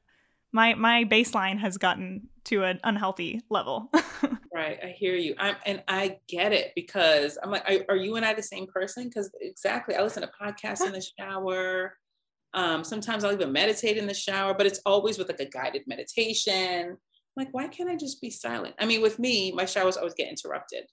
my 0.51 0.73
my 0.73 1.03
baseline 1.06 1.60
has 1.60 1.77
gotten 1.77 2.27
to 2.45 2.63
an 2.63 2.80
unhealthy 2.84 3.41
level. 3.49 3.91
right, 4.53 4.80
I 4.84 4.88
hear 4.88 5.15
you. 5.15 5.36
I'm 5.38 5.56
and 5.65 5.84
I 5.88 6.17
get 6.27 6.53
it 6.53 6.73
because 6.75 7.38
I'm 7.41 7.51
like, 7.51 7.69
are, 7.69 7.93
are 7.93 7.95
you 7.95 8.15
and 8.15 8.25
I 8.25 8.34
the 8.34 8.43
same 8.43 8.67
person? 8.67 9.06
Because 9.06 9.32
exactly, 9.41 9.95
I 9.95 10.01
listen 10.01 10.23
to 10.23 10.30
podcasts 10.41 10.86
in 10.86 10.91
the 10.91 11.06
shower. 11.17 11.97
Um, 12.53 12.83
sometimes 12.83 13.23
I'll 13.23 13.33
even 13.33 13.51
meditate 13.51 13.97
in 13.97 14.07
the 14.07 14.13
shower, 14.13 14.53
but 14.53 14.65
it's 14.65 14.79
always 14.86 15.17
with 15.17 15.27
like 15.27 15.39
a 15.39 15.45
guided 15.45 15.83
meditation. 15.88 16.89
I'm 16.91 16.97
like, 17.36 17.53
why 17.53 17.67
can't 17.67 17.89
I 17.89 17.95
just 17.95 18.21
be 18.21 18.29
silent? 18.29 18.75
I 18.79 18.86
mean, 18.86 19.01
with 19.01 19.19
me, 19.19 19.51
my 19.51 19.65
showers 19.65 19.97
always 19.97 20.15
get 20.15 20.29
interrupted. 20.29 20.86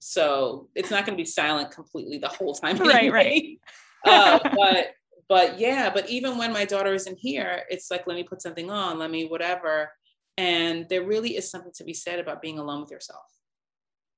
So 0.00 0.68
it's 0.74 0.90
not 0.90 1.06
going 1.06 1.16
to 1.16 1.22
be 1.22 1.26
silent 1.26 1.70
completely 1.70 2.18
the 2.18 2.28
whole 2.28 2.54
time. 2.54 2.76
Anyway. 2.76 3.58
Right, 4.02 4.06
right. 4.06 4.42
uh, 4.44 4.50
but 4.56 4.86
but 5.28 5.60
yeah, 5.60 5.90
but 5.90 6.08
even 6.10 6.38
when 6.38 6.52
my 6.52 6.64
daughter 6.64 6.92
isn't 6.92 7.18
here, 7.18 7.62
it's 7.70 7.90
like, 7.90 8.06
let 8.06 8.16
me 8.16 8.24
put 8.24 8.42
something 8.42 8.70
on, 8.70 8.98
let 8.98 9.10
me 9.10 9.26
whatever. 9.26 9.92
And 10.36 10.88
there 10.88 11.04
really 11.04 11.36
is 11.36 11.50
something 11.50 11.72
to 11.76 11.84
be 11.84 11.94
said 11.94 12.18
about 12.18 12.42
being 12.42 12.58
alone 12.58 12.80
with 12.80 12.90
yourself. 12.90 13.26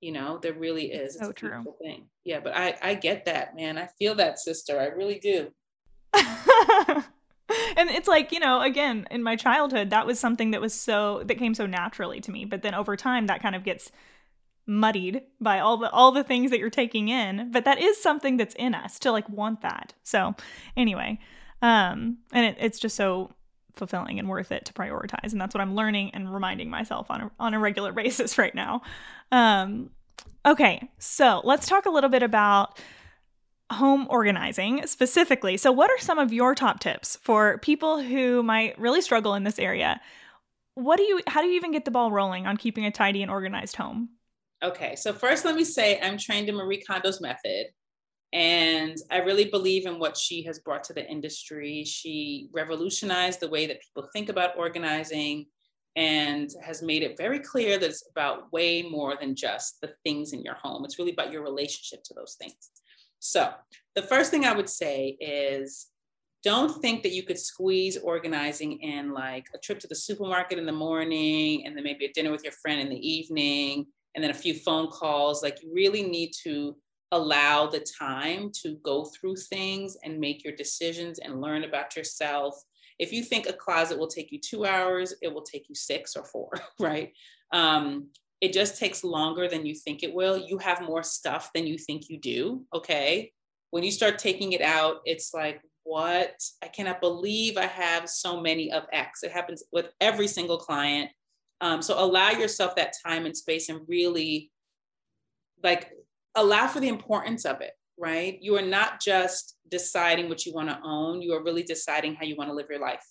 You 0.01 0.13
know, 0.13 0.39
there 0.39 0.55
really 0.55 0.93
is. 0.93 1.17
It's 1.17 1.25
so 1.25 1.33
true. 1.33 1.65
Thing. 1.83 2.07
Yeah, 2.25 2.41
but 2.41 2.57
I 2.57 2.77
I 2.81 2.95
get 2.95 3.27
that, 3.27 3.55
man. 3.55 3.77
I 3.77 3.89
feel 3.99 4.15
that, 4.17 4.39
sister. 4.39 4.81
I 4.81 4.87
really 4.87 5.19
do. 5.19 5.51
and 7.77 7.91
it's 7.91 8.09
like 8.09 8.33
you 8.33 8.41
know 8.41 8.61
again 8.61 9.07
in 9.11 9.23
my 9.23 9.37
childhood 9.37 9.91
that 9.91 10.07
was 10.07 10.19
something 10.19 10.51
that 10.53 10.61
was 10.61 10.75
so 10.75 11.23
that 11.25 11.37
came 11.37 11.55
so 11.55 11.67
naturally 11.67 12.21
to 12.21 12.31
me. 12.31 12.45
But 12.45 12.63
then 12.63 12.75
over 12.75 12.97
time 12.97 13.27
that 13.27 13.43
kind 13.43 13.55
of 13.55 13.65
gets 13.65 13.91
muddied 14.67 15.23
by 15.41 15.59
all 15.59 15.77
the 15.77 15.91
all 15.91 16.13
the 16.13 16.25
things 16.25 16.51
that 16.51 16.59
you're 16.59 16.71
taking 16.71 17.09
in. 17.09 17.51
But 17.51 17.65
that 17.65 17.81
is 17.81 18.01
something 18.01 18.37
that's 18.37 18.55
in 18.55 18.75
us 18.75 18.99
to 19.01 19.13
like 19.13 19.29
want 19.29 19.63
that. 19.63 19.95
So 20.03 20.35
anyway 20.77 21.19
um 21.63 22.19
and 22.33 22.47
it, 22.47 22.57
it's 22.59 22.79
just 22.79 22.97
so 22.97 23.33
fulfilling 23.75 24.19
and 24.19 24.29
worth 24.29 24.53
it 24.53 24.65
to 24.67 24.73
prioritize. 24.73 25.33
And 25.33 25.41
that's 25.41 25.55
what 25.55 25.61
i'm 25.61 25.75
learning 25.75 26.11
and 26.15 26.33
reminding 26.33 26.71
myself 26.71 27.11
on 27.11 27.23
a, 27.23 27.31
on 27.41 27.55
a 27.55 27.59
regular 27.59 27.93
basis 28.03 28.39
right 28.39 28.55
now. 28.55 28.83
Um 29.31 29.91
okay 30.45 30.89
so 30.99 31.41
let's 31.45 31.67
talk 31.67 31.87
a 31.87 31.91
little 31.91 32.11
bit 32.11 32.23
about 32.23 32.79
home 33.73 34.07
organizing 34.11 34.87
specifically. 34.87 35.57
So, 35.57 35.73
what 35.73 35.91
are 35.91 35.99
some 35.99 36.19
of 36.19 36.33
your 36.33 36.55
top 36.55 36.81
tips 36.81 37.17
for 37.23 37.59
people 37.59 38.03
who 38.03 38.43
might 38.43 38.79
really 38.79 39.01
struggle 39.01 39.35
in 39.35 39.45
this 39.45 39.59
area? 39.59 40.01
What 40.75 40.97
do 40.97 41.03
you 41.03 41.21
how 41.27 41.43
do 41.43 41.49
you 41.49 41.55
even 41.55 41.73
get 41.73 41.85
the 41.85 41.91
ball 41.91 42.11
rolling 42.11 42.47
on 42.47 42.57
keeping 42.57 42.87
a 42.87 42.91
tidy 42.91 43.23
and 43.23 43.31
organized 43.31 43.77
home? 43.77 44.11
Okay, 44.63 44.95
so 44.97 45.13
first 45.13 45.45
let 45.45 45.57
me 45.57 45.65
say 45.65 46.01
I'm 46.01 46.17
trained 46.17 46.49
in 46.49 46.55
Marie 46.55 46.83
Kondo's 46.89 47.21
method 47.21 47.67
and 48.33 48.97
I 49.11 49.19
really 49.19 49.47
believe 49.47 49.87
in 49.87 49.99
what 49.99 50.17
she 50.17 50.43
has 50.45 50.59
brought 50.61 50.85
to 50.85 50.95
the 50.95 51.07
industry. 51.07 51.85
She 51.85 52.49
revolutionized 52.53 53.41
the 53.41 53.51
way 53.51 53.67
that 53.67 53.83
people 53.83 54.09
think 54.13 54.29
about 54.29 54.57
organizing 54.57 55.47
and 55.97 56.49
has 56.65 56.83
made 56.83 57.03
it 57.03 57.19
very 57.19 57.39
clear 57.39 57.79
that 57.79 57.91
it's 57.91 58.09
about 58.11 58.51
way 58.53 58.83
more 58.83 59.17
than 59.21 59.35
just 59.35 59.81
the 59.83 59.93
things 60.05 60.33
in 60.33 60.43
your 60.43 60.55
home. 60.55 60.85
It's 60.85 60.99
really 60.99 61.13
about 61.13 61.33
your 61.33 61.43
relationship 61.43 62.03
to 62.05 62.15
those 62.15 62.37
things. 62.41 62.71
So, 63.25 63.53
the 63.95 64.03
first 64.03 64.33
thing 64.33 64.45
I 64.45 64.53
would 64.53 64.69
say 64.69 65.17
is 65.21 65.87
don't 66.43 66.83
think 66.83 67.05
that 67.05 67.13
you 67.13 67.23
could 67.23 67.39
squeeze 67.39 67.97
organizing 67.97 68.81
in 68.81 69.13
like 69.13 69.47
a 69.55 69.59
trip 69.59 69.79
to 69.79 69.87
the 69.87 69.95
supermarket 69.95 70.59
in 70.59 70.67
the 70.67 70.73
morning 70.73 71.65
and 71.65 71.77
then 71.77 71.85
maybe 71.85 72.05
a 72.05 72.13
dinner 72.13 72.33
with 72.33 72.43
your 72.43 72.53
friend 72.61 72.81
in 72.81 72.89
the 72.89 73.09
evening 73.09 73.87
and 74.17 74.25
then 74.25 74.33
a 74.33 74.35
few 74.35 74.55
phone 74.55 74.89
calls. 74.89 75.41
Like, 75.41 75.63
you 75.63 75.73
really 75.73 76.03
need 76.03 76.33
to 76.43 76.75
allow 77.13 77.69
the 77.69 77.87
time 77.97 78.51
to 78.63 78.77
go 78.83 79.05
through 79.05 79.37
things 79.37 79.97
and 80.03 80.19
make 80.19 80.43
your 80.43 80.57
decisions 80.57 81.21
and 81.21 81.41
learn 81.41 81.63
about 81.63 81.95
yourself. 81.95 82.61
If 82.99 83.13
you 83.13 83.23
think 83.23 83.47
a 83.47 83.53
closet 83.53 84.01
will 84.01 84.09
take 84.09 84.33
you 84.33 84.41
two 84.41 84.67
hours, 84.67 85.15
it 85.23 85.33
will 85.33 85.43
take 85.43 85.69
you 85.69 85.77
six 85.77 86.17
or 86.17 86.25
four, 86.25 86.51
right? 86.81 87.13
Um, 87.53 88.09
it 88.43 88.53
just 88.53 88.77
takes 88.77 89.05
longer 89.05 89.49
than 89.49 89.65
you 89.65 89.73
think 89.73 90.03
it 90.03 90.13
will. 90.13 90.37
You 90.37 90.59
have 90.59 90.83
more 90.83 91.05
stuff 91.05 91.51
than 91.55 91.65
you 91.65 91.79
think 91.79 92.11
you 92.11 92.19
do. 92.19 92.65
Okay. 92.75 93.33
When 93.71 93.85
you 93.85 93.93
start 93.93 94.19
taking 94.19 94.53
it 94.53 94.61
out, 94.61 94.97
it's 95.05 95.33
like, 95.33 95.63
what? 95.85 96.35
I 96.61 96.67
cannot 96.67 97.01
believe 97.01 97.57
I 97.57 97.67
have 97.67 98.09
so 98.09 98.41
many 98.41 98.73
of 98.73 98.83
X. 98.93 99.23
It 99.23 99.31
happens 99.31 99.63
with 99.73 99.87
every 100.01 100.27
single 100.27 100.59
client. 100.59 101.11
Um, 101.61 101.83
so 101.83 102.05
allow 102.05 102.31
yourself 102.31 102.75
that 102.75 102.95
time 103.07 103.27
and 103.27 103.37
space 103.37 103.69
and 103.69 103.81
really 103.87 104.51
like 105.63 105.93
allow 106.35 106.67
for 106.67 106.81
the 106.81 106.89
importance 106.89 107.45
of 107.45 107.61
it, 107.61 107.73
right? 107.97 108.39
You 108.41 108.57
are 108.57 108.63
not 108.63 109.01
just 109.01 109.57
deciding 109.69 110.29
what 110.29 110.45
you 110.45 110.53
want 110.53 110.69
to 110.69 110.81
own, 110.83 111.23
you 111.23 111.33
are 111.35 111.45
really 111.45 111.63
deciding 111.63 112.17
how 112.17 112.25
you 112.25 112.35
want 112.35 112.51
to 112.51 112.55
live 112.55 112.67
your 112.69 112.81
life, 112.81 113.05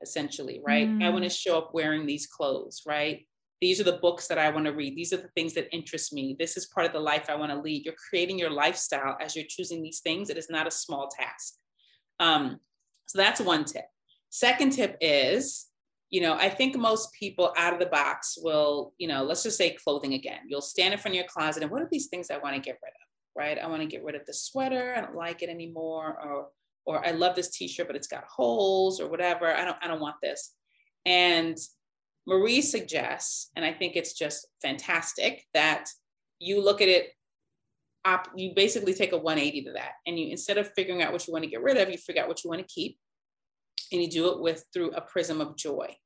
essentially, 0.00 0.60
right? 0.64 0.88
Mm. 0.88 1.04
I 1.04 1.08
want 1.08 1.24
to 1.24 1.30
show 1.30 1.58
up 1.58 1.74
wearing 1.74 2.06
these 2.06 2.28
clothes, 2.28 2.82
right? 2.86 3.26
These 3.60 3.80
are 3.80 3.84
the 3.84 3.98
books 3.98 4.28
that 4.28 4.38
I 4.38 4.50
want 4.50 4.66
to 4.66 4.72
read. 4.72 4.96
These 4.96 5.12
are 5.12 5.16
the 5.18 5.30
things 5.34 5.54
that 5.54 5.74
interest 5.74 6.12
me. 6.12 6.36
This 6.38 6.56
is 6.56 6.66
part 6.66 6.86
of 6.86 6.92
the 6.92 7.00
life 7.00 7.26
I 7.28 7.34
want 7.34 7.50
to 7.50 7.60
lead. 7.60 7.84
You're 7.84 7.94
creating 8.08 8.38
your 8.38 8.50
lifestyle 8.50 9.16
as 9.20 9.34
you're 9.34 9.46
choosing 9.48 9.82
these 9.82 10.00
things. 10.00 10.30
It 10.30 10.38
is 10.38 10.48
not 10.48 10.68
a 10.68 10.70
small 10.70 11.08
task. 11.08 11.54
Um, 12.20 12.60
so 13.06 13.18
that's 13.18 13.40
one 13.40 13.64
tip. 13.64 13.86
Second 14.30 14.70
tip 14.70 14.96
is, 15.00 15.66
you 16.10 16.20
know, 16.20 16.34
I 16.34 16.48
think 16.48 16.76
most 16.76 17.12
people 17.12 17.52
out 17.56 17.72
of 17.72 17.80
the 17.80 17.86
box 17.86 18.38
will, 18.40 18.94
you 18.98 19.08
know, 19.08 19.24
let's 19.24 19.42
just 19.42 19.58
say 19.58 19.70
clothing 19.70 20.14
again. 20.14 20.40
You'll 20.46 20.60
stand 20.60 20.94
in 20.94 21.00
front 21.00 21.14
of 21.14 21.18
your 21.18 21.28
closet 21.28 21.62
and 21.62 21.72
what 21.72 21.82
are 21.82 21.88
these 21.90 22.06
things 22.06 22.30
I 22.30 22.38
want 22.38 22.54
to 22.54 22.60
get 22.60 22.78
rid 22.82 22.90
of, 22.90 23.36
right? 23.36 23.58
I 23.58 23.66
want 23.66 23.82
to 23.82 23.88
get 23.88 24.04
rid 24.04 24.14
of 24.14 24.24
the 24.26 24.34
sweater. 24.34 24.94
I 24.96 25.00
don't 25.00 25.16
like 25.16 25.42
it 25.42 25.48
anymore. 25.48 26.16
Or, 26.22 26.48
or 26.86 27.06
I 27.06 27.10
love 27.10 27.34
this 27.34 27.50
t-shirt, 27.50 27.86
but 27.86 27.96
it's 27.96 28.06
got 28.06 28.24
holes 28.24 29.00
or 29.00 29.08
whatever. 29.08 29.54
I 29.54 29.64
don't, 29.64 29.76
I 29.82 29.88
don't 29.88 30.00
want 30.00 30.16
this. 30.22 30.54
And 31.04 31.56
Marie 32.28 32.60
suggests, 32.60 33.50
and 33.56 33.64
I 33.64 33.72
think 33.72 33.96
it's 33.96 34.12
just 34.12 34.46
fantastic, 34.60 35.46
that 35.54 35.88
you 36.38 36.62
look 36.62 36.82
at 36.82 36.88
it 36.88 37.08
op, 38.04 38.28
you 38.36 38.52
basically 38.54 38.92
take 38.92 39.12
a 39.12 39.16
180 39.16 39.64
to 39.64 39.72
that. 39.72 39.92
And 40.06 40.18
you 40.18 40.28
instead 40.30 40.58
of 40.58 40.70
figuring 40.76 41.02
out 41.02 41.10
what 41.10 41.26
you 41.26 41.32
want 41.32 41.44
to 41.44 41.50
get 41.50 41.62
rid 41.62 41.78
of, 41.78 41.88
you 41.88 41.96
figure 41.96 42.20
out 42.22 42.28
what 42.28 42.44
you 42.44 42.50
want 42.50 42.60
to 42.60 42.72
keep. 42.72 42.98
And 43.90 44.02
you 44.02 44.10
do 44.10 44.28
it 44.28 44.42
with 44.42 44.62
through 44.74 44.90
a 44.90 45.00
prism 45.00 45.40
of 45.40 45.56
joy. 45.56 45.96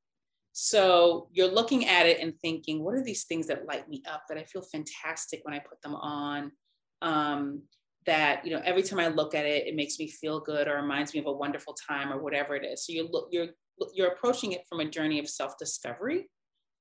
So 0.53 1.29
you're 1.33 1.51
looking 1.51 1.89
at 1.89 2.07
it 2.07 2.21
and 2.21 2.35
thinking, 2.41 2.85
what 2.85 2.95
are 2.95 3.03
these 3.03 3.25
things 3.25 3.49
that 3.49 3.67
light 3.67 3.89
me 3.89 4.05
up 4.09 4.23
that 4.29 4.39
I 4.39 4.45
feel 4.45 4.63
fantastic 4.63 5.41
when 5.43 5.55
I 5.55 5.59
put 5.59 5.83
them 5.83 5.97
on? 5.97 6.53
Um, 7.01 7.63
that 8.07 8.45
you 8.45 8.53
know 8.53 8.63
every 8.65 8.83
time 8.83 9.01
I 9.01 9.09
look 9.09 9.35
at 9.35 9.45
it, 9.45 9.67
it 9.67 9.75
makes 9.75 9.99
me 9.99 10.09
feel 10.09 10.39
good 10.41 10.69
or 10.69 10.77
reminds 10.77 11.15
me 11.15 11.21
of 11.21 11.27
a 11.27 11.33
wonderful 11.33 11.75
time 11.75 12.13
or 12.13 12.23
whatever 12.23 12.55
it 12.55 12.65
is. 12.65 12.87
So 12.87 12.93
you're 12.93 13.09
you're 13.33 13.49
you're 13.95 14.09
approaching 14.09 14.53
it 14.53 14.63
from 14.69 14.81
a 14.81 14.89
journey 14.89 15.19
of 15.19 15.29
self-discovery 15.29 16.29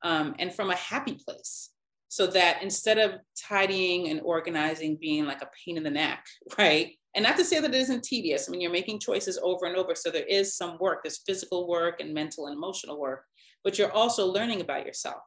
um, 0.04 0.36
and 0.40 0.54
from 0.54 0.70
a 0.72 0.76
happy 0.76 1.20
place. 1.26 1.72
So 2.08 2.28
that 2.28 2.62
instead 2.62 2.98
of 2.98 3.20
tidying 3.42 4.10
and 4.10 4.22
organizing 4.22 4.98
being 5.00 5.26
like 5.26 5.42
a 5.42 5.50
pain 5.66 5.78
in 5.78 5.84
the 5.84 5.90
neck 5.90 6.26
right? 6.58 6.92
And 7.16 7.24
not 7.24 7.38
to 7.38 7.46
say 7.46 7.60
that 7.60 7.74
it 7.74 7.78
isn't 7.78 8.04
tedious. 8.04 8.48
I 8.48 8.52
mean 8.52 8.62
you're 8.62 8.72
making 8.72 9.00
choices 9.00 9.40
over 9.42 9.66
and 9.66 9.76
over. 9.76 9.96
So 9.96 10.12
there 10.12 10.26
is 10.26 10.56
some 10.56 10.78
work 10.80 11.04
there's 11.04 11.22
physical 11.26 11.68
work 11.68 12.00
and 12.00 12.14
mental 12.14 12.48
and 12.48 12.56
emotional 12.56 13.00
work 13.00 13.26
but 13.64 13.78
you're 13.78 13.92
also 13.92 14.26
learning 14.26 14.62
about 14.62 14.86
yourself 14.86 15.22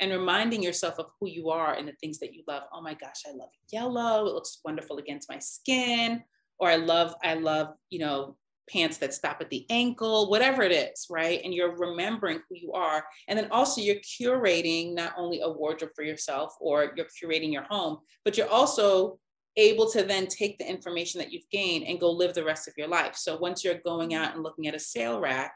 and 0.00 0.10
reminding 0.10 0.62
yourself 0.62 0.98
of 0.98 1.06
who 1.20 1.28
you 1.28 1.50
are 1.50 1.74
and 1.74 1.86
the 1.86 1.92
things 2.00 2.18
that 2.18 2.34
you 2.34 2.42
love. 2.48 2.64
Oh 2.72 2.82
my 2.82 2.94
gosh 2.94 3.22
i 3.26 3.32
love 3.32 3.50
yellow. 3.70 4.26
It 4.26 4.34
looks 4.34 4.60
wonderful 4.64 4.98
against 4.98 5.30
my 5.30 5.38
skin. 5.38 6.22
Or 6.58 6.68
i 6.68 6.76
love 6.76 7.14
i 7.22 7.34
love 7.34 7.74
you 7.90 7.98
know 7.98 8.36
pants 8.70 8.98
that 8.98 9.14
stop 9.14 9.40
at 9.40 9.50
the 9.50 9.66
ankle, 9.70 10.30
whatever 10.30 10.62
it 10.62 10.72
is, 10.72 11.06
right? 11.10 11.40
And 11.44 11.52
you're 11.52 11.76
remembering 11.76 12.40
who 12.48 12.56
you 12.56 12.72
are. 12.72 13.04
And 13.28 13.38
then 13.38 13.48
also 13.50 13.80
you're 13.80 13.96
curating 13.96 14.94
not 14.94 15.14
only 15.16 15.40
a 15.40 15.48
wardrobe 15.48 15.90
for 15.94 16.04
yourself 16.04 16.54
or 16.60 16.92
you're 16.96 17.06
curating 17.06 17.52
your 17.52 17.64
home, 17.64 17.98
but 18.24 18.36
you're 18.36 18.48
also 18.48 19.18
able 19.56 19.88
to 19.90 20.02
then 20.02 20.26
take 20.26 20.58
the 20.58 20.68
information 20.68 21.18
that 21.20 21.32
you've 21.32 21.48
gained 21.50 21.86
and 21.86 22.00
go 22.00 22.10
live 22.10 22.34
the 22.34 22.44
rest 22.44 22.66
of 22.66 22.74
your 22.76 22.88
life. 22.88 23.14
So 23.16 23.36
once 23.38 23.62
you're 23.62 23.80
going 23.84 24.14
out 24.14 24.34
and 24.34 24.42
looking 24.42 24.66
at 24.66 24.74
a 24.74 24.80
sale 24.80 25.20
rack, 25.20 25.54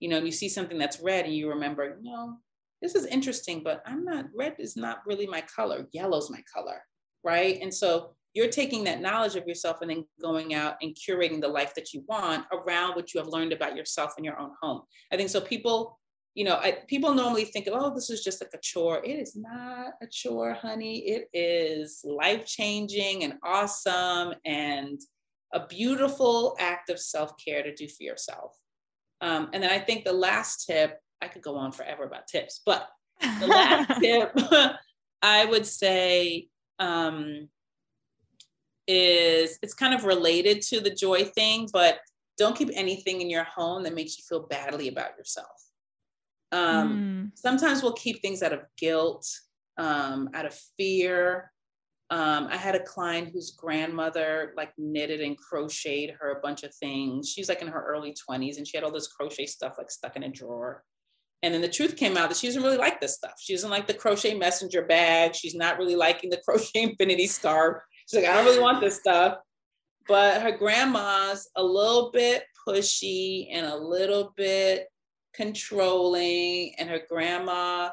you 0.00 0.08
know, 0.08 0.18
you 0.18 0.32
see 0.32 0.48
something 0.48 0.78
that's 0.78 1.00
red 1.00 1.26
and 1.26 1.34
you 1.34 1.48
remember, 1.48 1.98
no, 2.00 2.38
this 2.80 2.94
is 2.94 3.04
interesting, 3.06 3.62
but 3.62 3.82
I'm 3.84 4.04
not, 4.04 4.26
red 4.34 4.54
is 4.58 4.76
not 4.76 5.00
really 5.06 5.26
my 5.26 5.42
color. 5.42 5.86
Yellow's 5.92 6.30
my 6.30 6.42
color, 6.54 6.80
right? 7.24 7.58
And 7.60 7.74
so 7.74 8.14
you're 8.34 8.48
taking 8.48 8.84
that 8.84 9.00
knowledge 9.00 9.36
of 9.36 9.46
yourself 9.46 9.78
and 9.80 9.90
then 9.90 10.04
going 10.20 10.54
out 10.54 10.76
and 10.82 10.94
curating 10.94 11.40
the 11.40 11.48
life 11.48 11.74
that 11.74 11.92
you 11.92 12.04
want 12.08 12.44
around 12.52 12.94
what 12.94 13.12
you 13.12 13.18
have 13.20 13.28
learned 13.28 13.52
about 13.52 13.76
yourself 13.76 14.12
in 14.18 14.24
your 14.24 14.38
own 14.38 14.50
home. 14.62 14.82
I 15.12 15.16
think 15.16 15.30
so. 15.30 15.40
People, 15.40 15.98
you 16.34 16.44
know, 16.44 16.56
I, 16.56 16.78
people 16.86 17.14
normally 17.14 17.44
think, 17.44 17.68
oh, 17.70 17.94
this 17.94 18.10
is 18.10 18.22
just 18.22 18.40
like 18.42 18.50
a 18.54 18.58
chore. 18.62 19.02
It 19.04 19.18
is 19.18 19.34
not 19.34 19.94
a 20.02 20.06
chore, 20.10 20.52
honey. 20.52 20.98
It 20.98 21.28
is 21.32 22.00
life 22.04 22.46
changing 22.46 23.24
and 23.24 23.34
awesome 23.42 24.34
and 24.44 25.00
a 25.52 25.66
beautiful 25.66 26.54
act 26.60 26.90
of 26.90 27.00
self 27.00 27.32
care 27.42 27.62
to 27.62 27.74
do 27.74 27.88
for 27.88 28.02
yourself. 28.02 28.54
Um, 29.20 29.48
and 29.52 29.62
then 29.62 29.70
I 29.70 29.78
think 29.78 30.04
the 30.04 30.12
last 30.12 30.66
tip, 30.66 30.98
I 31.20 31.28
could 31.28 31.42
go 31.42 31.56
on 31.56 31.72
forever 31.72 32.04
about 32.04 32.28
tips, 32.28 32.60
but 32.64 32.88
the 33.40 33.46
last 33.46 34.00
tip 34.00 34.32
I 35.22 35.44
would 35.44 35.66
say, 35.66 36.48
um, 36.78 37.48
is 38.88 39.58
it's 39.62 39.74
kind 39.74 39.94
of 39.94 40.04
related 40.04 40.62
to 40.62 40.80
the 40.80 40.90
joy 40.90 41.24
thing, 41.24 41.68
but 41.72 42.00
don't 42.38 42.56
keep 42.56 42.70
anything 42.72 43.20
in 43.20 43.28
your 43.28 43.44
home 43.44 43.82
that 43.84 43.94
makes 43.94 44.16
you 44.16 44.24
feel 44.26 44.46
badly 44.46 44.88
about 44.88 45.16
yourself. 45.16 45.46
Um, 46.50 47.30
mm. 47.34 47.38
Sometimes 47.38 47.82
we'll 47.82 47.92
keep 47.92 48.22
things 48.22 48.42
out 48.42 48.54
of 48.54 48.60
guilt, 48.78 49.28
um, 49.76 50.30
out 50.32 50.46
of 50.46 50.58
fear. 50.76 51.52
Um, 52.10 52.48
I 52.50 52.56
had 52.56 52.74
a 52.74 52.82
client 52.82 53.30
whose 53.32 53.50
grandmother 53.50 54.54
like 54.56 54.72
knitted 54.78 55.20
and 55.20 55.36
crocheted 55.36 56.16
her 56.18 56.32
a 56.32 56.40
bunch 56.40 56.62
of 56.62 56.74
things. 56.74 57.28
She's 57.28 57.50
like 57.50 57.60
in 57.60 57.68
her 57.68 57.84
early 57.86 58.14
20s 58.30 58.56
and 58.56 58.66
she 58.66 58.78
had 58.78 58.84
all 58.84 58.92
this 58.92 59.08
crochet 59.08 59.44
stuff 59.44 59.74
like 59.76 59.90
stuck 59.90 60.16
in 60.16 60.22
a 60.22 60.30
drawer. 60.30 60.82
And 61.42 61.52
then 61.52 61.60
the 61.60 61.68
truth 61.68 61.96
came 61.96 62.16
out 62.16 62.30
that 62.30 62.38
she 62.38 62.46
doesn't 62.46 62.62
really 62.62 62.78
like 62.78 63.00
this 63.00 63.14
stuff. 63.14 63.34
She 63.38 63.52
doesn't 63.52 63.70
like 63.70 63.86
the 63.86 63.94
crochet 63.94 64.34
messenger 64.34 64.82
bag. 64.82 65.34
She's 65.34 65.54
not 65.54 65.78
really 65.78 65.96
liking 65.96 66.30
the 66.30 66.40
crochet 66.44 66.82
infinity 66.82 67.26
scarf. 67.26 67.82
She's 68.08 68.20
like, 68.20 68.30
I 68.30 68.34
don't 68.34 68.46
really 68.46 68.60
want 68.60 68.80
this 68.80 68.98
stuff. 68.98 69.38
But 70.06 70.40
her 70.42 70.52
grandma's 70.52 71.48
a 71.56 71.62
little 71.62 72.10
bit 72.10 72.44
pushy 72.66 73.48
and 73.52 73.66
a 73.66 73.76
little 73.76 74.32
bit 74.36 74.88
controlling. 75.34 76.74
And 76.78 76.88
her 76.88 77.02
grandma 77.08 77.90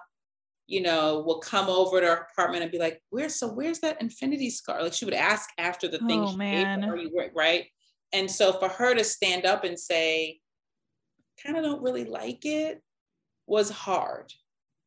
you 0.67 0.81
know, 0.81 1.21
will 1.25 1.39
come 1.39 1.69
over 1.69 2.01
to 2.01 2.07
her 2.07 2.27
apartment 2.31 2.63
and 2.63 2.71
be 2.71 2.79
like, 2.79 3.01
"Where's 3.09 3.35
so 3.35 3.47
where's 3.47 3.79
that 3.79 4.01
infinity 4.01 4.49
scar?" 4.49 4.81
Like 4.81 4.93
she 4.93 5.05
would 5.05 5.13
ask 5.13 5.49
after 5.57 5.87
the 5.87 5.99
thing 5.99 6.21
oh, 6.21 6.31
she 6.31 6.37
man. 6.37 6.81
gave 6.81 6.89
her, 6.89 7.31
right? 7.35 7.67
And 8.13 8.29
so 8.29 8.53
for 8.53 8.69
her 8.69 8.95
to 8.95 9.03
stand 9.03 9.45
up 9.45 9.63
and 9.63 9.79
say, 9.79 10.39
"Kind 11.43 11.57
of 11.57 11.63
don't 11.63 11.83
really 11.83 12.05
like 12.05 12.45
it," 12.45 12.81
was 13.45 13.69
hard, 13.69 14.33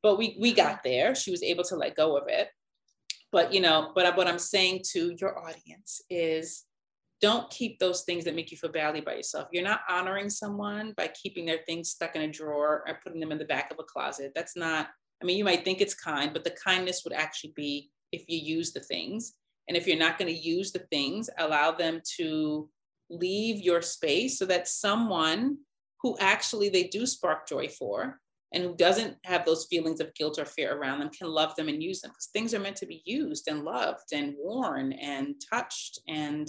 but 0.03 0.19
we 0.19 0.37
we 0.41 0.53
got 0.53 0.83
there. 0.83 1.15
She 1.15 1.31
was 1.31 1.43
able 1.43 1.65
to 1.65 1.77
let 1.77 1.95
go 1.95 2.17
of 2.17 2.25
it. 2.27 2.49
But 3.31 3.53
you 3.53 3.61
know, 3.61 3.93
but 3.95 4.17
what 4.17 4.27
I'm 4.27 4.39
saying 4.39 4.83
to 4.93 5.15
your 5.19 5.39
audience 5.39 6.01
is 6.09 6.65
don't 7.21 7.51
keep 7.51 7.79
those 7.79 8.03
things 8.03 8.25
that 8.25 8.35
make 8.35 8.51
you 8.51 8.57
feel 8.57 8.71
badly 8.71 9.01
about 9.01 9.17
yourself. 9.17 9.49
You're 9.53 9.65
not 9.65 9.81
honoring 9.89 10.31
someone 10.31 10.95
by 10.97 11.09
keeping 11.21 11.47
their 11.47 11.61
things 11.67 11.91
stuck 11.91 12.15
in 12.15 12.23
a 12.23 12.31
drawer 12.31 12.85
or 12.87 12.99
putting 13.03 13.21
them 13.21 13.33
in 13.33 13.39
the 13.39 13.45
back 13.45 13.71
of 13.71 13.79
a 13.81 13.83
closet. 13.83 14.33
That's 14.35 14.57
not, 14.57 14.89
I 15.21 15.25
mean, 15.25 15.37
you 15.37 15.45
might 15.45 15.65
think 15.65 15.81
it's 15.81 15.95
kind, 15.95 16.33
but 16.33 16.45
the 16.45 16.57
kindness 16.65 17.03
would 17.05 17.13
actually 17.13 17.53
be 17.57 17.91
if 18.13 18.25
you 18.29 18.39
use 18.39 18.73
the 18.73 18.81
things. 18.81 19.35
And 19.67 19.77
if 19.77 19.87
you're 19.87 19.99
not 19.99 20.17
going 20.17 20.33
to 20.33 20.41
use 20.41 20.71
the 20.71 20.87
things, 20.91 21.29
allow 21.39 21.73
them 21.73 22.01
to 22.19 22.71
leave 23.11 23.61
your 23.63 23.83
space 23.83 24.39
so 24.39 24.47
that 24.47 24.69
someone 24.69 25.59
who 26.03 26.17
actually 26.21 26.69
they 26.69 26.85
do 26.85 27.05
spark 27.05 27.49
joy 27.49 27.69
for 27.69 28.21
and 28.53 28.65
who 28.65 28.75
doesn't 28.75 29.17
have 29.25 29.45
those 29.45 29.67
feelings 29.67 30.01
of 30.01 30.15
guilt 30.15 30.39
or 30.39 30.45
fear 30.45 30.75
around 30.75 31.01
them 31.01 31.11
can 31.11 31.29
love 31.29 31.55
them 31.57 31.69
and 31.69 31.83
use 31.83 32.01
them 32.01 32.11
because 32.11 32.31
things 32.33 32.55
are 32.55 32.61
meant 32.61 32.77
to 32.77 32.87
be 32.87 33.03
used 33.05 33.49
and 33.49 33.65
loved 33.65 34.13
and 34.13 34.35
worn 34.39 34.93
and 34.93 35.35
touched 35.53 36.01
and 36.09 36.49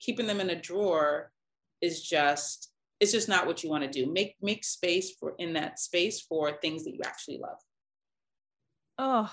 keeping 0.00 0.26
them 0.26 0.40
in 0.40 0.50
a 0.50 0.60
drawer 0.60 1.32
is 1.80 2.02
just 2.02 2.70
it's 3.00 3.12
just 3.12 3.28
not 3.28 3.48
what 3.48 3.64
you 3.64 3.70
want 3.70 3.82
to 3.82 3.90
do. 3.90 4.10
Make 4.10 4.36
make 4.40 4.64
space 4.64 5.16
for 5.18 5.34
in 5.38 5.54
that 5.54 5.80
space 5.80 6.20
for 6.20 6.52
things 6.52 6.84
that 6.84 6.94
you 6.94 7.00
actually 7.04 7.38
love. 7.38 7.58
Oh 8.98 9.32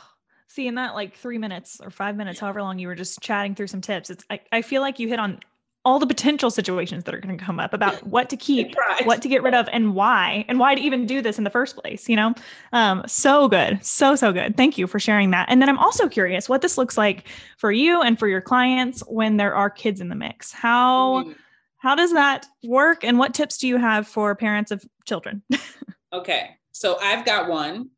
see 0.49 0.67
in 0.67 0.75
that 0.75 0.95
like 0.95 1.15
three 1.15 1.37
minutes 1.37 1.79
or 1.81 1.89
five 1.89 2.15
minutes 2.15 2.39
however 2.39 2.61
long 2.61 2.79
you 2.79 2.87
were 2.87 2.95
just 2.95 3.21
chatting 3.21 3.55
through 3.55 3.67
some 3.67 3.81
tips 3.81 4.09
it's 4.09 4.25
i, 4.29 4.39
I 4.51 4.61
feel 4.61 4.81
like 4.81 4.99
you 4.99 5.07
hit 5.07 5.19
on 5.19 5.39
all 5.85 5.97
the 5.97 6.07
potential 6.07 6.51
situations 6.51 7.05
that 7.05 7.15
are 7.15 7.19
going 7.19 7.37
to 7.37 7.43
come 7.43 7.59
up 7.59 7.73
about 7.73 8.05
what 8.05 8.29
to 8.29 8.37
keep, 8.37 8.75
what 9.03 9.21
to 9.21 9.29
get 9.29 9.41
rid 9.41 9.53
of, 9.53 9.67
and 9.71 9.95
why, 9.95 10.43
and 10.47 10.59
why 10.59 10.75
to 10.75 10.81
even 10.81 11.05
do 11.05 11.21
this 11.21 11.37
in 11.37 11.43
the 11.43 11.49
first 11.49 11.77
place. 11.77 12.09
You 12.09 12.17
know, 12.17 12.33
um, 12.73 13.03
so 13.07 13.47
good, 13.47 13.83
so 13.83 14.15
so 14.15 14.33
good. 14.33 14.57
Thank 14.57 14.77
you 14.77 14.87
for 14.87 14.99
sharing 14.99 15.31
that. 15.31 15.47
And 15.49 15.61
then 15.61 15.69
I'm 15.69 15.79
also 15.79 16.09
curious 16.09 16.49
what 16.49 16.61
this 16.61 16.77
looks 16.77 16.97
like 16.97 17.27
for 17.57 17.71
you 17.71 18.01
and 18.01 18.19
for 18.19 18.27
your 18.27 18.41
clients 18.41 19.01
when 19.07 19.37
there 19.37 19.55
are 19.55 19.69
kids 19.69 20.01
in 20.01 20.09
the 20.09 20.15
mix. 20.15 20.51
How 20.51 21.23
mm. 21.23 21.35
how 21.77 21.95
does 21.95 22.11
that 22.13 22.45
work, 22.63 23.03
and 23.03 23.17
what 23.17 23.33
tips 23.33 23.57
do 23.57 23.67
you 23.67 23.77
have 23.77 24.07
for 24.07 24.35
parents 24.35 24.71
of 24.71 24.83
children? 25.05 25.41
okay, 26.13 26.57
so 26.71 26.97
I've 27.01 27.25
got 27.25 27.49
one. 27.49 27.89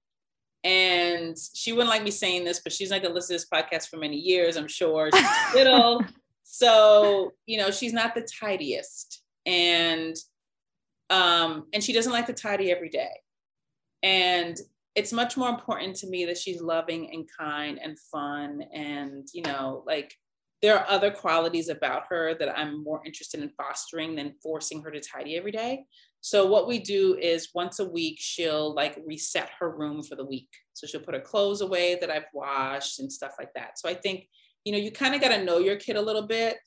And 0.64 1.36
she 1.56 1.74
wouldn't 1.74 1.90
like 1.90 2.04
me 2.04 2.12
saying 2.12 2.44
this, 2.44 2.60
but 2.60 2.72
she's 2.72 2.92
not 2.92 3.02
gonna 3.02 3.16
listen 3.16 3.36
to 3.36 3.44
this 3.44 3.50
podcast 3.52 3.90
for 3.90 3.98
many 3.98 4.18
years, 4.18 4.58
I'm 4.58 4.68
sure. 4.68 5.10
She's 5.12 5.56
little. 5.56 6.06
So, 6.54 7.32
you 7.46 7.58
know, 7.58 7.72
she's 7.72 7.94
not 7.94 8.14
the 8.14 8.28
tidiest 8.42 9.24
and 9.46 10.14
um 11.10 11.66
and 11.74 11.82
she 11.82 11.94
doesn't 11.94 12.12
like 12.12 12.26
to 12.28 12.34
tidy 12.34 12.72
every 12.72 12.90
day. 12.90 13.14
And 14.04 14.60
it's 14.94 15.14
much 15.14 15.38
more 15.38 15.48
important 15.48 15.96
to 15.98 16.08
me 16.08 16.26
that 16.26 16.38
she's 16.38 16.62
loving 16.62 17.10
and 17.14 17.26
kind 17.40 17.80
and 17.82 17.98
fun 17.98 18.64
and, 18.74 19.30
you 19.34 19.44
know, 19.44 19.82
like 19.88 20.14
there 20.62 20.78
are 20.78 20.86
other 20.90 21.10
qualities 21.10 21.70
about 21.70 22.04
her 22.10 22.36
that 22.38 22.60
I'm 22.60 22.84
more 22.84 23.02
interested 23.06 23.42
in 23.42 23.50
fostering 23.52 24.18
than 24.18 24.36
forcing 24.44 24.82
her 24.82 24.92
to 24.92 25.00
tidy 25.00 25.38
every 25.38 25.54
day. 25.54 25.86
So 26.20 26.48
what 26.48 26.68
we 26.68 26.80
do 26.80 27.18
is 27.18 27.52
once 27.56 27.80
a 27.80 27.86
week 27.86 28.18
she'll 28.20 28.76
like 28.76 29.00
reset 29.08 29.52
her 29.58 29.70
room 29.72 30.04
for 30.04 30.18
the 30.18 30.26
week. 30.26 30.50
So 30.74 30.86
she'll 30.86 31.00
put 31.00 31.16
her 31.16 31.22
clothes 31.22 31.62
away 31.62 31.98
that 32.02 32.12
I've 32.12 32.28
washed 32.34 33.00
and 33.00 33.10
stuff 33.10 33.36
like 33.40 33.54
that. 33.54 33.80
So 33.80 33.88
I 33.88 33.94
think 33.94 34.28
you 34.66 34.72
know, 34.72 34.78
you 34.78 34.92
kind 34.92 35.16
of 35.16 35.22
got 35.22 35.30
to 35.30 35.44
know 35.44 35.60
your 35.60 35.76
kid 35.76 35.96
a 35.96 36.02
little 36.02 36.28
bit 36.28 36.58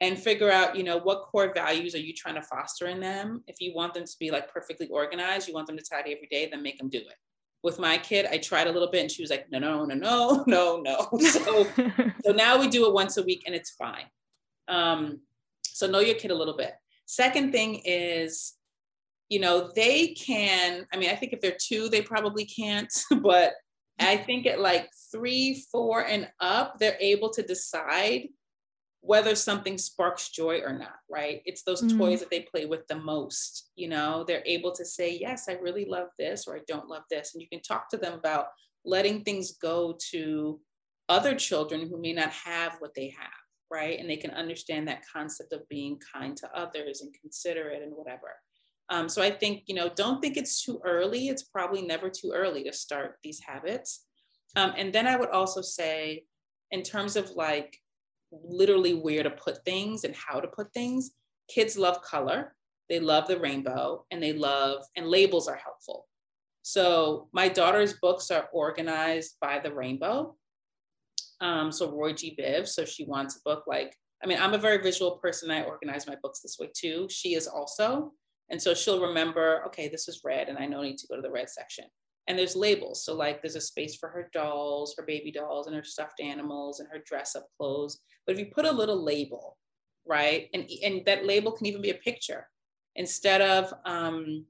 and 0.00 0.18
figure 0.18 0.50
out, 0.50 0.76
you 0.76 0.84
know, 0.84 0.98
what 0.98 1.22
core 1.22 1.52
values 1.52 1.94
are 1.94 2.00
you 2.00 2.12
trying 2.12 2.36
to 2.36 2.42
foster 2.42 2.86
in 2.86 3.00
them? 3.00 3.42
If 3.46 3.56
you 3.60 3.74
want 3.74 3.94
them 3.94 4.04
to 4.04 4.16
be 4.20 4.30
like 4.30 4.52
perfectly 4.52 4.88
organized, 4.88 5.48
you 5.48 5.54
want 5.54 5.66
them 5.66 5.76
to 5.76 5.84
tidy 5.84 6.12
every 6.12 6.28
day, 6.30 6.48
then 6.50 6.62
make 6.62 6.78
them 6.78 6.88
do 6.88 6.98
it. 6.98 7.16
With 7.64 7.80
my 7.80 7.98
kid, 7.98 8.26
I 8.30 8.38
tried 8.38 8.68
a 8.68 8.72
little 8.72 8.90
bit 8.90 9.02
and 9.02 9.10
she 9.10 9.22
was 9.22 9.30
like, 9.30 9.50
no, 9.50 9.58
no, 9.58 9.84
no, 9.84 9.94
no, 9.94 10.44
no, 10.46 10.80
no. 10.80 11.18
So, 11.18 11.66
so 12.24 12.32
now 12.32 12.60
we 12.60 12.68
do 12.68 12.86
it 12.86 12.94
once 12.94 13.16
a 13.16 13.22
week 13.22 13.42
and 13.46 13.54
it's 13.54 13.70
fine. 13.70 14.06
Um, 14.68 15.20
so 15.62 15.86
know 15.86 16.00
your 16.00 16.14
kid 16.14 16.30
a 16.30 16.36
little 16.36 16.56
bit. 16.56 16.72
Second 17.06 17.52
thing 17.52 17.80
is, 17.84 18.54
you 19.28 19.40
know, 19.40 19.70
they 19.74 20.08
can, 20.08 20.86
I 20.92 20.96
mean, 20.96 21.10
I 21.10 21.14
think 21.14 21.32
if 21.32 21.40
they're 21.40 21.56
two, 21.60 21.88
they 21.88 22.02
probably 22.02 22.44
can't, 22.44 22.92
but 23.22 23.54
I 24.00 24.16
think 24.16 24.46
at 24.46 24.60
like 24.60 24.88
three, 25.12 25.64
four, 25.72 26.06
and 26.06 26.28
up, 26.40 26.78
they're 26.78 26.98
able 27.00 27.30
to 27.30 27.42
decide 27.42 28.28
whether 29.00 29.34
something 29.34 29.78
sparks 29.78 30.30
joy 30.30 30.60
or 30.60 30.72
not, 30.72 30.96
right? 31.08 31.40
It's 31.44 31.62
those 31.62 31.82
mm-hmm. 31.82 31.98
toys 31.98 32.20
that 32.20 32.30
they 32.30 32.40
play 32.40 32.66
with 32.66 32.86
the 32.88 32.96
most. 32.96 33.70
You 33.76 33.88
know, 33.88 34.24
they're 34.26 34.42
able 34.44 34.72
to 34.72 34.84
say, 34.84 35.16
Yes, 35.20 35.48
I 35.48 35.52
really 35.54 35.84
love 35.84 36.08
this, 36.18 36.46
or 36.46 36.56
I 36.56 36.60
don't 36.66 36.88
love 36.88 37.04
this. 37.10 37.34
And 37.34 37.42
you 37.42 37.48
can 37.48 37.62
talk 37.62 37.88
to 37.90 37.96
them 37.96 38.14
about 38.14 38.46
letting 38.84 39.22
things 39.22 39.52
go 39.52 39.96
to 40.10 40.60
other 41.08 41.34
children 41.34 41.88
who 41.88 42.00
may 42.00 42.12
not 42.12 42.30
have 42.30 42.76
what 42.80 42.94
they 42.94 43.14
have, 43.18 43.30
right? 43.70 43.98
And 43.98 44.08
they 44.08 44.16
can 44.16 44.30
understand 44.32 44.88
that 44.88 45.04
concept 45.10 45.52
of 45.52 45.68
being 45.68 45.98
kind 46.12 46.36
to 46.38 46.50
others 46.54 47.00
and 47.00 47.14
considerate 47.20 47.82
and 47.82 47.92
whatever. 47.94 48.34
Um, 48.90 49.08
so 49.08 49.22
I 49.22 49.30
think, 49.30 49.64
you 49.66 49.74
know, 49.74 49.90
don't 49.94 50.20
think 50.20 50.36
it's 50.36 50.62
too 50.62 50.80
early. 50.84 51.28
It's 51.28 51.42
probably 51.42 51.82
never 51.82 52.08
too 52.08 52.32
early 52.34 52.64
to 52.64 52.72
start 52.72 53.16
these 53.22 53.40
habits. 53.40 54.04
Um, 54.56 54.72
and 54.76 54.92
then 54.92 55.06
I 55.06 55.16
would 55.16 55.30
also 55.30 55.60
say, 55.60 56.24
in 56.70 56.82
terms 56.82 57.16
of 57.16 57.30
like 57.32 57.76
literally 58.32 58.94
where 58.94 59.22
to 59.22 59.30
put 59.30 59.64
things 59.64 60.04
and 60.04 60.14
how 60.14 60.40
to 60.40 60.48
put 60.48 60.72
things, 60.72 61.12
kids 61.48 61.76
love 61.76 62.00
color, 62.02 62.54
they 62.88 63.00
love 63.00 63.28
the 63.28 63.38
rainbow, 63.38 64.06
and 64.10 64.22
they 64.22 64.32
love, 64.32 64.84
and 64.96 65.06
labels 65.06 65.48
are 65.48 65.56
helpful. 65.56 66.06
So 66.62 67.28
my 67.32 67.48
daughter's 67.48 67.94
books 67.94 68.30
are 68.30 68.48
organized 68.52 69.36
by 69.40 69.58
the 69.58 69.72
rainbow. 69.72 70.36
Um, 71.40 71.70
so 71.70 71.90
Roy 71.90 72.14
G. 72.14 72.36
Biv, 72.38 72.66
so 72.66 72.84
she 72.84 73.04
wants 73.04 73.36
a 73.36 73.40
book 73.44 73.64
like, 73.66 73.94
I 74.22 74.26
mean, 74.26 74.38
I'm 74.40 74.54
a 74.54 74.58
very 74.58 74.82
visual 74.82 75.12
person. 75.12 75.50
I 75.50 75.62
organize 75.62 76.06
my 76.06 76.16
books 76.22 76.40
this 76.40 76.56
way 76.58 76.70
too. 76.74 77.06
She 77.10 77.34
is 77.34 77.46
also. 77.46 78.12
And 78.50 78.60
so 78.60 78.74
she'll 78.74 79.00
remember, 79.00 79.62
okay, 79.66 79.88
this 79.88 80.08
is 80.08 80.22
red 80.24 80.48
and 80.48 80.58
I 80.58 80.66
know 80.66 80.80
I 80.80 80.88
need 80.88 80.98
to 80.98 81.06
go 81.06 81.16
to 81.16 81.22
the 81.22 81.30
red 81.30 81.50
section. 81.50 81.84
And 82.26 82.38
there's 82.38 82.56
labels. 82.56 83.04
So 83.04 83.14
like 83.14 83.40
there's 83.40 83.56
a 83.56 83.60
space 83.60 83.96
for 83.96 84.08
her 84.10 84.30
dolls, 84.32 84.94
her 84.98 85.04
baby 85.04 85.32
dolls 85.32 85.66
and 85.66 85.76
her 85.76 85.84
stuffed 85.84 86.20
animals 86.20 86.80
and 86.80 86.88
her 86.90 87.02
dress 87.06 87.36
up 87.36 87.46
clothes. 87.56 88.00
But 88.26 88.34
if 88.34 88.38
you 88.38 88.46
put 88.46 88.66
a 88.66 88.72
little 88.72 89.02
label, 89.02 89.56
right? 90.06 90.48
And, 90.52 90.68
and 90.84 91.04
that 91.06 91.26
label 91.26 91.52
can 91.52 91.66
even 91.66 91.82
be 91.82 91.90
a 91.90 91.94
picture 91.94 92.48
instead 92.96 93.40
of, 93.40 93.72
um, 93.84 94.44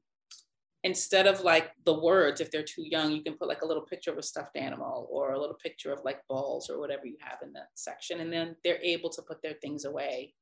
instead 0.85 1.27
of 1.27 1.41
like 1.43 1.73
the 1.85 1.99
words, 1.99 2.41
if 2.41 2.51
they're 2.51 2.63
too 2.63 2.85
young, 2.85 3.13
you 3.13 3.23
can 3.23 3.35
put 3.35 3.49
like 3.49 3.63
a 3.63 3.67
little 3.67 3.83
picture 3.83 4.13
of 4.13 4.19
a 4.19 4.23
stuffed 4.23 4.57
animal 4.57 5.09
or 5.11 5.33
a 5.33 5.41
little 5.41 5.57
picture 5.57 5.93
of 5.93 6.05
like 6.05 6.27
balls 6.29 6.71
or 6.71 6.79
whatever 6.79 7.07
you 7.07 7.17
have 7.21 7.39
in 7.43 7.53
that 7.53 7.69
section. 7.75 8.21
And 8.21 8.33
then 8.33 8.57
they're 8.65 8.83
able 8.83 9.11
to 9.11 9.23
put 9.23 9.43
their 9.43 9.55
things 9.55 9.85
away. 9.85 10.35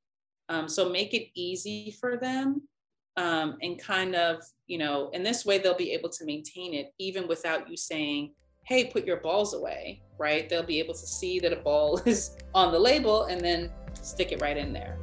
Um, 0.49 0.69
so 0.69 0.89
make 0.89 1.15
it 1.15 1.29
easy 1.35 1.91
for 1.91 2.17
them 2.17 2.63
um, 3.17 3.57
and 3.63 3.79
kind 3.79 4.15
of, 4.15 4.43
you 4.67 4.79
know, 4.79 5.11
in 5.13 5.23
this 5.23 5.45
way, 5.45 5.59
they'll 5.59 5.77
be 5.77 5.93
able 5.93 6.11
to 6.11 6.25
maintain 6.25 6.75
it 6.75 6.93
even 6.99 7.27
without 7.29 7.69
you 7.69 7.77
saying, 7.77 8.33
hey, 8.65 8.85
put 8.85 9.05
your 9.05 9.19
balls 9.19 9.55
away, 9.55 10.03
right? 10.19 10.49
They'll 10.49 10.63
be 10.63 10.81
able 10.81 10.95
to 10.95 11.07
see 11.07 11.39
that 11.41 11.53
a 11.53 11.57
ball 11.57 12.01
is 12.07 12.37
on 12.55 12.73
the 12.73 12.79
label 12.79 13.25
and 13.25 13.41
then 13.41 13.71
stick 13.95 14.33
it 14.33 14.41
right 14.41 14.57
in 14.57 14.73
there. 14.73 14.99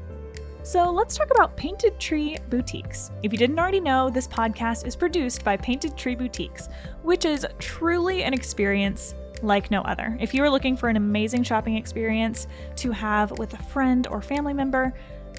So 0.64 0.90
let's 0.90 1.18
talk 1.18 1.30
about 1.30 1.58
Painted 1.58 2.00
Tree 2.00 2.38
Boutiques. 2.50 3.12
If 3.22 3.34
you 3.34 3.38
didn't 3.38 3.60
already 3.60 3.82
know, 3.82 4.10
this 4.10 4.28
podcast 4.28 4.88
is 4.88 4.96
produced 4.96 5.44
by 5.44 5.58
Painted 5.58 5.98
Tree 5.98 6.16
Boutiques, 6.16 6.70
which 7.02 7.26
is 7.26 7.46
truly 7.60 8.24
an 8.24 8.34
experience 8.34 9.14
like 9.42 9.72
no 9.72 9.82
other. 9.82 10.18
If 10.22 10.34
you 10.34 10.42
are 10.44 10.50
looking 10.50 10.78
for 10.78 10.88
an 10.88 10.96
amazing 10.96 11.44
shopping 11.44 11.76
experience 11.76 12.48
to 12.78 12.92
have 12.92 13.38
with 13.38 13.54
a 13.54 13.64
friend 13.64 14.08
or 14.08 14.22
family 14.22 14.54
member, 14.54 14.94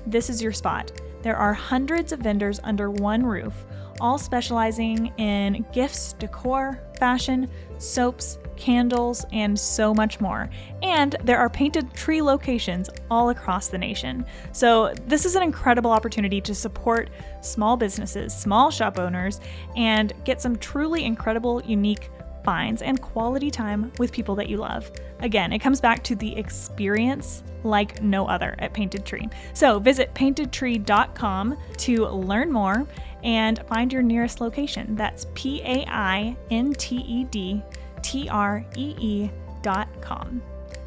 this 0.06 0.30
is 0.30 0.42
your 0.42 0.52
spot. 0.52 0.92
There 1.22 1.36
are 1.36 1.54
hundreds 1.54 2.12
of 2.12 2.20
vendors 2.20 2.60
under 2.64 2.90
one 2.90 3.24
roof, 3.24 3.64
all 4.00 4.18
specializing 4.18 5.12
in 5.16 5.64
gifts, 5.72 6.12
decor, 6.14 6.80
fashion, 6.98 7.48
soaps, 7.78 8.38
candles, 8.56 9.24
and 9.32 9.58
so 9.58 9.94
much 9.94 10.20
more. 10.20 10.50
And 10.82 11.16
there 11.24 11.38
are 11.38 11.48
painted 11.48 11.92
tree 11.94 12.22
locations 12.22 12.90
all 13.10 13.30
across 13.30 13.68
the 13.68 13.78
nation. 13.78 14.24
So, 14.52 14.92
this 15.06 15.24
is 15.24 15.34
an 15.34 15.42
incredible 15.42 15.90
opportunity 15.90 16.40
to 16.42 16.54
support 16.54 17.10
small 17.40 17.76
businesses, 17.76 18.36
small 18.36 18.70
shop 18.70 18.98
owners, 18.98 19.40
and 19.76 20.12
get 20.24 20.40
some 20.40 20.56
truly 20.56 21.04
incredible, 21.04 21.62
unique 21.64 22.10
finds 22.44 22.82
and 22.82 23.00
quality 23.00 23.50
time 23.50 23.90
with 23.98 24.12
people 24.12 24.34
that 24.36 24.48
you 24.48 24.58
love. 24.58 24.90
Again, 25.24 25.54
it 25.54 25.60
comes 25.60 25.80
back 25.80 26.04
to 26.04 26.14
the 26.14 26.36
experience 26.36 27.42
like 27.62 28.02
no 28.02 28.26
other 28.26 28.54
at 28.58 28.74
Painted 28.74 29.06
Tree. 29.06 29.26
So 29.54 29.78
visit 29.78 30.12
paintedtree.com 30.12 31.56
to 31.78 32.06
learn 32.08 32.52
more 32.52 32.86
and 33.22 33.58
find 33.66 33.90
your 33.90 34.02
nearest 34.02 34.42
location. 34.42 34.94
That's 34.96 35.26
P 35.32 35.62
A 35.62 35.86
I 35.88 36.36
N 36.50 36.74
T 36.74 36.96
E 36.96 37.24
D 37.24 37.62
T 38.02 38.28
R 38.28 38.66
E 38.76 38.94
E 38.98 39.30
dot 39.62 39.88
com. 40.02 40.42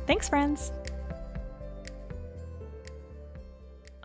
Thanks, 0.06 0.30
friends. 0.30 0.72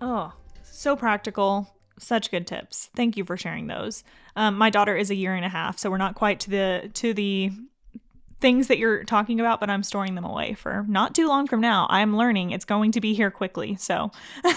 Oh, 0.01 0.33
so 0.63 0.97
practical. 0.97 1.77
Such 1.99 2.31
good 2.31 2.47
tips. 2.47 2.89
Thank 2.97 3.19
you 3.19 3.27
for 3.27 3.37
sharing 3.37 3.67
those. 3.67 4.03
Um, 4.35 4.57
my 4.57 4.71
daughter 4.71 4.97
is 4.97 5.11
a 5.11 5.15
year 5.15 5.35
and 5.35 5.45
a 5.45 5.51
half, 5.51 5.79
so 5.79 5.91
we're 5.91 5.99
not 5.99 6.15
quite 6.15 6.41
to 6.41 6.51
the 6.51 6.91
to 6.95 7.13
the 7.13 7.53
things 8.43 8.67
that 8.67 8.77
you're 8.77 9.05
talking 9.05 9.41
about, 9.41 9.61
but 9.61 9.71
I'm 9.71 9.83
storing 9.83 10.17
them 10.17 10.25
away 10.25 10.53
for 10.53 10.85
not 10.89 11.15
too 11.15 11.29
long 11.29 11.47
from 11.47 11.61
now. 11.61 11.87
I'm 11.89 12.17
learning 12.17 12.51
it's 12.51 12.67
going 12.67 12.93
to 12.93 13.01
be 13.01 13.15
here 13.15 13.31
quickly. 13.31 13.77
So, 13.77 14.11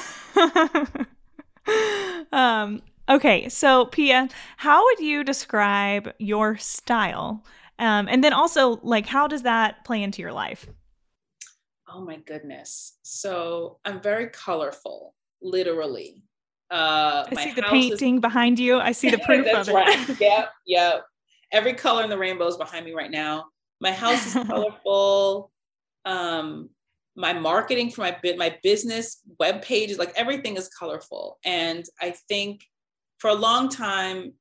um, 2.33 2.81
okay. 3.07 3.47
So, 3.47 3.85
Pia, 3.85 4.27
how 4.57 4.83
would 4.83 4.99
you 4.99 5.23
describe 5.23 6.11
your 6.17 6.57
style? 6.57 7.45
Um, 7.79 8.07
and 8.09 8.23
then 8.23 8.33
also, 8.33 8.79
like, 8.83 9.05
how 9.05 9.27
does 9.27 9.43
that 9.43 9.85
play 9.85 10.03
into 10.03 10.21
your 10.21 10.33
life? 10.33 10.67
Oh 11.87 12.03
my 12.03 12.17
goodness. 12.17 12.97
So, 13.03 13.77
I'm 13.85 14.01
very 14.01 14.29
colorful, 14.29 15.13
literally. 15.41 16.23
Uh, 16.71 17.25
I 17.29 17.43
see 17.43 17.53
the 17.53 17.61
painting 17.61 18.15
is- 18.15 18.21
behind 18.21 18.59
you. 18.59 18.79
I 18.79 18.91
see 18.91 19.11
the 19.11 19.17
proof 19.25 19.45
of 19.47 19.69
it. 19.69 19.73
Right. 19.73 20.19
yep, 20.19 20.49
yep. 20.65 21.05
Every 21.51 21.73
color 21.73 22.03
in 22.03 22.09
the 22.09 22.17
rainbow 22.17 22.47
is 22.47 22.57
behind 22.57 22.85
me 22.85 22.93
right 22.93 23.11
now. 23.11 23.45
My 23.79 23.91
house 23.91 24.27
is 24.27 24.43
colorful. 24.43 25.51
Um, 26.07 26.69
my 27.15 27.33
marketing 27.33 27.89
for 27.89 28.01
my 28.01 28.15
bit, 28.21 28.37
my 28.37 28.55
business 28.61 29.21
web 29.39 29.63
pages, 29.63 29.97
like 29.97 30.13
everything 30.15 30.55
is 30.55 30.67
colorful. 30.67 31.39
And 31.43 31.83
I 31.99 32.11
think 32.27 32.61
for 33.17 33.31
a 33.31 33.33
long 33.33 33.69
time, 33.69 34.33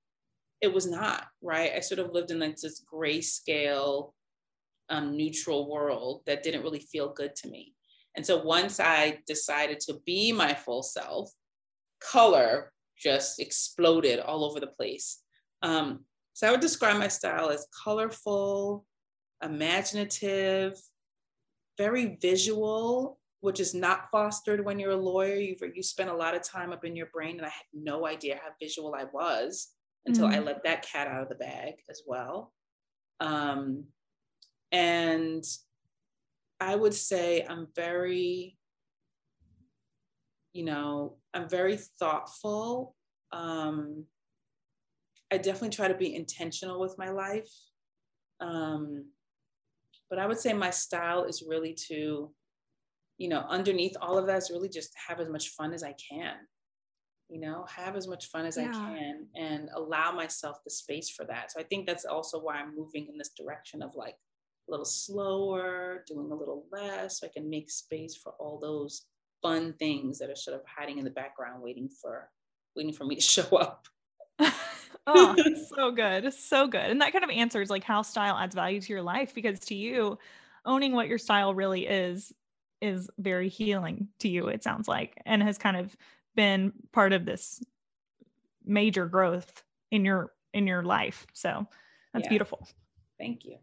it 0.60 0.72
was 0.72 0.86
not 0.86 1.26
right. 1.40 1.72
I 1.74 1.80
sort 1.80 2.00
of 2.00 2.12
lived 2.12 2.30
in 2.30 2.40
like 2.40 2.56
this 2.56 2.84
grayscale, 2.92 4.12
um, 4.90 5.16
neutral 5.16 5.70
world 5.70 6.22
that 6.26 6.42
didn't 6.42 6.62
really 6.62 6.80
feel 6.80 7.12
good 7.12 7.34
to 7.36 7.48
me. 7.48 7.74
And 8.16 8.24
so 8.24 8.42
once 8.42 8.80
I 8.80 9.18
decided 9.26 9.80
to 9.80 10.00
be 10.04 10.32
my 10.32 10.54
full 10.54 10.82
self, 10.82 11.30
color 12.00 12.72
just 12.98 13.40
exploded 13.40 14.20
all 14.20 14.44
over 14.44 14.60
the 14.60 14.68
place. 14.68 15.20
Um, 15.62 16.04
so 16.32 16.48
I 16.48 16.50
would 16.50 16.60
describe 16.60 16.98
my 16.98 17.08
style 17.08 17.50
as 17.50 17.66
colorful, 17.84 18.84
imaginative, 19.42 20.80
very 21.76 22.16
visual, 22.20 23.18
which 23.40 23.60
is 23.60 23.74
not 23.74 24.10
fostered 24.10 24.64
when 24.64 24.78
you're 24.78 24.92
a 24.92 24.96
lawyer. 24.96 25.36
You 25.36 25.56
you 25.74 25.82
spend 25.82 26.10
a 26.10 26.16
lot 26.16 26.34
of 26.34 26.42
time 26.42 26.72
up 26.72 26.84
in 26.84 26.96
your 26.96 27.06
brain, 27.06 27.36
and 27.36 27.46
I 27.46 27.50
had 27.50 27.66
no 27.72 28.06
idea 28.06 28.40
how 28.42 28.50
visual 28.60 28.94
I 28.94 29.04
was 29.12 29.68
until 30.06 30.26
mm-hmm. 30.26 30.36
I 30.36 30.40
let 30.40 30.64
that 30.64 30.86
cat 30.86 31.08
out 31.08 31.22
of 31.22 31.28
the 31.28 31.34
bag 31.34 31.74
as 31.90 32.02
well. 32.06 32.52
Um, 33.20 33.84
and 34.72 35.44
I 36.60 36.74
would 36.74 36.94
say 36.94 37.44
I'm 37.48 37.68
very, 37.74 38.56
you 40.52 40.64
know, 40.64 41.16
I'm 41.32 41.48
very 41.48 41.76
thoughtful. 41.76 42.94
Um, 43.32 44.04
I 45.32 45.38
definitely 45.38 45.70
try 45.70 45.88
to 45.88 45.94
be 45.94 46.14
intentional 46.14 46.80
with 46.80 46.96
my 46.98 47.10
life. 47.10 47.50
Um, 48.40 49.06
but 50.10 50.18
I 50.18 50.26
would 50.26 50.38
say 50.38 50.52
my 50.52 50.70
style 50.70 51.24
is 51.24 51.44
really 51.46 51.74
to, 51.88 52.30
you 53.18 53.28
know, 53.28 53.44
underneath 53.48 53.96
all 54.00 54.18
of 54.18 54.26
that 54.26 54.38
is 54.38 54.50
really 54.50 54.68
just 54.68 54.92
have 55.08 55.20
as 55.20 55.28
much 55.28 55.50
fun 55.50 55.72
as 55.72 55.82
I 55.82 55.94
can. 55.94 56.34
You 57.30 57.40
know, 57.40 57.64
have 57.74 57.96
as 57.96 58.06
much 58.06 58.26
fun 58.26 58.44
as 58.44 58.58
yeah. 58.58 58.68
I 58.68 58.72
can 58.72 59.26
and 59.34 59.70
allow 59.74 60.12
myself 60.12 60.58
the 60.62 60.70
space 60.70 61.08
for 61.08 61.24
that. 61.24 61.50
So 61.50 61.58
I 61.58 61.62
think 61.64 61.86
that's 61.86 62.04
also 62.04 62.38
why 62.38 62.56
I'm 62.56 62.76
moving 62.76 63.06
in 63.08 63.16
this 63.16 63.30
direction 63.30 63.82
of 63.82 63.94
like 63.96 64.16
a 64.68 64.70
little 64.70 64.84
slower, 64.84 66.04
doing 66.06 66.30
a 66.30 66.34
little 66.34 66.66
less, 66.70 67.20
so 67.20 67.26
I 67.26 67.30
can 67.34 67.48
make 67.48 67.70
space 67.70 68.14
for 68.14 68.32
all 68.38 68.58
those 68.60 69.06
fun 69.42 69.74
things 69.78 70.18
that 70.18 70.30
are 70.30 70.36
sort 70.36 70.56
of 70.56 70.62
hiding 70.66 70.98
in 70.98 71.04
the 71.04 71.10
background, 71.10 71.62
waiting 71.62 71.88
for 71.88 72.28
waiting 72.76 72.92
for 72.92 73.04
me 73.04 73.14
to 73.14 73.20
show 73.36 73.56
up. 73.56 73.86
oh, 75.06 75.36
so 75.76 75.90
good. 75.90 76.32
So 76.32 76.66
good. 76.66 76.90
And 76.90 77.00
that 77.00 77.12
kind 77.12 77.24
of 77.24 77.30
answers 77.30 77.70
like 77.70 77.84
how 77.84 78.02
style 78.02 78.36
adds 78.36 78.54
value 78.54 78.80
to 78.80 78.92
your 78.92 79.02
life 79.02 79.34
because 79.34 79.60
to 79.60 79.74
you, 79.74 80.18
owning 80.64 80.92
what 80.92 81.08
your 81.08 81.18
style 81.18 81.54
really 81.54 81.86
is 81.86 82.32
is 82.80 83.08
very 83.18 83.48
healing 83.48 84.08
to 84.18 84.28
you, 84.28 84.48
it 84.48 84.62
sounds 84.62 84.88
like, 84.88 85.20
and 85.24 85.42
has 85.42 85.56
kind 85.56 85.76
of 85.76 85.96
been 86.34 86.72
part 86.92 87.12
of 87.12 87.24
this 87.24 87.62
major 88.64 89.06
growth 89.06 89.62
in 89.90 90.04
your 90.04 90.32
in 90.52 90.66
your 90.66 90.82
life. 90.82 91.26
So 91.32 91.66
that's 92.12 92.24
yeah. 92.24 92.30
beautiful. 92.30 92.66
Thank 93.18 93.44
you. 93.44 93.58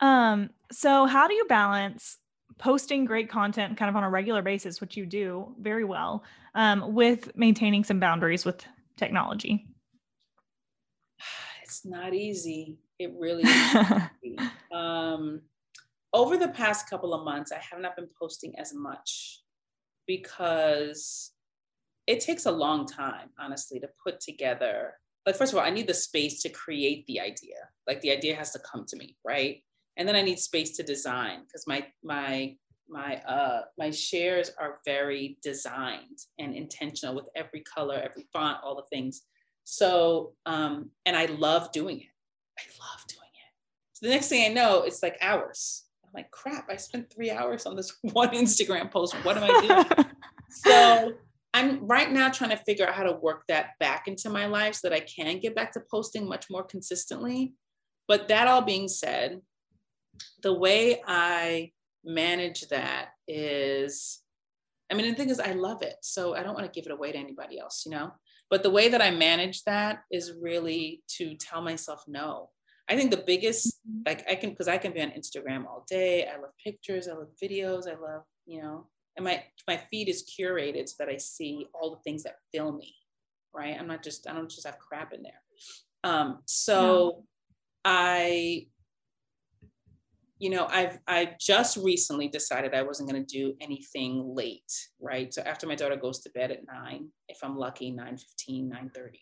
Um, 0.00 0.50
so 0.70 1.06
how 1.06 1.26
do 1.26 1.34
you 1.34 1.44
balance 1.46 2.18
posting 2.58 3.04
great 3.04 3.28
content 3.28 3.76
kind 3.76 3.88
of 3.88 3.96
on 3.96 4.04
a 4.04 4.10
regular 4.10 4.42
basis, 4.42 4.80
which 4.80 4.96
you 4.96 5.06
do 5.06 5.54
very 5.60 5.84
well, 5.84 6.24
um, 6.54 6.94
with 6.94 7.34
maintaining 7.36 7.84
some 7.84 8.00
boundaries 8.00 8.44
with 8.44 8.64
technology? 8.96 9.66
It's 11.62 11.84
not 11.84 12.14
easy. 12.14 12.78
It 12.98 13.12
really 13.18 13.42
is. 13.42 14.40
um, 14.72 15.42
over 16.14 16.38
the 16.38 16.48
past 16.48 16.88
couple 16.88 17.12
of 17.12 17.26
months, 17.26 17.52
I 17.52 17.58
have 17.58 17.78
not 17.78 17.94
been 17.94 18.08
posting 18.18 18.58
as 18.58 18.72
much 18.72 19.42
because 20.06 21.32
it 22.06 22.20
takes 22.20 22.46
a 22.46 22.50
long 22.50 22.86
time, 22.86 23.28
honestly, 23.38 23.78
to 23.80 23.88
put 24.02 24.18
together. 24.18 24.94
Like, 25.26 25.36
first 25.36 25.52
of 25.52 25.58
all, 25.58 25.64
I 25.64 25.68
need 25.68 25.86
the 25.86 25.94
space 25.94 26.40
to 26.42 26.48
create 26.48 27.06
the 27.06 27.20
idea. 27.20 27.68
Like, 27.86 28.00
the 28.00 28.12
idea 28.12 28.34
has 28.34 28.50
to 28.52 28.60
come 28.60 28.86
to 28.88 28.96
me, 28.96 29.16
right? 29.26 29.62
And 29.98 30.08
then 30.08 30.16
I 30.16 30.22
need 30.22 30.38
space 30.38 30.74
to 30.78 30.82
design 30.82 31.42
because 31.42 31.66
my 31.66 31.86
my 32.02 32.56
my 32.88 33.16
uh 33.28 33.62
my 33.76 33.90
shares 33.90 34.50
are 34.58 34.78
very 34.86 35.36
designed 35.42 36.18
and 36.38 36.54
intentional 36.54 37.14
with 37.14 37.26
every 37.36 37.60
color, 37.60 37.96
every 37.96 38.26
font, 38.32 38.58
all 38.64 38.76
the 38.76 38.96
things. 38.96 39.22
So, 39.70 40.32
um, 40.46 40.92
and 41.04 41.14
I 41.14 41.26
love 41.26 41.72
doing 41.72 42.00
it. 42.00 42.06
I 42.58 42.62
love 42.80 43.04
doing 43.06 43.28
it. 43.34 43.52
So 43.92 44.06
the 44.06 44.12
next 44.12 44.28
thing 44.28 44.50
I 44.50 44.54
know, 44.54 44.84
it's 44.84 45.02
like 45.02 45.18
hours. 45.20 45.84
I'm 46.02 46.10
like, 46.14 46.30
crap, 46.30 46.70
I 46.70 46.76
spent 46.76 47.12
three 47.12 47.30
hours 47.30 47.66
on 47.66 47.76
this 47.76 47.94
one 48.02 48.30
Instagram 48.30 48.90
post. 48.90 49.12
What 49.24 49.36
am 49.36 49.44
I 49.44 49.84
doing? 49.94 50.06
so 50.50 51.12
I'm 51.52 51.86
right 51.86 52.10
now 52.10 52.30
trying 52.30 52.48
to 52.48 52.56
figure 52.56 52.88
out 52.88 52.94
how 52.94 53.02
to 53.02 53.18
work 53.20 53.44
that 53.48 53.72
back 53.78 54.08
into 54.08 54.30
my 54.30 54.46
life 54.46 54.76
so 54.76 54.88
that 54.88 54.96
I 54.96 55.00
can 55.00 55.38
get 55.38 55.54
back 55.54 55.72
to 55.72 55.82
posting 55.90 56.26
much 56.26 56.46
more 56.48 56.62
consistently. 56.62 57.52
But 58.06 58.28
that 58.28 58.48
all 58.48 58.62
being 58.62 58.88
said, 58.88 59.42
the 60.42 60.54
way 60.54 61.02
I 61.06 61.72
manage 62.02 62.68
that 62.68 63.08
is, 63.26 64.22
I 64.90 64.94
mean, 64.94 65.10
the 65.10 65.14
thing 65.14 65.28
is, 65.28 65.40
I 65.40 65.52
love 65.52 65.82
it. 65.82 65.96
So 66.00 66.34
I 66.34 66.42
don't 66.42 66.54
want 66.54 66.64
to 66.64 66.72
give 66.72 66.90
it 66.90 66.94
away 66.94 67.12
to 67.12 67.18
anybody 67.18 67.58
else, 67.58 67.82
you 67.84 67.92
know? 67.92 68.12
But 68.50 68.62
the 68.62 68.70
way 68.70 68.88
that 68.88 69.02
I 69.02 69.10
manage 69.10 69.64
that 69.64 70.04
is 70.10 70.32
really 70.40 71.02
to 71.16 71.34
tell 71.34 71.62
myself 71.62 72.04
no. 72.06 72.50
I 72.88 72.96
think 72.96 73.10
the 73.10 73.24
biggest, 73.26 73.80
mm-hmm. 73.86 74.02
like 74.06 74.24
I 74.30 74.34
can, 74.34 74.50
because 74.50 74.68
I 74.68 74.78
can 74.78 74.92
be 74.92 75.02
on 75.02 75.10
Instagram 75.10 75.66
all 75.66 75.84
day. 75.88 76.26
I 76.26 76.36
love 76.36 76.52
pictures, 76.62 77.08
I 77.08 77.12
love 77.12 77.28
videos, 77.42 77.86
I 77.86 78.00
love, 78.00 78.22
you 78.46 78.62
know, 78.62 78.86
and 79.16 79.24
my 79.24 79.42
my 79.66 79.76
feed 79.90 80.08
is 80.08 80.24
curated 80.24 80.88
so 80.88 80.94
that 81.00 81.12
I 81.12 81.18
see 81.18 81.66
all 81.74 81.90
the 81.90 82.00
things 82.02 82.22
that 82.22 82.36
fill 82.52 82.72
me, 82.72 82.94
right? 83.52 83.76
I'm 83.78 83.88
not 83.88 84.02
just, 84.02 84.28
I 84.28 84.32
don't 84.32 84.50
just 84.50 84.66
have 84.66 84.78
crap 84.78 85.12
in 85.12 85.22
there. 85.22 85.42
Um, 86.04 86.38
so 86.46 87.24
I 87.84 88.68
you 90.38 90.50
know 90.50 90.66
i've 90.70 90.98
i 91.06 91.34
just 91.40 91.76
recently 91.76 92.28
decided 92.28 92.74
i 92.74 92.82
wasn't 92.82 93.08
going 93.08 93.24
to 93.24 93.38
do 93.38 93.54
anything 93.60 94.34
late 94.34 94.72
right? 95.00 95.32
So 95.32 95.42
after 95.42 95.66
my 95.66 95.74
daughter 95.74 95.96
goes 95.96 96.20
to 96.20 96.30
bed 96.30 96.50
at 96.50 96.66
9 96.66 97.08
if 97.28 97.38
i'm 97.42 97.56
lucky 97.56 97.90
9 97.90 98.16
15 98.16 98.68
9 98.68 98.90
30 98.94 99.20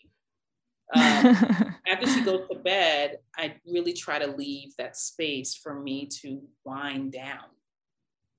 um, 0.95 1.73
after 1.87 2.07
she 2.07 2.21
goes 2.23 2.47
to 2.49 2.57
bed 2.59 3.17
i 3.37 3.55
really 3.65 3.93
try 3.93 4.19
to 4.19 4.27
leave 4.27 4.75
that 4.77 4.95
space 4.95 5.55
for 5.55 5.79
me 5.79 6.07
to 6.21 6.41
wind 6.63 7.11
down. 7.11 7.45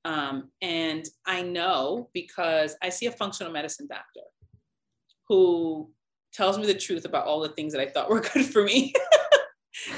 Um, 0.05 0.51
and 0.63 1.05
i 1.27 1.43
know 1.43 2.11
because 2.15 2.77
i 2.83 2.89
see 2.89 3.07
a 3.07 3.13
functional 3.13 3.53
medicine 3.53 3.87
doctor 3.89 4.21
who 5.29 5.91
tells 6.33 6.59
me 6.59 6.67
the 6.67 6.75
truth 6.75 7.05
about 7.05 7.27
all 7.27 7.41
the 7.41 7.51
things 7.51 7.73
that 7.73 7.83
i 7.83 7.87
thought 7.87 8.09
were 8.09 8.21
good 8.21 8.47
for 8.47 8.63
me. 8.63 8.93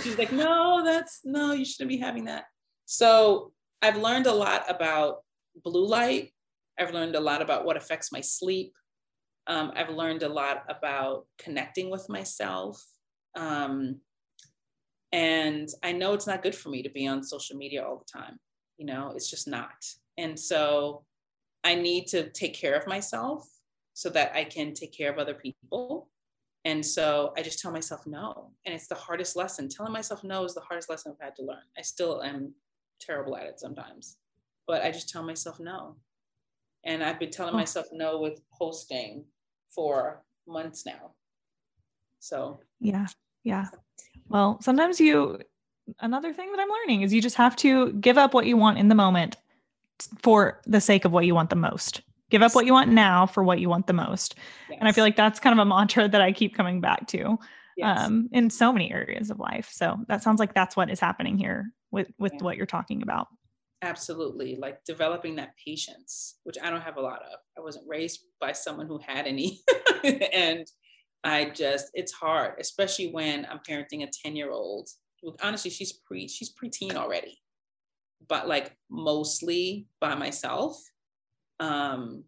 She's 0.03 0.19
like 0.19 0.33
no 0.33 0.83
that's 0.85 1.21
no 1.25 1.53
you 1.53 1.65
shouldn't 1.65 1.91
be 1.91 1.99
having 1.99 2.25
that 2.25 2.45
so 2.91 3.53
I've 3.83 3.99
learned 3.99 4.27
a 4.27 4.33
lot 4.33 4.65
about 4.69 5.19
blue 5.63 5.87
light. 5.87 6.33
I've 6.77 6.93
learned 6.93 7.15
a 7.15 7.21
lot 7.21 7.41
about 7.41 7.65
what 7.65 7.77
affects 7.77 8.11
my 8.11 8.21
sleep. 8.21 8.73
Um, 9.47 9.71
I've 9.77 9.91
learned 9.91 10.25
a 10.25 10.29
lot 10.29 10.65
about 10.69 11.27
connecting 11.39 11.89
with 11.89 12.09
myself. 12.09 12.85
Um, 13.37 14.01
and 15.13 15.69
I 15.85 15.93
know 15.93 16.15
it's 16.15 16.27
not 16.27 16.43
good 16.43 16.57
for 16.57 16.71
me 16.71 16.83
to 16.83 16.91
be 16.91 17.07
on 17.07 17.23
social 17.23 17.57
media 17.57 17.87
all 17.87 17.99
the 18.05 18.19
time. 18.21 18.41
You 18.77 18.87
know, 18.87 19.13
it's 19.15 19.31
just 19.31 19.47
not. 19.47 19.87
And 20.19 20.37
so 20.37 21.05
I 21.63 21.77
need 21.77 22.09
to 22.09 22.29
take 22.31 22.55
care 22.55 22.75
of 22.75 22.89
myself 22.89 23.49
so 23.95 24.09
that 24.09 24.33
I 24.35 24.43
can 24.43 24.75
take 24.75 24.93
care 24.93 25.13
of 25.13 25.19
other 25.19 25.35
people. 25.35 26.11
And 26.65 26.85
so 26.85 27.33
I 27.37 27.43
just 27.43 27.61
tell 27.61 27.71
myself 27.71 28.05
no. 28.05 28.51
And 28.67 28.75
it's 28.75 28.89
the 28.89 28.97
hardest 28.97 29.37
lesson. 29.37 29.69
Telling 29.69 29.93
myself 29.93 30.25
no 30.25 30.45
is 30.45 30.55
the 30.55 30.61
hardest 30.61 30.91
lesson 30.91 31.13
I've 31.13 31.25
had 31.25 31.37
to 31.37 31.45
learn. 31.45 31.63
I 31.79 31.83
still 31.83 32.21
am 32.25 32.53
terrible 33.01 33.37
at 33.37 33.47
it 33.47 33.61
sometimes, 33.61 34.17
but 34.67 34.83
I 34.83 34.91
just 34.91 35.09
tell 35.09 35.23
myself 35.23 35.59
no. 35.59 35.97
And 36.85 37.03
I've 37.03 37.19
been 37.19 37.31
telling 37.31 37.55
myself 37.55 37.87
no 37.93 38.21
with 38.21 38.41
posting 38.59 39.25
for 39.71 40.23
months 40.47 40.87
now. 40.87 41.13
So, 42.21 42.61
yeah. 42.81 43.07
Yeah. 43.45 43.67
Well, 44.29 44.59
sometimes 44.63 45.01
you, 45.01 45.39
another 46.01 46.33
thing 46.33 46.51
that 46.53 46.61
I'm 46.61 46.69
learning 46.69 47.03
is 47.03 47.13
you 47.13 47.23
just 47.23 47.37
have 47.37 47.57
to 47.57 47.93
give 47.95 48.19
up 48.19 48.35
what 48.35 48.47
you 48.47 48.57
want 48.57 48.79
in 48.79 48.89
the 48.89 48.95
moment 48.95 49.37
for 50.23 50.61
the 50.67 50.81
sake 50.81 51.05
of 51.05 51.13
what 51.13 51.27
you 51.27 51.35
want 51.35 51.51
the 51.51 51.57
most. 51.57 52.03
Give 52.31 52.43
up 52.43 52.55
what 52.55 52.65
you 52.65 52.73
want 52.73 52.91
now 52.91 53.27
for 53.27 53.43
what 53.43 53.61
you 53.61 53.69
want 53.69 53.87
the 53.87 53.93
most. 53.93 54.37
Yes. 54.69 54.79
And 54.79 54.89
I 54.89 54.93
feel 54.93 55.05
like 55.05 55.17
that's 55.17 55.41
kind 55.41 55.59
of 55.59 55.67
a 55.67 55.69
mantra 55.69 56.09
that 56.09 56.21
I 56.21 56.33
keep 56.33 56.55
coming 56.55 56.81
back 56.81 57.09
to 57.09 57.39
yes. 57.77 58.01
um, 58.01 58.29
in 58.33 58.51
so 58.51 58.73
many 58.73 58.93
areas 58.93 59.31
of 59.31 59.41
life. 59.41 59.69
So 59.73 59.99
that 60.07 60.23
sounds 60.23 60.39
like 60.39 60.55
that's 60.55 60.77
what 60.77 60.91
is 60.91 61.01
happening 61.01 61.37
here 61.37 61.73
with 61.91 62.09
with 62.19 62.33
yeah. 62.35 62.43
what 62.43 62.57
you're 62.57 62.67
talking 62.67 63.03
about. 63.03 63.29
Absolutely, 63.83 64.57
like 64.57 64.85
developing 64.85 65.37
that 65.37 65.55
patience, 65.65 66.39
which 66.45 66.57
I 66.63 66.71
don't 66.71 66.83
have 66.83 66.97
a 66.97 67.01
lot 67.01 67.23
of. 67.23 67.39
I 67.57 67.61
wasn't 67.61 67.89
raised 67.89 68.25
by 68.41 68.53
someone 68.53 68.87
who 68.87 68.99
had 68.99 69.27
any, 69.27 69.61
and 70.05 70.67
I 71.25 71.51
just 71.51 71.91
it's 71.95 72.13
hard, 72.13 72.55
especially 72.61 73.11
when 73.11 73.47
I'm 73.51 73.61
parenting 73.69 74.03
a 74.03 74.11
ten 74.23 74.37
year 74.37 74.51
old. 74.51 74.89
Honestly, 75.43 75.71
she's 75.71 75.93
pre 75.93 76.29
she's 76.29 76.53
preteen 76.53 76.95
already, 76.95 77.41
but 78.29 78.49
like 78.49 78.77
mostly 78.91 79.87
by 80.01 80.15
myself 80.15 80.81
um 81.61 82.25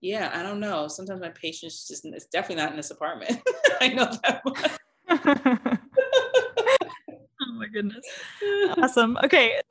yeah 0.00 0.30
i 0.34 0.42
don't 0.42 0.60
know 0.60 0.88
sometimes 0.88 1.20
my 1.20 1.28
patience 1.28 1.86
just 1.86 2.04
it's 2.06 2.26
definitely 2.26 2.62
not 2.62 2.70
in 2.70 2.76
this 2.76 2.90
apartment 2.90 3.40
i 3.80 3.88
know 3.88 4.08
that 4.24 4.42
oh 4.46 5.76
my 7.62 7.68
goodness. 7.68 8.04
Awesome. 8.78 9.16
Okay. 9.24 9.60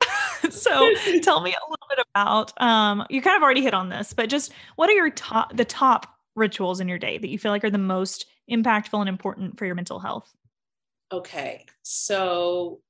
So 0.50 0.90
tell 1.22 1.40
me 1.40 1.52
a 1.52 1.70
little 1.70 1.86
bit 1.88 2.04
about 2.12 2.60
um 2.60 3.06
you 3.08 3.22
kind 3.22 3.36
of 3.36 3.44
already 3.44 3.62
hit 3.62 3.74
on 3.74 3.88
this 3.88 4.12
but 4.12 4.28
just 4.28 4.52
what 4.74 4.90
are 4.90 4.92
your 4.92 5.08
top 5.10 5.56
the 5.56 5.64
top 5.64 6.16
rituals 6.34 6.80
in 6.80 6.88
your 6.88 6.98
day 6.98 7.16
that 7.16 7.28
you 7.28 7.38
feel 7.38 7.52
like 7.52 7.62
are 7.62 7.70
the 7.70 7.78
most 7.78 8.26
impactful 8.50 8.98
and 8.98 9.08
important 9.08 9.56
for 9.56 9.66
your 9.66 9.76
mental 9.76 10.00
health? 10.00 10.34
Okay. 11.12 11.64
So 11.82 12.80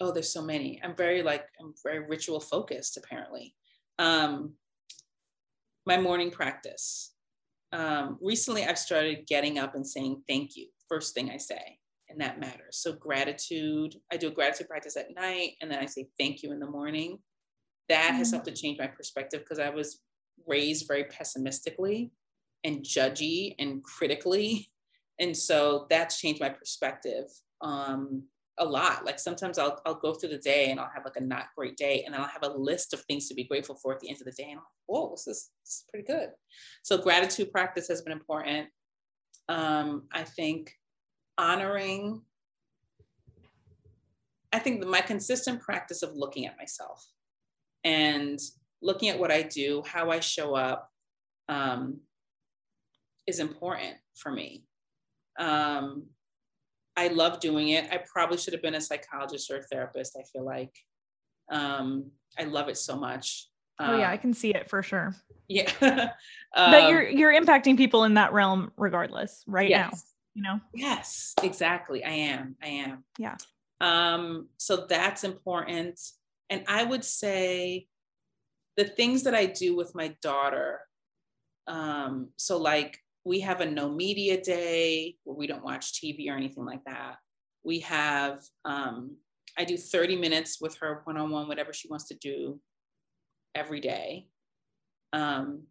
oh 0.00 0.12
there's 0.12 0.32
so 0.32 0.40
many. 0.40 0.80
I'm 0.82 0.96
very 0.96 1.22
like 1.22 1.44
i'm 1.60 1.74
very 1.84 1.98
ritual 1.98 2.40
focused 2.40 2.96
apparently. 2.96 3.54
Um 3.98 4.54
my 5.84 5.98
morning 5.98 6.30
practice. 6.30 7.12
Um, 7.72 8.18
recently, 8.22 8.64
I've 8.64 8.78
started 8.78 9.26
getting 9.26 9.58
up 9.58 9.74
and 9.74 9.86
saying 9.86 10.22
thank 10.26 10.56
you, 10.56 10.68
first 10.88 11.14
thing 11.14 11.30
I 11.30 11.36
say, 11.36 11.78
and 12.08 12.20
that 12.20 12.40
matters. 12.40 12.78
So, 12.78 12.92
gratitude, 12.92 13.96
I 14.12 14.16
do 14.16 14.28
a 14.28 14.32
gratitude 14.32 14.68
practice 14.68 14.96
at 14.96 15.14
night, 15.14 15.52
and 15.60 15.70
then 15.70 15.78
I 15.78 15.86
say 15.86 16.08
thank 16.18 16.42
you 16.42 16.52
in 16.52 16.60
the 16.60 16.70
morning. 16.70 17.18
That 17.88 18.14
has 18.14 18.28
mm-hmm. 18.28 18.36
helped 18.36 18.48
to 18.48 18.54
change 18.54 18.78
my 18.78 18.86
perspective 18.86 19.40
because 19.40 19.58
I 19.58 19.70
was 19.70 20.00
raised 20.46 20.86
very 20.86 21.04
pessimistically 21.04 22.12
and 22.64 22.82
judgy 22.82 23.54
and 23.58 23.82
critically. 23.82 24.68
And 25.20 25.36
so 25.36 25.88
that's 25.90 26.20
changed 26.20 26.40
my 26.40 26.48
perspective. 26.48 27.24
Um, 27.60 28.28
a 28.58 28.64
lot. 28.64 29.04
Like 29.04 29.18
sometimes 29.18 29.58
I'll 29.58 29.80
I'll 29.86 29.94
go 29.94 30.14
through 30.14 30.30
the 30.30 30.38
day 30.38 30.70
and 30.70 30.78
I'll 30.78 30.90
have 30.94 31.04
like 31.04 31.16
a 31.16 31.22
not 31.22 31.46
great 31.56 31.76
day, 31.76 32.02
and 32.04 32.14
then 32.14 32.20
I'll 32.20 32.28
have 32.28 32.44
a 32.44 32.56
list 32.56 32.92
of 32.92 33.00
things 33.02 33.28
to 33.28 33.34
be 33.34 33.44
grateful 33.44 33.76
for 33.76 33.92
at 33.92 34.00
the 34.00 34.08
end 34.08 34.20
of 34.20 34.26
the 34.26 34.32
day. 34.32 34.50
And 34.50 34.52
I'm 34.52 34.58
like, 34.58 34.64
whoa, 34.86 35.10
this 35.10 35.26
is, 35.26 35.50
this 35.64 35.74
is 35.74 35.84
pretty 35.90 36.06
good. 36.06 36.30
So 36.82 36.98
gratitude 36.98 37.52
practice 37.52 37.88
has 37.88 38.02
been 38.02 38.12
important. 38.12 38.68
Um, 39.48 40.08
I 40.12 40.24
think 40.24 40.72
honoring. 41.38 42.22
I 44.52 44.58
think 44.58 44.84
my 44.84 45.00
consistent 45.00 45.60
practice 45.60 46.02
of 46.02 46.14
looking 46.14 46.46
at 46.46 46.58
myself 46.58 47.06
and 47.84 48.38
looking 48.82 49.08
at 49.08 49.18
what 49.18 49.30
I 49.30 49.42
do, 49.42 49.82
how 49.86 50.10
I 50.10 50.20
show 50.20 50.54
up, 50.54 50.90
um, 51.48 52.00
is 53.26 53.40
important 53.40 53.96
for 54.14 54.32
me. 54.32 54.64
Um, 55.38 56.06
I 56.96 57.08
love 57.08 57.40
doing 57.40 57.68
it. 57.68 57.88
I 57.92 57.98
probably 58.12 58.38
should 58.38 58.54
have 58.54 58.62
been 58.62 58.74
a 58.74 58.80
psychologist 58.80 59.50
or 59.50 59.58
a 59.58 59.62
therapist. 59.62 60.16
I 60.18 60.24
feel 60.32 60.44
like 60.44 60.74
um, 61.50 62.10
I 62.38 62.44
love 62.44 62.68
it 62.68 62.76
so 62.76 62.96
much. 62.96 63.48
oh 63.78 63.96
yeah, 63.96 64.10
I 64.10 64.14
um, 64.14 64.18
can 64.18 64.34
see 64.34 64.50
it 64.50 64.68
for 64.68 64.82
sure. 64.82 65.14
Yeah, 65.48 65.70
um, 66.56 66.70
but 66.72 66.90
you're 66.90 67.08
you're 67.08 67.32
impacting 67.32 67.76
people 67.76 68.04
in 68.04 68.14
that 68.14 68.32
realm 68.32 68.72
regardless, 68.76 69.44
right 69.46 69.68
yes. 69.68 70.04
You 70.38 70.44
know. 70.44 70.60
Yes, 70.72 71.34
exactly. 71.42 72.04
I 72.04 72.12
am. 72.12 72.54
I 72.62 72.68
am. 72.68 73.04
Yeah. 73.18 73.34
Um. 73.80 74.50
So 74.56 74.86
that's 74.88 75.24
important, 75.24 75.98
and 76.48 76.62
I 76.68 76.84
would 76.84 77.04
say 77.04 77.88
the 78.76 78.84
things 78.84 79.24
that 79.24 79.34
I 79.34 79.46
do 79.46 79.74
with 79.74 79.96
my 79.96 80.14
daughter. 80.22 80.82
Um. 81.66 82.28
So 82.36 82.56
like 82.56 83.00
we 83.24 83.40
have 83.40 83.60
a 83.60 83.66
no 83.66 83.90
media 83.90 84.40
day 84.40 85.16
where 85.24 85.36
we 85.36 85.48
don't 85.48 85.64
watch 85.64 85.92
TV 85.94 86.30
or 86.30 86.36
anything 86.36 86.64
like 86.64 86.84
that. 86.84 87.16
We 87.64 87.80
have, 87.80 88.38
um, 88.64 89.16
I 89.58 89.64
do 89.64 89.76
30 89.76 90.14
minutes 90.14 90.60
with 90.60 90.76
her 90.76 91.00
one 91.02 91.16
on 91.16 91.30
one, 91.30 91.48
whatever 91.48 91.72
she 91.72 91.88
wants 91.88 92.06
to 92.08 92.14
do 92.14 92.60
every 93.56 93.80
day. 93.80 94.28
Um, 95.12 95.64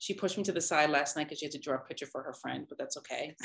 she 0.00 0.14
pushed 0.14 0.38
me 0.38 0.42
to 0.44 0.52
the 0.52 0.62
side 0.62 0.88
last 0.88 1.14
night 1.14 1.24
because 1.24 1.38
she 1.38 1.44
had 1.44 1.52
to 1.52 1.58
draw 1.58 1.76
a 1.76 1.80
picture 1.80 2.06
for 2.06 2.22
her 2.22 2.32
friend, 2.32 2.64
but 2.66 2.78
that's 2.78 2.96
okay. 2.96 3.36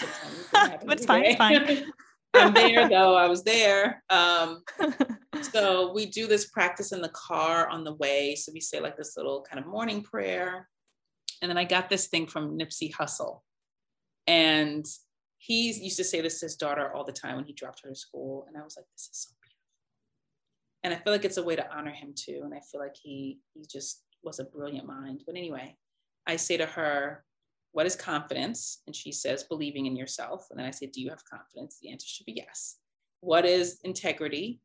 that's 0.85 1.05
fine. 1.05 1.25
It's 1.25 1.35
fine. 1.35 1.85
I'm 2.33 2.53
there 2.53 2.87
though. 2.87 3.15
I 3.15 3.27
was 3.27 3.43
there. 3.43 4.01
Um, 4.09 4.63
so 5.51 5.91
we 5.93 6.05
do 6.05 6.27
this 6.27 6.45
practice 6.47 6.93
in 6.93 7.01
the 7.01 7.09
car 7.09 7.67
on 7.67 7.83
the 7.83 7.93
way. 7.95 8.35
So 8.35 8.53
we 8.53 8.61
say 8.61 8.79
like 8.79 8.95
this 8.95 9.17
little 9.17 9.45
kind 9.49 9.63
of 9.63 9.69
morning 9.69 10.01
prayer. 10.01 10.69
And 11.41 11.49
then 11.49 11.57
I 11.57 11.65
got 11.65 11.89
this 11.89 12.07
thing 12.07 12.25
from 12.25 12.57
Nipsey 12.57 12.93
Hussle. 12.93 13.41
And 14.25 14.85
he 15.37 15.73
used 15.73 15.97
to 15.97 16.05
say 16.05 16.21
this 16.21 16.39
to 16.39 16.45
his 16.45 16.55
daughter 16.55 16.93
all 16.93 17.03
the 17.03 17.11
time 17.11 17.35
when 17.35 17.45
he 17.45 17.53
dropped 17.53 17.81
her 17.83 17.89
to 17.89 17.95
school. 17.95 18.45
And 18.47 18.55
I 18.57 18.63
was 18.63 18.77
like, 18.77 18.85
this 18.95 19.09
is 19.11 19.27
so 19.27 19.31
beautiful. 19.41 19.55
And 20.83 20.93
I 20.93 21.03
feel 21.03 21.11
like 21.11 21.25
it's 21.25 21.37
a 21.37 21.43
way 21.43 21.57
to 21.57 21.77
honor 21.77 21.91
him 21.91 22.13
too. 22.15 22.41
And 22.45 22.53
I 22.53 22.61
feel 22.71 22.79
like 22.79 22.95
he 22.95 23.39
he 23.53 23.65
just 23.69 24.03
was 24.23 24.39
a 24.39 24.45
brilliant 24.45 24.87
mind. 24.87 25.23
But 25.25 25.35
anyway, 25.35 25.77
I 26.27 26.35
say 26.35 26.57
to 26.57 26.65
her, 26.65 27.23
what 27.71 27.85
is 27.85 27.95
confidence? 27.95 28.81
And 28.87 28.95
she 28.95 29.11
says, 29.11 29.43
believing 29.43 29.85
in 29.85 29.95
yourself. 29.95 30.47
And 30.49 30.59
then 30.59 30.65
I 30.65 30.71
say, 30.71 30.87
do 30.87 31.01
you 31.01 31.09
have 31.09 31.23
confidence? 31.25 31.77
The 31.81 31.91
answer 31.91 32.07
should 32.07 32.25
be 32.25 32.33
yes. 32.33 32.77
What 33.19 33.45
is 33.45 33.79
integrity? 33.83 34.61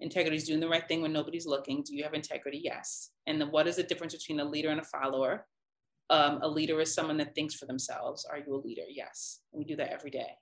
Integrity 0.00 0.36
is 0.36 0.46
doing 0.46 0.60
the 0.60 0.68
right 0.68 0.86
thing 0.86 1.02
when 1.02 1.12
nobody's 1.12 1.46
looking. 1.46 1.82
Do 1.82 1.94
you 1.94 2.04
have 2.04 2.14
integrity? 2.14 2.60
Yes. 2.62 3.10
And 3.26 3.40
then 3.40 3.50
what 3.50 3.66
is 3.66 3.76
the 3.76 3.82
difference 3.82 4.14
between 4.14 4.40
a 4.40 4.44
leader 4.44 4.70
and 4.70 4.80
a 4.80 4.84
follower? 4.84 5.46
um, 6.10 6.40
a 6.42 6.48
leader 6.48 6.80
is 6.80 6.94
someone 6.94 7.16
that 7.18 7.34
thinks 7.34 7.54
for 7.54 7.66
themselves. 7.66 8.26
Are 8.30 8.38
you 8.38 8.54
a 8.54 8.60
leader? 8.64 8.82
Yes. 8.88 9.40
And 9.52 9.58
We 9.58 9.64
do 9.64 9.76
that 9.76 9.92
every 9.92 10.10
day. 10.10 10.32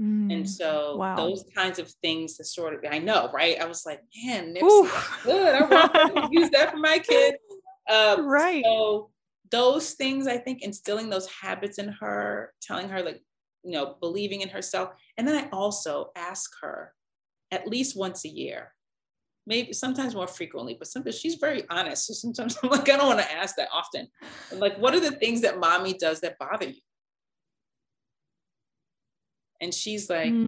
Mm, 0.00 0.32
and 0.32 0.48
so 0.48 0.96
wow. 0.96 1.16
those 1.16 1.44
kinds 1.54 1.78
of 1.78 1.90
things 2.02 2.36
to 2.36 2.44
sort 2.44 2.72
of, 2.72 2.80
I 2.90 2.98
know, 2.98 3.30
right? 3.32 3.60
I 3.60 3.66
was 3.66 3.84
like, 3.84 4.00
man, 4.24 4.54
Nipsey, 4.54 5.24
good. 5.24 5.54
I 5.54 5.62
want 5.62 5.92
to 5.92 6.28
use 6.30 6.50
that 6.50 6.70
for 6.70 6.76
my 6.76 6.98
kid. 7.00 7.34
Um, 7.90 8.26
right. 8.26 8.62
So 8.64 9.10
those 9.50 9.92
things, 9.92 10.26
I 10.26 10.38
think, 10.38 10.62
instilling 10.62 11.10
those 11.10 11.28
habits 11.28 11.78
in 11.78 11.88
her, 11.88 12.52
telling 12.60 12.88
her 12.88 13.02
like, 13.02 13.22
you 13.64 13.72
know, 13.72 13.96
believing 14.00 14.40
in 14.40 14.48
herself. 14.48 14.90
And 15.16 15.26
then 15.26 15.44
I 15.44 15.48
also 15.50 16.10
ask 16.16 16.50
her 16.60 16.94
at 17.50 17.66
least 17.66 17.96
once 17.96 18.24
a 18.24 18.28
year, 18.28 18.72
maybe 19.46 19.72
sometimes 19.72 20.14
more 20.14 20.26
frequently, 20.26 20.76
but 20.78 20.88
sometimes 20.88 21.18
she's 21.18 21.36
very 21.36 21.64
honest. 21.70 22.06
So 22.06 22.14
sometimes 22.14 22.58
I'm 22.62 22.70
like, 22.70 22.88
I 22.88 22.96
don't 22.96 23.06
want 23.06 23.20
to 23.20 23.32
ask 23.32 23.56
that 23.56 23.68
often. 23.72 24.08
I'm 24.52 24.58
like, 24.58 24.78
what 24.78 24.94
are 24.94 25.00
the 25.00 25.12
things 25.12 25.40
that 25.42 25.58
mommy 25.58 25.94
does 25.94 26.20
that 26.20 26.38
bother 26.38 26.68
you? 26.68 26.80
And 29.60 29.74
she's 29.74 30.08
like, 30.08 30.32
mm. 30.32 30.46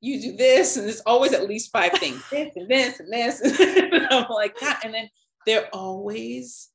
you 0.00 0.20
do 0.20 0.36
this, 0.36 0.76
and 0.76 0.86
there's 0.86 1.00
always 1.06 1.32
at 1.32 1.48
least 1.48 1.72
five 1.72 1.92
things, 1.92 2.22
this 2.30 2.54
and 2.54 2.68
this 2.68 3.00
and 3.00 3.12
this. 3.12 3.40
and 3.60 4.06
I'm 4.10 4.28
like, 4.28 4.58
that. 4.60 4.82
And 4.84 4.92
then 4.92 5.08
they're 5.46 5.68
always 5.72 6.68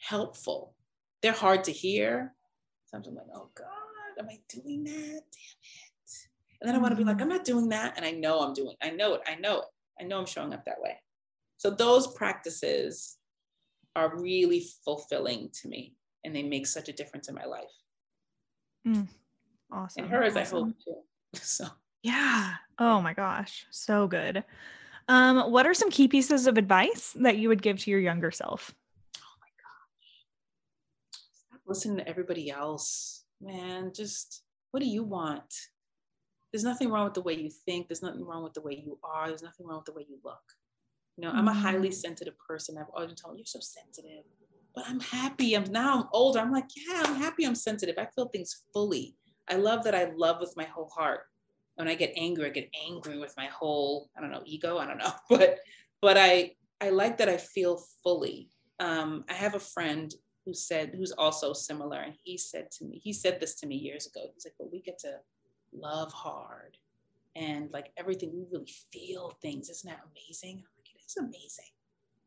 helpful. 0.00 0.74
They're 1.22 1.32
hard 1.32 1.64
to 1.64 1.72
hear. 1.72 2.34
Sometimes 2.86 3.08
I'm 3.08 3.14
like, 3.28 3.36
oh 3.36 3.50
God, 3.54 3.66
am 4.18 4.28
I 4.28 4.38
doing 4.48 4.84
that? 4.84 4.92
Damn 4.92 5.14
it. 5.14 6.28
And 6.60 6.68
then 6.68 6.74
I 6.74 6.78
want 6.78 6.92
to 6.92 6.96
be 6.96 7.04
like, 7.04 7.18
mm. 7.18 7.22
I'm 7.22 7.28
not 7.28 7.44
doing 7.44 7.68
that. 7.70 7.94
And 7.96 8.04
I 8.04 8.10
know 8.10 8.40
I'm 8.40 8.52
doing, 8.52 8.74
I 8.82 8.90
know 8.90 9.14
it, 9.14 9.22
I 9.26 9.36
know 9.36 9.60
it. 9.60 9.66
I 10.00 10.04
know 10.04 10.18
I'm 10.18 10.26
showing 10.26 10.52
up 10.52 10.64
that 10.64 10.80
way. 10.80 10.96
So 11.56 11.70
those 11.70 12.06
practices 12.14 13.16
are 13.94 14.18
really 14.18 14.66
fulfilling 14.84 15.50
to 15.60 15.68
me 15.68 15.94
and 16.24 16.34
they 16.34 16.42
make 16.42 16.66
such 16.66 16.88
a 16.88 16.92
difference 16.92 17.28
in 17.28 17.34
my 17.34 17.44
life. 17.44 17.64
Mm, 18.86 19.08
awesome. 19.70 20.04
And 20.04 20.12
hers, 20.12 20.36
awesome. 20.36 20.56
I 20.56 20.60
hope 20.60 20.74
too. 20.84 20.94
So 21.40 21.66
yeah. 22.02 22.54
Oh 22.78 23.00
my 23.00 23.14
gosh. 23.14 23.66
So 23.70 24.06
good. 24.06 24.42
Um, 25.08 25.50
what 25.50 25.66
are 25.66 25.74
some 25.74 25.90
key 25.90 26.08
pieces 26.08 26.46
of 26.46 26.56
advice 26.56 27.14
that 27.20 27.36
you 27.36 27.48
would 27.48 27.62
give 27.62 27.78
to 27.80 27.90
your 27.90 28.00
younger 28.00 28.30
self? 28.30 28.74
My 31.70 31.76
gosh. 31.76 31.82
Stop 31.82 31.92
listening 31.92 32.04
to 32.04 32.08
everybody 32.08 32.50
else. 32.50 33.24
Man, 33.40 33.92
just 33.94 34.42
what 34.70 34.80
do 34.80 34.88
you 34.88 35.04
want? 35.04 35.54
There's 36.52 36.64
nothing 36.64 36.90
wrong 36.90 37.04
with 37.04 37.14
the 37.14 37.22
way 37.22 37.34
you 37.34 37.50
think. 37.50 37.88
There's 37.88 38.02
nothing 38.02 38.24
wrong 38.26 38.42
with 38.42 38.54
the 38.54 38.60
way 38.60 38.82
you 38.84 38.98
are. 39.04 39.28
There's 39.28 39.42
nothing 39.42 39.66
wrong 39.66 39.78
with 39.78 39.86
the 39.86 39.92
way 39.92 40.06
you 40.08 40.18
look. 40.24 40.42
You 41.16 41.24
know, 41.24 41.32
I'm 41.32 41.48
a 41.48 41.54
highly 41.54 41.88
mm-hmm. 41.88 41.94
sensitive 41.94 42.34
person. 42.38 42.78
I've 42.78 42.86
always 42.94 43.08
been 43.08 43.16
told 43.16 43.38
you're 43.38 43.46
so 43.46 43.60
sensitive, 43.60 44.24
but 44.74 44.84
I'm 44.88 45.00
happy. 45.00 45.54
I'm 45.54 45.64
now 45.64 46.00
I'm 46.00 46.08
older. 46.12 46.40
I'm 46.40 46.52
like, 46.52 46.68
yeah, 46.76 47.02
I'm 47.04 47.16
happy. 47.16 47.44
I'm 47.44 47.54
sensitive. 47.54 47.96
I 47.98 48.08
feel 48.14 48.28
things 48.28 48.62
fully. 48.72 49.16
I 49.48 49.56
love 49.56 49.84
that 49.84 49.94
I 49.94 50.12
love 50.16 50.40
with 50.40 50.56
my 50.56 50.64
whole 50.64 50.88
heart. 50.88 51.20
When 51.76 51.88
I 51.88 51.94
get 51.94 52.12
angry, 52.16 52.46
I 52.46 52.50
get 52.50 52.70
angry 52.88 53.18
with 53.18 53.34
my 53.36 53.46
whole, 53.46 54.10
I 54.16 54.20
don't 54.20 54.32
know, 54.32 54.42
ego. 54.44 54.78
I 54.78 54.86
don't 54.86 54.98
know, 54.98 55.12
but 55.30 55.60
but 56.02 56.18
I 56.18 56.52
I 56.80 56.90
like 56.90 57.18
that 57.18 57.28
I 57.28 57.36
feel 57.36 57.82
fully. 58.02 58.50
Um, 58.80 59.24
I 59.28 59.34
have 59.34 59.54
a 59.54 59.60
friend 59.60 60.14
who 60.44 60.54
said 60.54 60.94
who's 60.96 61.12
also 61.12 61.52
similar, 61.52 61.98
and 61.98 62.14
he 62.22 62.36
said 62.38 62.70
to 62.72 62.84
me, 62.84 62.98
he 63.02 63.12
said 63.12 63.40
this 63.40 63.54
to 63.56 63.66
me 63.66 63.76
years 63.76 64.06
ago. 64.06 64.26
He's 64.34 64.44
like, 64.46 64.54
well, 64.58 64.70
we 64.72 64.80
get 64.80 64.98
to 65.00 65.16
love 65.72 66.12
hard, 66.12 66.76
and 67.36 67.70
like 67.72 67.92
everything, 67.96 68.32
we 68.32 68.44
really 68.50 68.72
feel 68.92 69.36
things. 69.42 69.68
Isn't 69.68 69.90
that 69.90 70.00
amazing?" 70.10 70.58
I'm 70.58 70.70
like, 70.78 70.88
"It 70.94 71.00
is 71.06 71.16
amazing." 71.16 71.72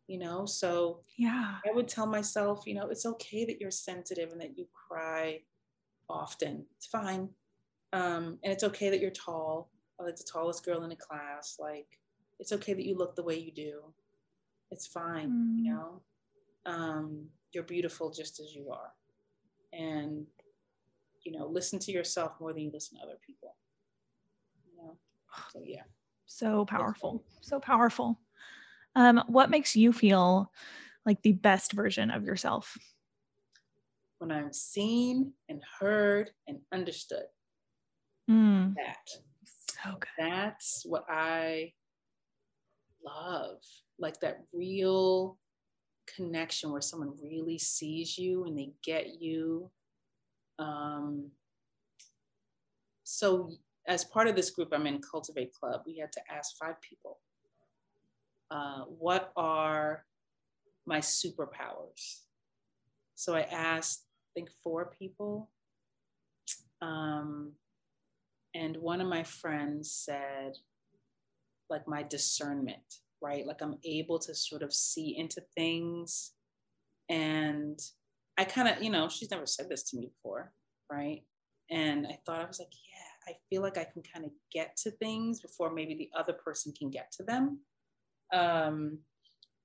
You 0.07 0.19
know, 0.19 0.45
so 0.45 0.99
yeah, 1.17 1.55
I 1.65 1.71
would 1.71 1.87
tell 1.87 2.05
myself, 2.05 2.63
you 2.65 2.75
know, 2.75 2.87
it's 2.87 3.05
okay 3.05 3.45
that 3.45 3.61
you're 3.61 3.71
sensitive 3.71 4.31
and 4.31 4.41
that 4.41 4.57
you 4.57 4.67
cry 4.73 5.39
often. 6.09 6.65
It's 6.77 6.87
fine. 6.87 7.29
Um, 7.93 8.39
and 8.43 8.51
it's 8.51 8.63
okay 8.63 8.89
that 8.89 8.99
you're 8.99 9.11
tall, 9.11 9.69
like 9.99 10.15
the 10.15 10.23
tallest 10.23 10.65
girl 10.65 10.83
in 10.83 10.89
the 10.89 10.95
class. 10.95 11.57
Like, 11.59 11.99
it's 12.39 12.51
okay 12.51 12.73
that 12.73 12.85
you 12.85 12.97
look 12.97 13.15
the 13.15 13.23
way 13.23 13.37
you 13.37 13.51
do. 13.51 13.81
It's 14.71 14.87
fine, 14.87 15.29
mm. 15.29 15.57
you 15.57 15.71
know. 15.71 16.01
Um, 16.65 17.27
you're 17.53 17.63
beautiful 17.63 18.09
just 18.09 18.39
as 18.39 18.53
you 18.55 18.71
are. 18.71 18.91
And, 19.71 20.25
you 21.23 21.31
know, 21.31 21.47
listen 21.47 21.79
to 21.79 21.91
yourself 21.91 22.33
more 22.39 22.53
than 22.53 22.63
you 22.63 22.71
listen 22.73 22.97
to 22.97 23.03
other 23.03 23.17
people. 23.25 23.55
You 24.65 24.83
know? 24.83 24.97
So 25.51 25.61
yeah. 25.65 25.83
So 26.25 26.65
powerful. 26.65 27.23
So 27.41 27.59
powerful. 27.59 28.19
Um, 28.95 29.23
what 29.27 29.49
makes 29.49 29.75
you 29.75 29.93
feel 29.93 30.51
like 31.05 31.21
the 31.21 31.33
best 31.33 31.73
version 31.73 32.11
of 32.11 32.23
yourself? 32.23 32.77
When 34.19 34.31
I'm 34.31 34.53
seen 34.53 35.33
and 35.49 35.61
heard 35.79 36.31
and 36.47 36.59
understood. 36.71 37.25
Mm. 38.29 38.75
That. 38.75 39.09
So 39.83 39.91
good. 39.99 40.07
That's 40.17 40.83
what 40.85 41.05
I 41.09 41.73
love. 43.05 43.57
Like 43.99 44.19
that 44.21 44.43
real 44.53 45.37
connection 46.07 46.71
where 46.71 46.81
someone 46.81 47.13
really 47.21 47.57
sees 47.57 48.17
you 48.17 48.45
and 48.45 48.57
they 48.57 48.71
get 48.83 49.21
you. 49.21 49.69
Um, 50.59 51.31
so, 53.03 53.51
as 53.87 54.05
part 54.05 54.27
of 54.27 54.35
this 54.35 54.49
group, 54.49 54.69
I'm 54.71 54.87
in 54.87 55.01
Cultivate 55.01 55.53
Club. 55.53 55.81
We 55.85 55.97
had 55.97 56.11
to 56.13 56.21
ask 56.31 56.55
five 56.57 56.75
people, 56.81 57.19
uh, 58.49 58.83
what 58.85 59.31
are 59.35 60.05
my 60.85 60.99
superpowers? 60.99 62.21
So 63.15 63.35
I 63.35 63.41
asked, 63.41 64.05
I 64.05 64.29
think, 64.35 64.49
four 64.63 64.91
people. 64.97 65.49
Um, 66.81 67.53
and 68.55 68.77
one 68.77 69.01
of 69.01 69.07
my 69.07 69.23
friends 69.23 69.91
said, 69.91 70.53
like, 71.69 71.87
my 71.87 72.03
discernment 72.03 72.99
right? 73.23 73.47
Like 73.47 73.61
I'm 73.61 73.77
able 73.85 74.19
to 74.19 74.35
sort 74.35 74.61
of 74.61 74.73
see 74.73 75.17
into 75.17 75.41
things. 75.55 76.33
And 77.09 77.79
I 78.37 78.43
kind 78.43 78.67
of, 78.67 78.83
you 78.83 78.89
know, 78.89 79.07
she's 79.07 79.31
never 79.31 79.45
said 79.45 79.69
this 79.69 79.83
to 79.83 79.97
me 79.97 80.07
before, 80.07 80.51
right? 80.91 81.23
And 81.71 82.05
I 82.05 82.19
thought, 82.25 82.41
I 82.41 82.45
was 82.45 82.59
like, 82.59 82.71
yeah, 82.71 83.33
I 83.33 83.37
feel 83.49 83.61
like 83.61 83.77
I 83.77 83.85
can 83.85 84.03
kind 84.03 84.25
of 84.25 84.31
get 84.51 84.75
to 84.83 84.91
things 84.91 85.39
before 85.39 85.73
maybe 85.73 85.95
the 85.95 86.09
other 86.19 86.33
person 86.33 86.73
can 86.77 86.89
get 86.89 87.13
to 87.13 87.23
them. 87.23 87.59
Um, 88.33 88.99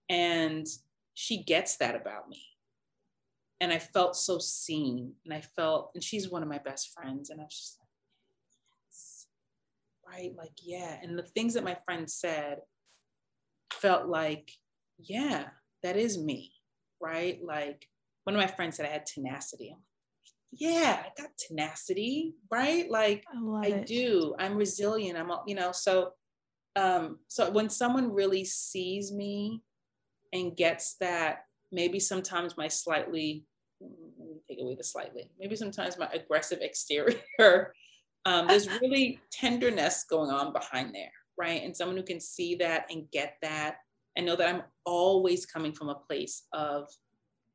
and 0.08 0.66
she 1.14 1.42
gets 1.42 1.78
that 1.78 1.96
about 1.96 2.28
me. 2.28 2.44
And 3.60 3.72
I 3.72 3.80
felt 3.80 4.14
so 4.14 4.38
seen. 4.38 5.14
And 5.24 5.34
I 5.34 5.40
felt, 5.40 5.90
and 5.94 6.04
she's 6.04 6.30
one 6.30 6.44
of 6.44 6.48
my 6.48 6.58
best 6.58 6.92
friends. 6.94 7.30
And 7.30 7.40
I 7.40 7.44
was 7.44 7.58
just 7.58 7.78
like, 7.80 7.88
right? 10.20 10.32
Like, 10.38 10.52
yeah. 10.62 10.98
And 11.02 11.18
the 11.18 11.24
things 11.24 11.54
that 11.54 11.64
my 11.64 11.76
friend 11.84 12.08
said, 12.08 12.58
felt 13.72 14.06
like, 14.06 14.50
yeah, 14.98 15.46
that 15.82 15.96
is 15.96 16.18
me, 16.18 16.52
right? 17.00 17.38
Like 17.42 17.86
one 18.24 18.34
of 18.34 18.40
my 18.40 18.46
friends 18.46 18.76
said 18.76 18.86
I 18.86 18.90
had 18.90 19.06
tenacity. 19.06 19.70
Like, 19.70 19.78
yeah, 20.52 21.02
I 21.04 21.20
got 21.20 21.30
tenacity, 21.36 22.34
right? 22.50 22.90
Like 22.90 23.24
I, 23.32 23.66
I 23.66 23.70
do. 23.86 24.34
I'm 24.38 24.56
resilient. 24.56 25.18
I'm, 25.18 25.30
you 25.46 25.54
know, 25.54 25.72
so 25.72 26.12
um, 26.78 27.18
so 27.28 27.50
when 27.50 27.68
someone 27.68 28.12
really 28.12 28.44
sees 28.44 29.12
me 29.12 29.62
and 30.32 30.56
gets 30.56 30.94
that, 31.00 31.44
maybe 31.72 31.98
sometimes 31.98 32.56
my 32.56 32.68
slightly, 32.68 33.44
let 33.80 34.28
me 34.28 34.36
take 34.48 34.60
away 34.60 34.74
the 34.76 34.84
slightly, 34.84 35.30
maybe 35.38 35.56
sometimes 35.56 35.98
my 35.98 36.08
aggressive 36.12 36.58
exterior, 36.62 37.72
um, 38.24 38.46
there's 38.46 38.68
really 38.80 39.20
tenderness 39.32 40.04
going 40.08 40.30
on 40.30 40.52
behind 40.52 40.94
there, 40.94 41.12
right? 41.38 41.62
And 41.62 41.76
someone 41.76 41.96
who 41.96 42.02
can 42.02 42.20
see 42.20 42.56
that 42.56 42.86
and 42.90 43.10
get 43.10 43.36
that 43.42 43.76
and 44.16 44.26
know 44.26 44.36
that 44.36 44.48
I'm 44.48 44.62
always 44.84 45.46
coming 45.46 45.72
from 45.72 45.88
a 45.88 45.94
place 45.94 46.42
of 46.52 46.88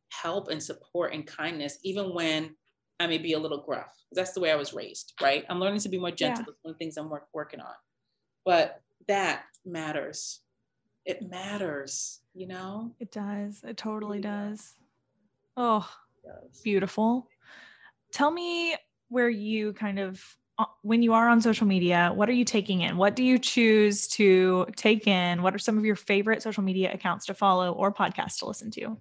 help 0.10 0.50
and 0.50 0.62
support 0.62 1.14
and 1.14 1.26
kindness, 1.26 1.80
even 1.84 2.14
when 2.14 2.56
I 3.00 3.08
may 3.08 3.18
be 3.18 3.34
a 3.34 3.40
little 3.40 3.62
gruff. 3.62 3.94
That's 4.12 4.32
the 4.32 4.40
way 4.40 4.52
I 4.52 4.56
was 4.56 4.74
raised, 4.74 5.14
right? 5.22 5.44
I'm 5.50 5.60
learning 5.60 5.82
to 5.82 5.90
be 5.90 6.00
more 6.00 6.12
gentle. 6.12 6.42
Yeah. 6.42 6.46
That's 6.48 6.58
one 6.62 6.72
of 6.72 6.76
the 6.76 6.84
things 6.84 6.98
I'm 6.98 7.10
work, 7.10 7.28
working 7.34 7.60
on. 7.60 7.74
But 8.46 8.82
that 9.08 9.44
matters. 9.66 10.42
It 11.06 11.30
matters, 11.30 12.22
you 12.34 12.48
know? 12.48 12.92
It 13.00 13.12
does. 13.12 13.62
It 13.66 13.76
totally 13.76 14.20
yeah. 14.20 14.48
does. 14.48 14.74
Oh, 15.58 15.90
it 16.24 16.28
does. 16.28 16.62
beautiful. 16.62 17.28
Tell 18.14 18.32
me 18.32 18.76
where 19.10 19.30
you 19.30 19.74
kind 19.74 20.00
of 20.00 20.24
when 20.82 21.02
you 21.02 21.14
are 21.14 21.30
on 21.30 21.42
social 21.42 21.66
media, 21.66 22.12
what 22.14 22.30
are 22.30 22.34
you 22.34 22.46
taking 22.46 22.82
in? 22.82 22.98
What 22.98 23.16
do 23.16 23.24
you 23.24 23.40
choose 23.40 24.08
to 24.10 24.68
take 24.76 25.08
in? 25.08 25.42
What 25.42 25.56
are 25.56 25.60
some 25.60 25.78
of 25.78 25.86
your 25.86 25.96
favorite 25.96 26.44
social 26.44 26.64
media 26.64 26.94
accounts 26.94 27.26
to 27.28 27.34
follow 27.34 27.72
or 27.72 27.92
podcasts 27.92 28.38
to 28.40 28.46
listen 28.46 28.70
to? 28.72 28.86
Oh 28.86 28.98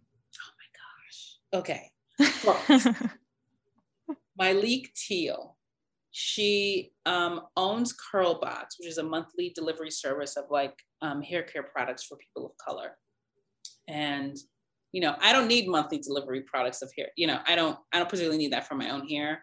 my 0.58 0.68
gosh. 1.10 1.38
Okay. 1.52 1.90
Myleik 4.40 4.92
Teal. 4.94 5.56
she 6.10 6.92
um, 7.04 7.42
owns 7.56 7.94
Curlbox, 7.94 8.78
which 8.78 8.88
is 8.88 8.98
a 8.98 9.02
monthly 9.02 9.52
delivery 9.54 9.90
service 9.90 10.36
of 10.36 10.44
like 10.50 10.74
um, 11.02 11.20
hair 11.22 11.42
care 11.42 11.62
products 11.62 12.04
for 12.04 12.16
people 12.16 12.46
of 12.46 12.52
color. 12.56 12.96
And 13.88 14.36
you 14.92 15.00
know, 15.00 15.16
I 15.20 15.32
don't 15.32 15.48
need 15.48 15.68
monthly 15.68 15.98
delivery 15.98 16.42
products 16.42 16.82
of 16.82 16.92
hair. 16.96 17.08
You 17.16 17.26
know, 17.26 17.40
I 17.46 17.56
don't. 17.56 17.78
I 17.92 17.98
don't 17.98 18.08
particularly 18.08 18.38
need 18.38 18.52
that 18.52 18.68
for 18.68 18.74
my 18.74 18.90
own 18.90 19.08
hair. 19.08 19.42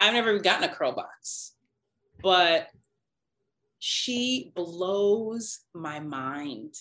I've 0.00 0.14
never 0.14 0.30
even 0.30 0.42
gotten 0.42 0.68
a 0.68 0.72
Curlbox, 0.72 1.50
but 2.22 2.68
she 3.78 4.52
blows 4.54 5.60
my 5.74 6.00
mind 6.00 6.74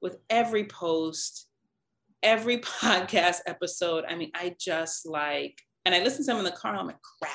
with 0.00 0.18
every 0.30 0.64
post, 0.64 1.46
every 2.22 2.58
podcast 2.80 3.38
episode. 3.46 4.04
I 4.08 4.14
mean, 4.14 4.30
I 4.34 4.56
just 4.58 5.06
like, 5.06 5.60
and 5.84 5.94
I 5.94 6.02
listen 6.02 6.24
to 6.24 6.32
them 6.32 6.38
in 6.38 6.44
the 6.44 6.50
car 6.50 6.72
and 6.72 6.80
I'm 6.80 6.86
like, 6.86 7.02
crap, 7.20 7.32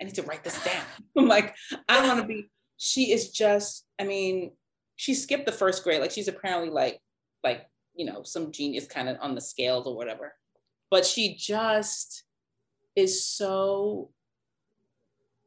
I 0.00 0.04
need 0.04 0.14
to 0.14 0.22
write 0.22 0.44
this 0.44 0.62
down. 0.64 0.84
I'm 1.16 1.28
like, 1.28 1.54
I 1.88 2.06
want 2.06 2.20
to 2.20 2.26
be, 2.26 2.50
she 2.76 3.12
is 3.12 3.30
just, 3.30 3.86
I 4.00 4.04
mean, 4.04 4.52
she 4.96 5.14
skipped 5.14 5.46
the 5.46 5.52
first 5.52 5.84
grade. 5.84 6.00
Like 6.00 6.10
she's 6.10 6.28
apparently 6.28 6.70
like, 6.70 7.00
like, 7.44 7.66
you 7.94 8.04
know, 8.04 8.22
some 8.22 8.52
genius 8.52 8.86
kind 8.86 9.08
of 9.08 9.16
on 9.20 9.34
the 9.34 9.40
scales 9.40 9.86
or 9.86 9.96
whatever. 9.96 10.34
But 10.90 11.04
she 11.04 11.34
just 11.34 12.24
is 12.94 13.26
so 13.26 14.10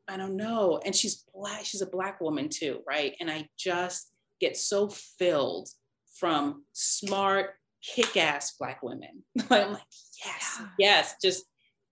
I 0.09 0.17
don't 0.17 0.35
know. 0.35 0.79
And 0.83 0.95
she's 0.95 1.23
black, 1.33 1.65
she's 1.65 1.81
a 1.81 1.85
black 1.85 2.19
woman 2.19 2.49
too, 2.49 2.79
right? 2.87 3.15
And 3.19 3.29
I 3.29 3.47
just 3.57 4.11
get 4.41 4.57
so 4.57 4.89
filled 4.89 5.69
from 6.19 6.65
smart, 6.73 7.51
kick-ass 7.83 8.55
black 8.59 8.81
women. 8.81 9.23
I'm 9.49 9.73
like, 9.73 9.81
yes, 10.25 10.57
yeah. 10.59 10.67
yes, 10.79 11.15
just 11.21 11.45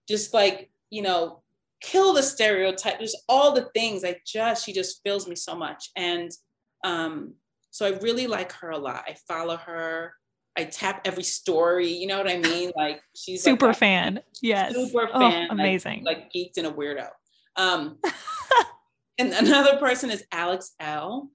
just 0.07 0.34
like, 0.34 0.70
you 0.89 1.01
know, 1.01 1.43
kill 1.82 2.13
the 2.13 2.24
stereotype. 2.24 2.97
There's 2.97 3.15
all 3.28 3.53
the 3.53 3.70
things. 3.76 4.03
I 4.03 4.20
just, 4.26 4.65
she 4.65 4.74
just 4.74 5.01
fills 5.03 5.28
me 5.28 5.36
so 5.36 5.53
much. 5.55 5.91
And 5.95 6.32
um, 6.84 7.34
so 7.72 7.86
I 7.86 7.99
really 7.99 8.28
like 8.28 8.51
her 8.53 8.70
a 8.70 8.78
lot. 8.78 9.03
I 9.05 9.15
follow 9.28 9.57
her. 9.57 10.13
I 10.57 10.63
tap 10.63 11.01
every 11.05 11.24
story. 11.24 11.89
You 11.89 12.07
know 12.07 12.18
what 12.18 12.30
I 12.30 12.38
mean? 12.38 12.72
Like 12.76 13.01
she's 13.15 13.43
super 13.43 13.68
like, 13.68 13.78
fan. 13.78 14.22
Yes. 14.41 14.74
Super 14.74 15.09
oh, 15.13 15.20
fan. 15.20 15.49
amazing. 15.51 16.03
Like, 16.03 16.18
like 16.18 16.34
geeked 16.34 16.57
and 16.57 16.68
a 16.68 16.72
weirdo. 16.72 17.09
Um, 17.58 17.97
and 19.18 19.34
another 19.34 19.78
person 19.78 20.12
is 20.12 20.24
Alex 20.32 20.74
Elle, 20.80 21.30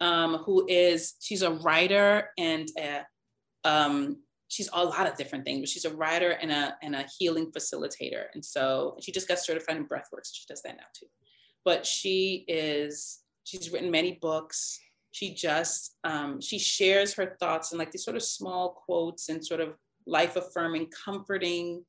um, 0.00 0.38
who 0.38 0.66
is 0.68 1.14
she's 1.20 1.42
a 1.42 1.52
writer 1.52 2.30
and 2.38 2.68
a, 2.78 3.06
um, 3.64 4.18
she's 4.48 4.68
a 4.72 4.84
lot 4.84 5.06
of 5.06 5.16
different 5.16 5.44
things, 5.44 5.60
but 5.60 5.68
she's 5.68 5.84
a 5.84 5.94
writer 5.94 6.30
and 6.30 6.50
a 6.50 6.76
and 6.82 6.94
a 6.94 7.06
healing 7.18 7.50
facilitator. 7.52 8.24
And 8.34 8.44
so 8.44 8.96
she 9.00 9.12
just 9.12 9.28
got 9.28 9.38
certified 9.38 9.76
in 9.76 9.86
breathwork. 9.86 10.24
So 10.24 10.32
she 10.34 10.44
does 10.48 10.62
that 10.62 10.76
now 10.76 10.84
too. 10.98 11.06
But 11.64 11.86
she 11.86 12.44
is 12.48 13.20
she's 13.44 13.70
written 13.72 13.90
many 13.90 14.18
books. 14.20 14.78
She 15.12 15.34
just 15.34 15.96
um, 16.04 16.40
she 16.40 16.58
shares 16.58 17.14
her 17.14 17.36
thoughts 17.40 17.72
and 17.72 17.78
like 17.78 17.92
these 17.92 18.04
sort 18.04 18.16
of 18.16 18.22
small 18.22 18.82
quotes 18.84 19.28
and 19.28 19.44
sort 19.44 19.60
of 19.60 19.74
life 20.06 20.36
affirming, 20.36 20.88
comforting, 21.04 21.84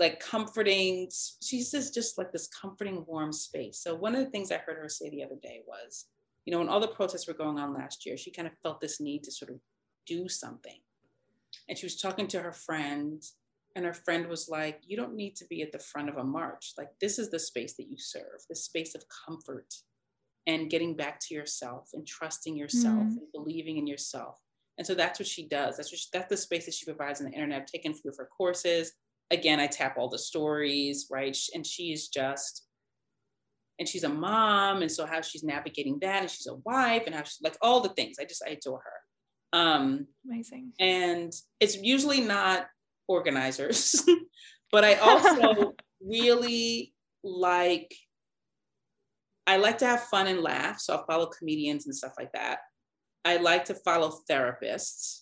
like 0.00 0.20
comforting. 0.20 1.10
She 1.42 1.62
says 1.62 1.90
just 1.90 2.18
like 2.18 2.32
this 2.32 2.48
comforting, 2.48 3.04
warm 3.06 3.32
space. 3.32 3.78
So 3.78 3.94
one 3.94 4.14
of 4.14 4.24
the 4.24 4.30
things 4.30 4.50
I 4.50 4.58
heard 4.58 4.78
her 4.78 4.88
say 4.88 5.10
the 5.10 5.24
other 5.24 5.38
day 5.42 5.62
was, 5.66 6.06
you 6.44 6.52
know, 6.52 6.58
when 6.58 6.68
all 6.68 6.80
the 6.80 6.88
protests 6.88 7.26
were 7.26 7.34
going 7.34 7.58
on 7.58 7.74
last 7.74 8.04
year, 8.04 8.16
she 8.16 8.30
kind 8.30 8.48
of 8.48 8.54
felt 8.62 8.80
this 8.80 9.00
need 9.00 9.22
to 9.24 9.32
sort 9.32 9.50
of 9.50 9.58
do 10.06 10.28
something 10.28 10.80
and 11.68 11.78
she 11.78 11.86
was 11.86 11.96
talking 11.96 12.26
to 12.28 12.40
her 12.40 12.52
friend 12.52 13.22
and 13.76 13.84
her 13.84 13.94
friend 13.94 14.26
was 14.26 14.48
like 14.48 14.80
you 14.86 14.96
don't 14.96 15.14
need 15.14 15.36
to 15.36 15.46
be 15.46 15.62
at 15.62 15.72
the 15.72 15.78
front 15.78 16.08
of 16.08 16.16
a 16.16 16.24
march 16.24 16.72
like 16.78 16.90
this 17.00 17.18
is 17.18 17.30
the 17.30 17.38
space 17.38 17.74
that 17.76 17.88
you 17.88 17.96
serve 17.98 18.40
the 18.48 18.56
space 18.56 18.94
of 18.94 19.04
comfort 19.26 19.74
and 20.46 20.70
getting 20.70 20.94
back 20.94 21.18
to 21.20 21.34
yourself 21.34 21.90
and 21.94 22.06
trusting 22.06 22.56
yourself 22.56 22.94
mm. 22.94 23.18
and 23.18 23.32
believing 23.32 23.78
in 23.78 23.86
yourself 23.86 24.38
and 24.78 24.86
so 24.86 24.94
that's 24.94 25.18
what 25.18 25.28
she 25.28 25.46
does 25.48 25.76
that's 25.76 25.92
what 25.92 25.98
she, 25.98 26.08
that's 26.12 26.28
the 26.28 26.36
space 26.36 26.66
that 26.66 26.74
she 26.74 26.86
provides 26.86 27.20
on 27.20 27.26
the 27.26 27.32
internet 27.32 27.62
i've 27.62 27.66
taken 27.66 27.92
a 27.92 27.94
few 27.94 28.10
of 28.10 28.16
her 28.16 28.28
courses 28.36 28.92
again 29.30 29.60
i 29.60 29.66
tap 29.66 29.96
all 29.98 30.08
the 30.08 30.18
stories 30.18 31.06
right 31.10 31.36
and 31.54 31.66
she's 31.66 32.08
just 32.08 32.66
and 33.78 33.88
she's 33.88 34.04
a 34.04 34.08
mom 34.08 34.82
and 34.82 34.90
so 34.90 35.04
how 35.04 35.20
she's 35.20 35.42
navigating 35.42 35.98
that 36.00 36.22
and 36.22 36.30
she's 36.30 36.46
a 36.46 36.54
wife 36.64 37.02
and 37.06 37.14
how 37.14 37.22
she's 37.22 37.40
like 37.42 37.56
all 37.60 37.80
the 37.80 37.88
things 37.90 38.16
i 38.20 38.24
just 38.24 38.44
i 38.46 38.50
adore 38.50 38.80
her 38.84 39.04
um, 39.54 40.08
Amazing. 40.26 40.72
And 40.80 41.32
it's 41.60 41.76
usually 41.76 42.20
not 42.20 42.66
organizers, 43.06 44.04
but 44.72 44.84
I 44.84 44.94
also 44.94 45.74
really 46.02 46.92
like, 47.22 47.94
I 49.46 49.58
like 49.58 49.78
to 49.78 49.86
have 49.86 50.02
fun 50.04 50.26
and 50.26 50.40
laugh. 50.40 50.80
So 50.80 50.94
I'll 50.94 51.06
follow 51.06 51.26
comedians 51.26 51.86
and 51.86 51.94
stuff 51.94 52.14
like 52.18 52.32
that. 52.32 52.58
I 53.24 53.36
like 53.36 53.66
to 53.66 53.74
follow 53.74 54.20
therapists. 54.28 55.20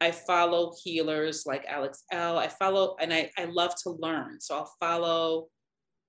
I 0.00 0.10
follow 0.10 0.72
healers 0.82 1.44
like 1.46 1.64
Alex 1.66 2.04
Elle. 2.10 2.38
I 2.38 2.48
follow, 2.48 2.96
and 3.00 3.12
I, 3.12 3.30
I 3.36 3.44
love 3.44 3.74
to 3.82 3.90
learn. 3.90 4.40
So 4.40 4.56
I'll 4.56 4.72
follow, 4.80 5.48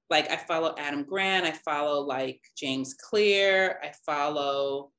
like, 0.10 0.32
I 0.32 0.38
follow 0.38 0.74
Adam 0.78 1.04
Grant. 1.04 1.46
I 1.46 1.52
follow 1.52 2.02
like 2.02 2.39
James 2.58 2.94
Clear. 2.94 3.80
I 3.84 3.92
follow, 4.06 4.92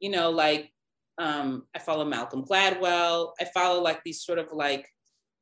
you 0.00 0.10
know, 0.10 0.30
like 0.30 0.72
um, 1.18 1.64
I 1.74 1.78
follow 1.78 2.04
Malcolm 2.04 2.44
Gladwell. 2.44 3.32
I 3.40 3.44
follow 3.44 3.82
like 3.82 4.02
these 4.04 4.22
sort 4.22 4.38
of 4.38 4.48
like, 4.52 4.88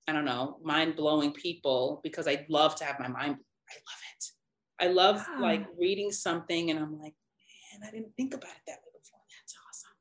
I 0.09 0.13
don't 0.13 0.25
know, 0.25 0.59
mind 0.63 0.97
blowing 0.97 1.33
people 1.33 2.01
because 2.03 2.27
I 2.27 2.45
love 2.49 2.75
to 2.77 2.85
have 2.85 2.99
my 2.99 3.09
mind. 3.09 3.37
I 3.69 3.75
love 3.75 4.01
it. 4.15 4.25
I 4.81 4.87
love 4.89 5.27
wow. 5.35 5.43
like 5.43 5.67
reading 5.79 6.11
something 6.11 6.71
and 6.71 6.79
I'm 6.79 6.99
like, 6.99 7.15
man, 7.73 7.89
I 7.89 7.91
didn't 7.93 8.15
think 8.17 8.35
about 8.35 8.51
it 8.51 8.63
that 8.67 8.79
way 8.79 8.99
before. 9.01 9.21
That's 9.41 9.55
awesome. 9.69 9.97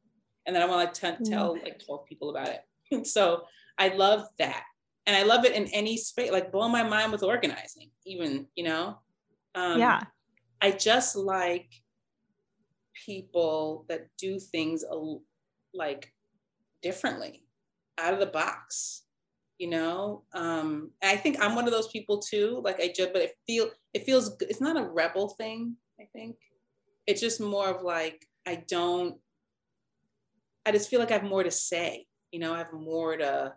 And 0.45 0.55
then 0.55 0.63
I 0.63 0.65
want 0.65 0.93
to 0.93 1.17
t- 1.17 1.29
tell 1.29 1.53
like 1.53 1.81
12 1.85 2.05
people 2.05 2.29
about 2.29 2.47
it. 2.47 2.61
so 3.03 3.43
I 3.77 3.89
love 3.89 4.25
that. 4.39 4.63
And 5.05 5.15
I 5.15 5.23
love 5.23 5.45
it 5.45 5.55
in 5.55 5.65
any 5.67 5.97
space, 5.97 6.31
like 6.31 6.51
blow 6.51 6.67
my 6.67 6.83
mind 6.83 7.11
with 7.11 7.23
organizing, 7.23 7.89
even, 8.05 8.47
you 8.55 8.63
know? 8.65 8.99
Um, 9.55 9.79
yeah. 9.79 10.01
I 10.61 10.71
just 10.71 11.15
like 11.15 11.71
people 13.05 13.85
that 13.89 14.07
do 14.17 14.39
things 14.39 14.83
a, 14.83 15.15
like 15.73 16.13
differently 16.81 17.43
out 17.97 18.13
of 18.13 18.19
the 18.19 18.25
box 18.25 19.03
you 19.57 19.69
know 19.69 20.23
um 20.33 20.89
i 21.03 21.15
think 21.15 21.37
i'm 21.41 21.53
one 21.53 21.65
of 21.65 21.71
those 21.71 21.89
people 21.89 22.17
too 22.17 22.61
like 22.63 22.79
i 22.79 22.91
just 22.95 23.13
but 23.13 23.21
it 23.21 23.35
feel 23.45 23.69
it 23.93 24.03
feels 24.05 24.35
it's 24.41 24.61
not 24.61 24.77
a 24.77 24.83
rebel 24.83 25.29
thing 25.29 25.75
i 25.99 26.05
think 26.13 26.37
it's 27.05 27.21
just 27.21 27.41
more 27.41 27.67
of 27.67 27.83
like 27.83 28.25
i 28.47 28.63
don't 28.67 29.17
i 30.65 30.71
just 30.71 30.89
feel 30.89 30.99
like 30.99 31.11
i 31.11 31.15
have 31.15 31.23
more 31.23 31.43
to 31.43 31.51
say 31.51 32.05
you 32.31 32.39
know 32.39 32.53
i 32.53 32.57
have 32.57 32.73
more 32.73 33.17
to 33.17 33.53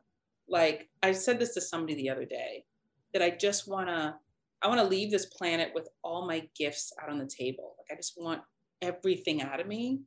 like 0.49 0.89
i 1.03 1.13
said 1.13 1.39
this 1.39 1.55
to 1.55 1.61
somebody 1.61 1.95
the 1.95 2.11
other 2.11 2.25
day 2.25 2.65
that 3.13 3.23
i 3.23 3.31
just 3.31 3.69
want 3.69 3.89
to 3.89 4.15
i 4.63 4.69
want 4.69 4.81
to 4.81 4.87
leave 4.87 5.11
this 5.11 5.27
planet 5.27 5.71
with 5.75 5.89
all 6.03 6.27
my 6.27 6.47
gifts 6.57 6.93
out 7.03 7.11
on 7.11 7.19
the 7.19 7.27
table 7.27 7.77
like 7.79 7.97
i 7.97 7.97
just 7.97 8.15
want 8.17 8.41
everything 8.81 9.43
out 9.43 9.61
of 9.61 9.67
me 9.67 10.01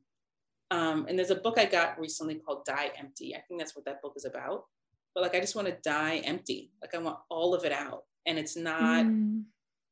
um, 0.70 1.06
and 1.08 1.18
there's 1.18 1.30
a 1.30 1.36
book 1.36 1.58
I 1.58 1.64
got 1.64 1.98
recently 1.98 2.36
called 2.36 2.64
Die 2.64 2.90
Empty. 2.98 3.34
I 3.34 3.40
think 3.46 3.60
that's 3.60 3.76
what 3.76 3.84
that 3.84 4.02
book 4.02 4.14
is 4.16 4.24
about. 4.24 4.64
But 5.14 5.22
like, 5.22 5.34
I 5.34 5.40
just 5.40 5.56
want 5.56 5.68
to 5.68 5.76
die 5.82 6.16
empty. 6.24 6.70
Like, 6.82 6.94
I 6.94 6.98
want 6.98 7.18
all 7.30 7.54
of 7.54 7.64
it 7.64 7.72
out. 7.72 8.02
And 8.26 8.38
it's 8.38 8.56
not, 8.56 9.06
mm. 9.06 9.44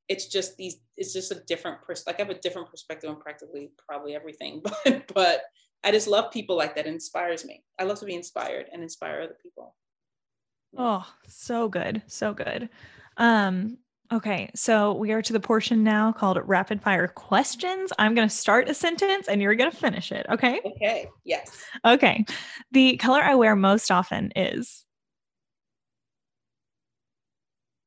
it's 0.09 0.27
just 0.27 0.57
these, 0.57 0.81
it's 0.97 1.15
just 1.15 1.33
a 1.33 1.43
different 1.47 1.81
person. 1.81 2.05
Like, 2.07 2.21
I 2.21 2.25
have 2.25 2.37
a 2.37 2.41
different 2.41 2.71
perspective 2.71 3.09
on 3.09 3.21
practically 3.21 3.71
probably 3.89 4.15
everything. 4.15 4.63
But, 4.85 5.15
but 5.15 5.43
I 5.85 5.91
just 5.93 6.09
love 6.09 6.33
people 6.33 6.57
like 6.57 6.75
that. 6.77 6.87
It 6.87 6.93
inspires 6.93 7.45
me. 7.45 7.63
I 7.79 7.85
love 7.85 8.01
to 8.01 8.07
be 8.07 8.15
inspired 8.15 8.67
and 8.73 8.83
inspire 8.83 9.21
other 9.21 9.37
people. 9.43 9.77
Oh, 10.77 11.07
so 11.29 11.69
good. 11.69 12.03
So 12.07 12.33
good. 12.33 12.69
Um, 13.17 13.79
Okay, 14.13 14.51
so 14.55 14.93
we 14.93 15.13
are 15.13 15.23
to 15.23 15.33
the 15.33 15.41
portion 15.41 15.83
now 15.83 16.13
called 16.13 16.39
rapid 16.45 16.83
fire 16.83 17.09
questions. 17.09 17.91
I'm 17.99 18.15
going 18.15 18.29
to 18.29 18.35
start 18.35 18.69
a 18.69 18.75
sentence 18.75 19.29
and 19.29 19.41
you're 19.41 19.55
going 19.55 19.71
to 19.71 19.77
finish 19.77 20.13
it. 20.13 20.27
Okay. 20.31 20.61
Okay. 20.65 21.09
Yes. 21.25 21.65
Okay. 21.85 22.25
The 22.71 22.97
color 22.99 23.23
I 23.23 23.35
wear 23.35 23.57
most 23.57 23.91
often 23.91 24.31
is 24.37 24.85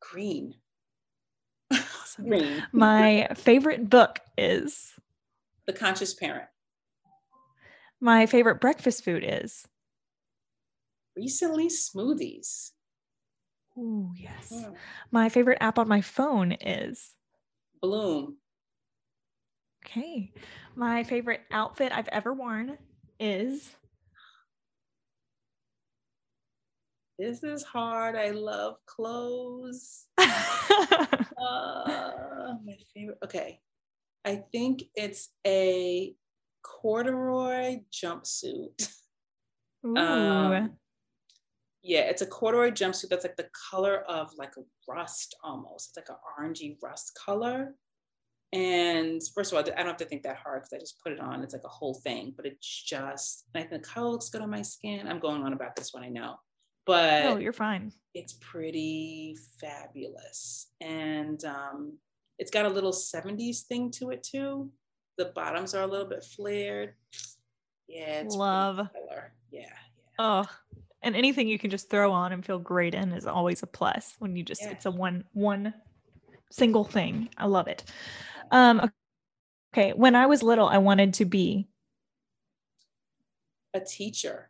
green. 0.02 0.56
Awesome. 1.72 2.28
green. 2.28 2.64
My 2.72 3.28
favorite 3.36 3.88
book 3.88 4.20
is 4.38 4.94
The 5.68 5.74
Conscious 5.74 6.16
Parent. 6.16 6.50
My 8.00 8.26
favorite 8.26 8.62
breakfast 8.62 9.04
food 9.04 9.24
is 9.26 9.68
recently 11.16 11.68
smoothies. 11.68 12.72
Oh, 13.78 14.12
yes. 14.16 14.50
Yeah. 14.52 14.72
My 15.12 15.30
favorite 15.30 15.58
app 15.62 15.80
on 15.80 15.88
my 15.88 16.02
phone 16.02 16.52
is 16.54 17.14
Bloom. 17.82 18.38
Okay. 19.86 20.32
My 20.76 21.04
favorite 21.04 21.42
outfit 21.52 21.92
I've 21.92 22.08
ever 22.10 22.34
worn 22.34 22.78
is 23.20 23.76
This 27.20 27.42
is 27.44 27.64
hard. 27.64 28.16
I 28.16 28.30
love 28.30 28.76
clothes. 28.86 30.06
uh, 30.20 30.28
my 31.38 32.78
favorite. 32.94 33.18
Okay. 33.24 33.60
I 34.24 34.44
think 34.52 34.84
it's 34.94 35.30
a 35.46 36.14
corduroy 36.88 37.80
jumpsuit. 37.92 38.90
Ooh. 39.86 39.98
Um, 39.98 40.72
yeah, 41.84 42.02
it's 42.02 42.22
a 42.22 42.26
corduroy 42.26 42.72
jumpsuit 42.72 43.10
that's 43.10 43.26
like 43.26 43.36
the 43.36 43.50
color 43.70 44.00
of 44.08 44.32
like 44.38 44.54
a 44.58 44.62
rust 44.88 45.36
almost. 45.44 45.90
It's 45.90 45.98
like 45.98 46.10
an 46.10 46.16
orangey 46.40 46.78
rust 46.82 47.18
color. 47.26 47.76
And 48.54 49.22
first 49.36 49.52
of 49.52 49.58
all, 49.58 49.64
I 49.64 49.78
don't 49.78 49.88
have 49.88 49.98
to 49.98 50.06
think 50.06 50.24
that 50.24 50.38
hard 50.38 50.62
because 50.62 50.74
I 50.74 50.80
just 50.80 51.04
put 51.04 51.12
it 51.12 51.20
on. 51.20 51.44
It's 51.44 51.54
like 51.54 51.66
a 51.66 51.70
whole 51.70 51.96
thing, 51.96 52.34
but 52.36 52.46
it's 52.46 52.84
just, 52.84 53.44
and 53.54 53.62
I 53.62 53.68
think 53.68 53.84
the 53.84 53.90
color 53.90 54.12
looks 54.12 54.30
good 54.30 54.42
on 54.42 54.50
my 54.50 54.62
skin. 54.62 55.08
I'm 55.08 55.20
going 55.20 55.44
on 55.44 55.52
about 55.52 55.76
this 55.76 55.94
one, 55.94 56.04
I 56.04 56.10
know. 56.10 56.36
But 56.86 57.26
oh, 57.26 57.38
you're 57.38 57.52
fine. 57.52 57.92
It's 58.14 58.38
pretty 58.40 59.36
fabulous. 59.60 60.68
And 60.80 61.44
um, 61.44 61.98
it's 62.40 62.52
got 62.52 62.66
a 62.66 62.70
little 62.70 62.94
70s 62.94 63.64
thing 63.64 63.92
to 63.92 64.12
it 64.12 64.24
too. 64.24 64.72
The 65.18 65.26
bottoms 65.26 65.74
are 65.74 65.84
a 65.84 65.88
little 65.88 66.06
bit 66.06 66.24
flared. 66.24 66.94
Yeah, 67.88 68.22
it's 68.22 68.36
love. 68.36 68.78
Yeah, 69.50 69.62
yeah. 69.62 69.74
Oh, 70.20 70.46
and 71.04 71.16
anything 71.16 71.48
you 71.48 71.60
can 71.60 71.70
just 71.70 71.90
throw 71.90 72.12
on 72.12 72.32
and 72.34 72.46
feel 72.46 72.60
great 72.60 72.94
in 72.94 73.12
is 73.14 73.26
always 73.26 73.64
a 73.64 73.68
plus 73.68 74.16
when 74.20 74.36
you 74.36 74.44
just 74.44 74.62
yeah. 74.62 74.72
it's 74.72 74.86
a 74.86 74.92
one 74.92 75.24
one 75.34 75.74
single 76.52 76.84
thing 76.84 77.30
i 77.38 77.46
love 77.46 77.68
it 77.68 77.84
um 78.52 78.90
okay 79.74 79.94
when 79.94 80.16
i 80.16 80.26
was 80.26 80.44
little 80.44 80.68
i 80.68 80.78
wanted 80.78 81.14
to 81.14 81.26
be 81.26 81.68
a 83.74 83.80
teacher 83.80 84.50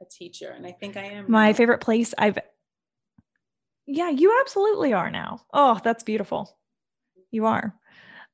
a 0.00 0.04
teacher 0.04 0.50
and 0.50 0.66
i 0.66 0.72
think 0.72 0.96
i 0.96 1.04
am 1.04 1.30
my 1.30 1.52
favorite 1.52 1.80
place 1.80 2.12
i've 2.18 2.38
yeah 3.86 4.10
you 4.10 4.36
absolutely 4.40 4.92
are 4.92 5.10
now 5.10 5.40
oh 5.52 5.80
that's 5.82 6.02
beautiful 6.02 6.58
you 7.30 7.46
are 7.46 7.74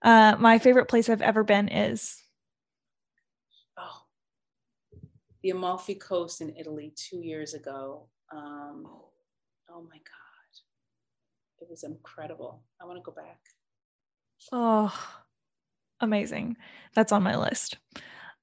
uh 0.03 0.37
my 0.39 0.59
favorite 0.59 0.87
place 0.89 1.09
i've 1.09 1.23
ever 1.23 1.45
been 1.45 1.69
is 1.69 2.23
oh, 3.79 4.03
the 5.43 5.51
Amalfi 5.51 5.95
Coast 5.97 6.41
in 6.41 6.55
Italy 6.57 6.93
two 6.97 7.19
years 7.19 7.55
ago. 7.55 8.09
Um, 8.33 8.87
oh 9.71 9.83
my 9.83 9.97
God. 9.97 10.51
It 11.61 11.69
was 11.71 11.85
incredible. 11.85 12.63
I 12.81 12.85
want 12.85 12.99
to 12.99 13.03
go 13.03 13.13
back. 13.13 13.39
Oh, 14.51 14.93
amazing. 16.01 16.57
That's 16.95 17.13
on 17.13 17.23
my 17.23 17.37
list. 17.37 17.79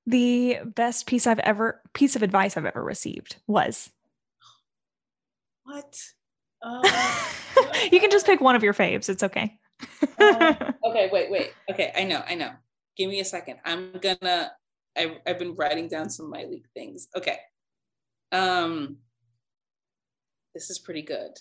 The 0.05 0.59
best 0.65 1.05
piece 1.05 1.27
I've 1.27 1.39
ever 1.39 1.81
piece 1.93 2.15
of 2.15 2.23
advice 2.23 2.55
I've 2.57 2.65
ever 2.65 2.83
received 2.83 3.37
was 3.47 3.89
What? 5.63 5.97
Uh, 6.61 6.81
you 7.89 8.01
can 8.01 8.11
just 8.11 8.25
pick 8.25 8.41
one 8.41 8.53
of 8.53 8.63
your 8.63 8.73
faves. 8.73 9.07
It's 9.07 9.23
okay. 9.23 9.58
Uh, 10.19 10.53
okay, 10.85 11.09
wait, 11.11 11.31
wait. 11.31 11.51
Okay, 11.69 11.91
I 11.95 12.03
know, 12.03 12.23
I 12.27 12.35
know. 12.35 12.51
Give 12.97 13.09
me 13.09 13.19
a 13.19 13.25
second. 13.25 13.59
I'm 13.65 13.93
gonna. 14.01 14.51
I've, 14.97 15.17
I've 15.25 15.39
been 15.39 15.55
writing 15.55 15.87
down 15.87 16.09
some 16.09 16.25
of 16.25 16.31
Myleik 16.33 16.65
things. 16.73 17.07
Okay. 17.15 17.37
Um. 18.31 18.97
This 20.53 20.69
is 20.69 20.79
pretty 20.79 21.03
good. 21.03 21.31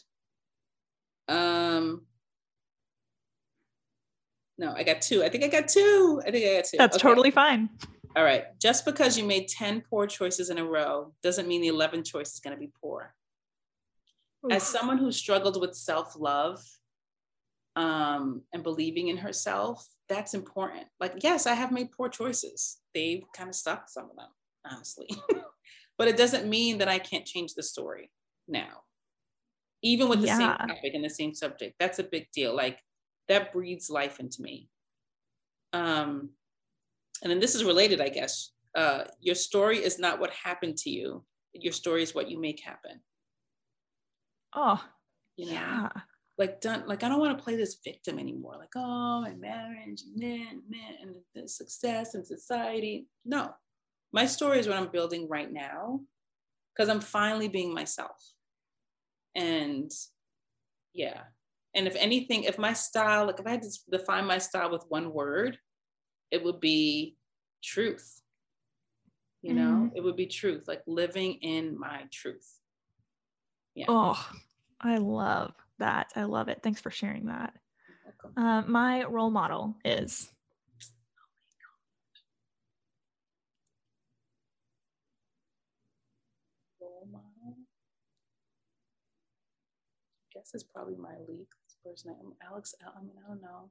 Um. 1.28 2.06
No, 4.58 4.74
I 4.76 4.82
got 4.82 5.00
two. 5.00 5.22
I 5.22 5.28
think 5.28 5.44
I 5.44 5.48
got 5.48 5.68
two. 5.68 6.20
I 6.26 6.30
think 6.30 6.46
I 6.46 6.56
got 6.56 6.64
two. 6.64 6.78
That's 6.78 6.96
okay. 6.96 7.02
totally 7.02 7.30
fine. 7.30 7.70
All 8.16 8.24
right. 8.24 8.44
Just 8.60 8.84
because 8.84 9.16
you 9.16 9.24
made 9.24 9.46
10 9.46 9.82
poor 9.88 10.06
choices 10.06 10.50
in 10.50 10.58
a 10.58 10.64
row 10.64 11.12
doesn't 11.22 11.46
mean 11.46 11.60
the 11.60 11.68
11th 11.68 12.04
choice 12.04 12.32
is 12.34 12.40
going 12.40 12.56
to 12.56 12.58
be 12.58 12.72
poor. 12.80 13.14
Oof. 14.44 14.52
As 14.52 14.64
someone 14.64 14.98
who 14.98 15.12
struggled 15.12 15.60
with 15.60 15.74
self 15.74 16.14
love 16.18 16.60
um, 17.78 18.42
and 18.52 18.64
believing 18.64 19.06
in 19.06 19.16
herself, 19.16 19.86
that's 20.08 20.34
important. 20.34 20.86
Like, 20.98 21.14
yes, 21.22 21.46
I 21.46 21.54
have 21.54 21.70
made 21.70 21.92
poor 21.92 22.08
choices. 22.08 22.78
They 22.92 23.22
kind 23.36 23.48
of 23.48 23.54
suck, 23.54 23.88
some 23.88 24.10
of 24.10 24.16
them, 24.16 24.30
honestly. 24.68 25.08
but 25.98 26.08
it 26.08 26.16
doesn't 26.16 26.48
mean 26.48 26.78
that 26.78 26.88
I 26.88 26.98
can't 26.98 27.24
change 27.24 27.54
the 27.54 27.62
story 27.62 28.10
now. 28.48 28.82
Even 29.80 30.08
with 30.08 30.20
the 30.20 30.26
yeah. 30.26 30.38
same 30.38 30.68
topic 30.68 30.94
and 30.94 31.04
the 31.04 31.08
same 31.08 31.32
subject, 31.34 31.76
that's 31.78 32.00
a 32.00 32.04
big 32.04 32.26
deal. 32.32 32.54
Like, 32.54 32.80
that 33.28 33.52
breathes 33.52 33.88
life 33.88 34.18
into 34.18 34.42
me. 34.42 34.68
Um, 35.72 36.30
and 37.22 37.30
then 37.30 37.38
this 37.38 37.54
is 37.54 37.62
related, 37.62 38.00
I 38.00 38.08
guess. 38.08 38.50
Uh, 38.74 39.04
your 39.20 39.36
story 39.36 39.78
is 39.78 40.00
not 40.00 40.18
what 40.18 40.30
happened 40.32 40.78
to 40.78 40.90
you. 40.90 41.24
Your 41.52 41.72
story 41.72 42.02
is 42.02 42.12
what 42.12 42.28
you 42.28 42.40
make 42.40 42.60
happen. 42.60 43.00
Oh, 44.52 44.84
you 45.36 45.46
know? 45.46 45.52
yeah. 45.52 45.88
Like 46.38 46.60
done. 46.60 46.84
Like 46.86 47.02
I 47.02 47.08
don't 47.08 47.18
want 47.18 47.36
to 47.36 47.42
play 47.42 47.56
this 47.56 47.78
victim 47.84 48.18
anymore. 48.18 48.54
Like 48.58 48.74
oh, 48.76 49.22
my 49.22 49.34
marriage, 49.34 50.02
man, 50.14 50.62
man, 50.68 50.94
and 51.02 51.16
the 51.34 51.48
success 51.48 52.14
and 52.14 52.24
society. 52.24 53.08
No, 53.24 53.50
my 54.12 54.24
story 54.24 54.60
is 54.60 54.68
what 54.68 54.76
I'm 54.76 54.92
building 54.92 55.28
right 55.28 55.52
now, 55.52 56.00
because 56.72 56.88
I'm 56.88 57.00
finally 57.00 57.48
being 57.48 57.74
myself. 57.74 58.24
And 59.34 59.90
yeah, 60.94 61.22
and 61.74 61.86
if 61.86 61.96
anything, 61.96 62.44
if 62.44 62.56
my 62.56 62.72
style, 62.72 63.26
like 63.26 63.40
if 63.40 63.46
I 63.46 63.50
had 63.50 63.62
to 63.62 63.78
define 63.90 64.24
my 64.24 64.38
style 64.38 64.70
with 64.70 64.84
one 64.88 65.12
word, 65.12 65.58
it 66.30 66.44
would 66.44 66.60
be 66.60 67.16
truth. 67.62 68.20
You 69.42 69.54
know, 69.54 69.90
mm. 69.90 69.92
it 69.94 70.02
would 70.02 70.16
be 70.16 70.26
truth, 70.26 70.64
like 70.66 70.82
living 70.86 71.34
in 71.42 71.78
my 71.78 72.02
truth. 72.12 72.58
Yeah. 73.74 73.86
Oh, 73.88 74.28
I 74.80 74.98
love 74.98 75.52
that. 75.78 76.12
I 76.16 76.24
love 76.24 76.48
it. 76.48 76.60
Thanks 76.62 76.80
for 76.80 76.90
sharing 76.90 77.26
that. 77.26 77.54
Uh, 78.36 78.62
my 78.66 79.04
role 79.04 79.30
model 79.30 79.76
is. 79.84 80.30
Role 86.80 87.08
model. 87.10 87.56
I 90.22 90.38
guess 90.38 90.54
is 90.54 90.64
probably 90.64 90.96
my 90.96 91.14
lead 91.28 91.46
person. 91.84 92.14
Alex. 92.46 92.74
I 92.82 93.00
mean, 93.02 93.14
I 93.24 93.28
don't 93.28 93.42
know 93.42 93.70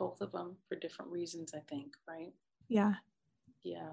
both 0.00 0.22
of 0.22 0.32
them 0.32 0.56
for 0.66 0.76
different 0.76 1.10
reasons, 1.12 1.52
I 1.54 1.60
think, 1.68 1.92
right? 2.08 2.32
Yeah. 2.68 2.94
Yeah. 3.62 3.90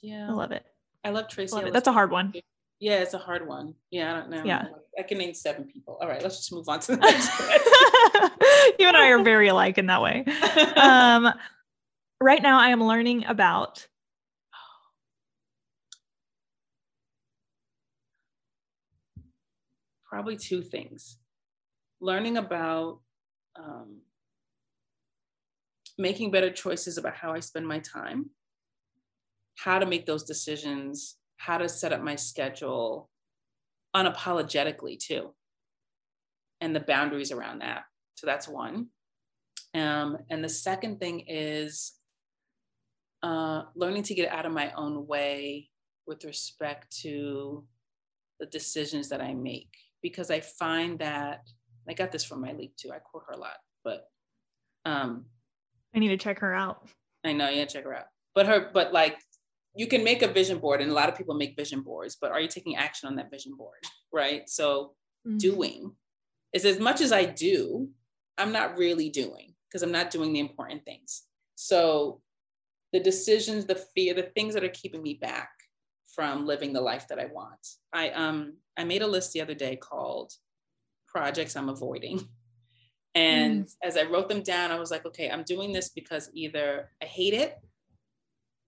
Yeah. 0.00 0.28
I 0.28 0.32
love 0.32 0.52
it. 0.52 0.64
I 1.02 1.10
love 1.10 1.28
Tracee. 1.28 1.56
Love 1.56 1.72
That's 1.72 1.88
a 1.88 1.92
hard 1.92 2.12
one. 2.12 2.32
Yeah, 2.78 3.02
it's 3.02 3.14
a 3.14 3.18
hard 3.18 3.46
one. 3.46 3.74
Yeah, 3.90 4.12
I 4.12 4.20
don't 4.20 4.30
know. 4.30 4.44
Yeah. 4.44 4.64
I 4.98 5.02
can 5.02 5.18
name 5.18 5.34
seven 5.34 5.64
people. 5.64 5.98
All 6.00 6.08
right, 6.08 6.22
let's 6.22 6.36
just 6.36 6.52
move 6.52 6.68
on 6.68 6.80
to 6.80 6.92
the 6.92 6.98
next 6.98 7.28
you 8.78 8.86
and 8.86 8.96
I 8.96 9.10
are 9.10 9.22
very 9.22 9.48
alike 9.48 9.78
in 9.78 9.86
that 9.86 10.02
way. 10.02 10.24
Um, 10.76 11.32
right 12.20 12.42
now, 12.42 12.58
I 12.58 12.68
am 12.68 12.82
learning 12.82 13.24
about 13.26 13.86
probably 20.08 20.36
two 20.36 20.62
things 20.62 21.18
learning 22.00 22.36
about 22.36 23.00
um, 23.58 24.00
making 25.98 26.30
better 26.30 26.50
choices 26.50 26.98
about 26.98 27.14
how 27.14 27.32
I 27.32 27.40
spend 27.40 27.66
my 27.66 27.78
time, 27.78 28.30
how 29.56 29.78
to 29.78 29.86
make 29.86 30.06
those 30.06 30.24
decisions, 30.24 31.16
how 31.36 31.58
to 31.58 31.68
set 31.68 31.92
up 31.92 32.02
my 32.02 32.16
schedule 32.16 33.08
unapologetically 33.94 34.98
too, 34.98 35.34
and 36.60 36.74
the 36.74 36.80
boundaries 36.80 37.32
around 37.32 37.60
that. 37.60 37.84
So 38.14 38.26
that's 38.26 38.48
one. 38.48 38.88
Um, 39.74 40.18
and 40.30 40.42
the 40.42 40.48
second 40.48 41.00
thing 41.00 41.24
is 41.28 41.92
uh, 43.22 43.64
learning 43.74 44.04
to 44.04 44.14
get 44.14 44.32
out 44.32 44.46
of 44.46 44.52
my 44.52 44.72
own 44.72 45.06
way 45.06 45.70
with 46.06 46.24
respect 46.24 46.96
to 47.02 47.64
the 48.40 48.46
decisions 48.46 49.08
that 49.08 49.20
I 49.20 49.34
make, 49.34 49.74
because 50.02 50.30
I 50.30 50.40
find 50.40 50.98
that 51.00 51.40
I 51.88 51.94
got 51.94 52.12
this 52.12 52.24
from 52.24 52.42
Myleik 52.42 52.76
too. 52.76 52.92
I 52.92 52.98
quote 52.98 53.24
her 53.28 53.34
a 53.34 53.38
lot, 53.38 53.56
but 53.84 54.08
um, 54.84 55.26
I 55.94 55.98
need 55.98 56.08
to 56.08 56.16
check 56.16 56.38
her 56.40 56.54
out. 56.54 56.88
I 57.24 57.32
know, 57.32 57.48
yeah, 57.48 57.64
check 57.64 57.84
her 57.84 57.94
out. 57.94 58.06
But 58.34 58.46
her, 58.46 58.70
but 58.72 58.92
like 58.92 59.18
you 59.76 59.86
can 59.86 60.02
make 60.02 60.22
a 60.22 60.28
vision 60.28 60.58
board, 60.58 60.80
and 60.80 60.90
a 60.90 60.94
lot 60.94 61.08
of 61.08 61.16
people 61.16 61.34
make 61.34 61.56
vision 61.56 61.82
boards, 61.82 62.16
but 62.20 62.32
are 62.32 62.40
you 62.40 62.48
taking 62.48 62.76
action 62.76 63.08
on 63.08 63.16
that 63.16 63.30
vision 63.30 63.54
board? 63.56 63.78
Right. 64.12 64.48
So 64.48 64.94
mm-hmm. 65.26 65.36
doing 65.36 65.92
is 66.52 66.64
as 66.64 66.80
much 66.80 67.00
as 67.00 67.12
I 67.12 67.24
do, 67.24 67.90
I'm 68.38 68.52
not 68.52 68.78
really 68.78 69.10
doing 69.10 69.54
because 69.68 69.82
I'm 69.82 69.92
not 69.92 70.10
doing 70.10 70.32
the 70.32 70.40
important 70.40 70.84
things. 70.84 71.24
So 71.54 72.22
the 72.92 73.00
decisions, 73.00 73.66
the 73.66 73.74
fear, 73.94 74.14
the 74.14 74.30
things 74.34 74.54
that 74.54 74.64
are 74.64 74.68
keeping 74.68 75.02
me 75.02 75.14
back 75.14 75.50
from 76.06 76.46
living 76.46 76.72
the 76.72 76.80
life 76.80 77.08
that 77.08 77.18
I 77.18 77.26
want. 77.26 77.66
I 77.92 78.10
um 78.10 78.54
I 78.76 78.84
made 78.84 79.02
a 79.02 79.06
list 79.06 79.32
the 79.32 79.42
other 79.42 79.54
day 79.54 79.76
called 79.76 80.32
projects 81.06 81.56
I'm 81.56 81.68
avoiding. 81.68 82.26
And 83.14 83.64
mm. 83.64 83.74
as 83.82 83.96
I 83.96 84.02
wrote 84.02 84.28
them 84.28 84.42
down, 84.42 84.70
I 84.70 84.78
was 84.78 84.90
like, 84.90 85.06
okay, 85.06 85.30
I'm 85.30 85.42
doing 85.42 85.72
this 85.72 85.88
because 85.88 86.30
either 86.34 86.90
I 87.02 87.06
hate 87.06 87.32
it 87.32 87.58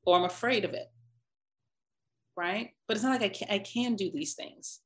or 0.04 0.16
I'm 0.16 0.24
afraid 0.24 0.64
of 0.64 0.72
it. 0.72 0.90
Right. 2.38 2.70
But 2.86 2.96
it's 2.96 3.02
not 3.02 3.20
like 3.20 3.22
I 3.22 3.28
can, 3.30 3.48
I 3.50 3.58
can 3.58 3.96
do 3.96 4.12
these 4.12 4.34
things. 4.34 4.78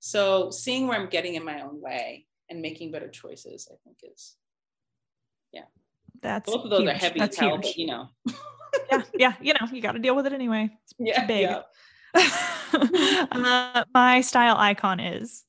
So 0.00 0.50
seeing 0.50 0.88
where 0.88 0.98
I'm 0.98 1.08
getting 1.08 1.34
in 1.34 1.44
my 1.44 1.60
own 1.60 1.80
way 1.80 2.26
and 2.50 2.60
making 2.60 2.90
better 2.90 3.08
choices, 3.08 3.68
I 3.70 3.76
think 3.84 3.98
is, 4.02 4.34
yeah. 5.52 5.62
That's 6.20 6.50
both 6.50 6.64
of 6.64 6.70
those 6.70 6.80
huge. 6.80 6.88
are 6.90 6.94
heavy 6.94 7.20
That's 7.20 7.36
tell, 7.36 7.56
but 7.56 7.76
you 7.76 7.86
know. 7.86 8.08
yeah. 8.90 9.02
Yeah. 9.14 9.34
You 9.40 9.54
know, 9.54 9.68
you 9.70 9.80
got 9.80 9.92
to 9.92 10.00
deal 10.00 10.16
with 10.16 10.26
it 10.26 10.32
anyway. 10.32 10.70
It's 10.82 10.94
yeah. 10.98 11.24
Big. 11.24 11.42
Yeah. 11.42 11.62
uh, 13.30 13.84
my 13.94 14.20
style 14.20 14.56
icon 14.58 14.98
is 14.98 15.44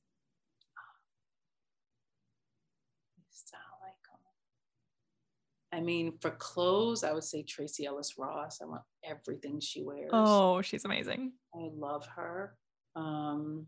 I 5.72 5.82
mean, 5.82 6.13
for 6.20 6.32
clothes, 6.32 7.03
I 7.03 7.13
would 7.13 7.24
say 7.24 7.43
Tracee 7.43 7.86
Ellis 7.86 8.15
Ross. 8.17 8.59
I 8.61 8.65
want 8.65 8.82
everything 9.03 9.59
she 9.59 9.84
wears. 9.84 10.09
Oh, 10.11 10.61
she's 10.61 10.86
amazing. 10.86 11.34
I 11.53 11.70
love 11.76 12.07
her. 12.15 12.55
Um, 12.95 13.67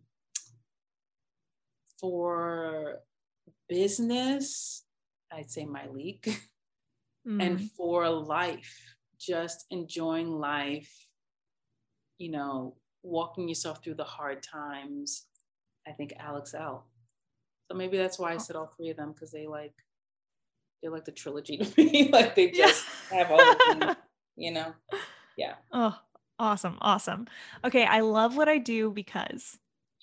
for 1.99 3.01
business, 3.69 4.83
I'd 5.31 5.51
say 5.51 5.65
Myleik. 5.65 6.35
Mm. 7.27 7.39
And 7.39 7.71
for 7.77 8.09
life, 8.09 8.95
just 9.19 9.67
enjoying 9.69 10.39
life, 10.39 10.91
you 12.17 12.31
know, 12.31 12.77
walking 13.03 13.47
yourself 13.47 13.83
through 13.83 13.95
the 13.95 14.03
hard 14.03 14.41
times, 14.41 15.27
I 15.87 15.91
think 15.91 16.13
Alex 16.17 16.53
Elle. 16.53 16.83
So 17.69 17.77
maybe 17.77 17.97
that's 17.97 18.17
why 18.19 18.33
I 18.33 18.37
said 18.37 18.55
all 18.55 18.73
three 18.75 18.89
of 18.89 18.97
them 18.97 19.11
because 19.11 19.31
they 19.31 19.47
like 19.47 19.75
they're 20.81 20.91
like 20.91 21.05
the 21.05 21.11
trilogy 21.11 21.57
to 21.57 21.71
me. 21.77 22.09
like 22.11 22.35
they 22.35 22.51
just 22.51 22.85
yeah. 23.11 23.17
have 23.17 23.31
all 23.31 23.95
you 24.35 24.51
know. 24.51 24.73
Yeah. 25.37 25.55
Oh, 25.71 25.97
awesome. 26.39 26.77
Awesome. 26.81 27.27
Okay. 27.63 27.85
I 27.85 28.01
love 28.01 28.35
what 28.35 28.49
I 28.49 28.57
do 28.57 28.91
because 28.91 29.57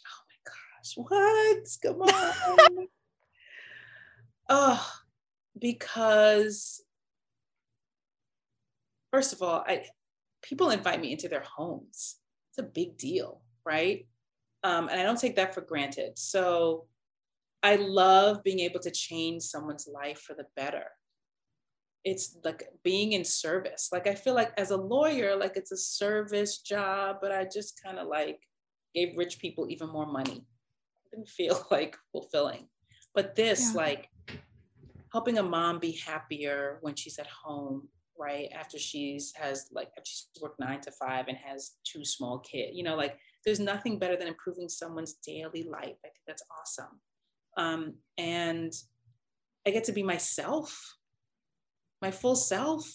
oh 0.07 0.23
my 0.29 0.51
gosh, 0.51 0.95
what? 0.97 1.67
Come 1.83 2.03
on. 2.03 2.87
oh, 4.49 4.93
because 5.59 6.83
first 9.13 9.33
of 9.33 9.43
all, 9.43 9.65
I 9.67 9.85
people 10.43 10.71
invite 10.71 11.01
me 11.01 11.13
into 11.13 11.29
their 11.29 11.45
homes. 11.57 12.17
It's 12.51 12.59
a 12.59 12.63
big 12.63 12.97
deal, 12.97 13.43
right? 13.65 14.07
Um, 14.65 14.89
and 14.89 15.01
I 15.01 15.05
don't 15.05 15.19
take 15.19 15.37
that 15.37 15.55
for 15.55 15.61
granted. 15.61 16.19
So 16.19 16.87
I 17.63 17.77
love 17.77 18.43
being 18.45 18.61
able 18.61 18.81
to 18.81 18.91
change 18.91 19.43
someone's 19.43 19.89
life 19.93 20.21
for 20.21 20.35
the 20.35 20.47
better. 20.57 20.85
It's 22.05 22.37
like 22.45 22.63
being 22.85 23.13
in 23.13 23.25
service. 23.25 23.89
Like 23.93 24.07
I 24.07 24.15
feel 24.15 24.35
like 24.35 24.53
as 24.57 24.71
a 24.71 24.77
lawyer, 24.77 25.37
like 25.37 25.57
it's 25.57 25.73
a 25.73 25.77
service 25.77 26.59
job, 26.59 27.17
but 27.21 27.33
I 27.33 27.45
just 27.53 27.81
kind 27.83 27.99
of 27.99 28.07
like 28.07 28.39
gave 28.95 29.17
rich 29.19 29.39
people 29.41 29.69
even 29.69 29.89
more 29.89 30.07
money. 30.07 30.47
It 31.05 31.17
didn't 31.17 31.29
feel 31.29 31.67
like 31.71 31.97
fulfilling. 32.13 32.69
But 33.15 33.35
this, 33.35 33.73
Yeah. 33.75 33.81
like 33.83 34.09
helping 35.13 35.39
a 35.39 35.43
mom 35.43 35.79
be 35.81 35.93
happier 36.07 36.79
when 36.83 36.95
she's 36.95 37.19
at 37.19 37.27
home, 37.27 37.89
right? 38.19 38.49
After 38.55 38.79
she's 38.79 39.33
has 39.37 39.69
like 39.73 39.91
she's 40.05 40.29
worked 40.41 40.61
nine 40.61 40.81
to 40.83 40.93
five 40.93 41.27
and 41.29 41.37
has 41.39 41.73
two 41.85 42.05
small 42.05 42.39
kids, 42.39 42.73
you 42.77 42.85
know, 42.85 42.95
like 42.95 43.19
there's 43.45 43.61
nothing 43.61 43.99
better 43.99 44.17
than 44.17 44.29
improving 44.29 44.69
someone's 44.69 45.15
daily 45.15 45.65
life. 45.65 45.97
I 46.05 46.09
think 46.09 46.25
that's 46.27 46.43
awesome. 46.61 47.01
Um, 47.57 47.95
and 48.17 48.73
I 49.67 49.71
get 49.71 49.85
to 49.85 49.93
be 49.93 50.03
myself, 50.03 50.97
my 52.01 52.11
full 52.11 52.37
self. 52.37 52.89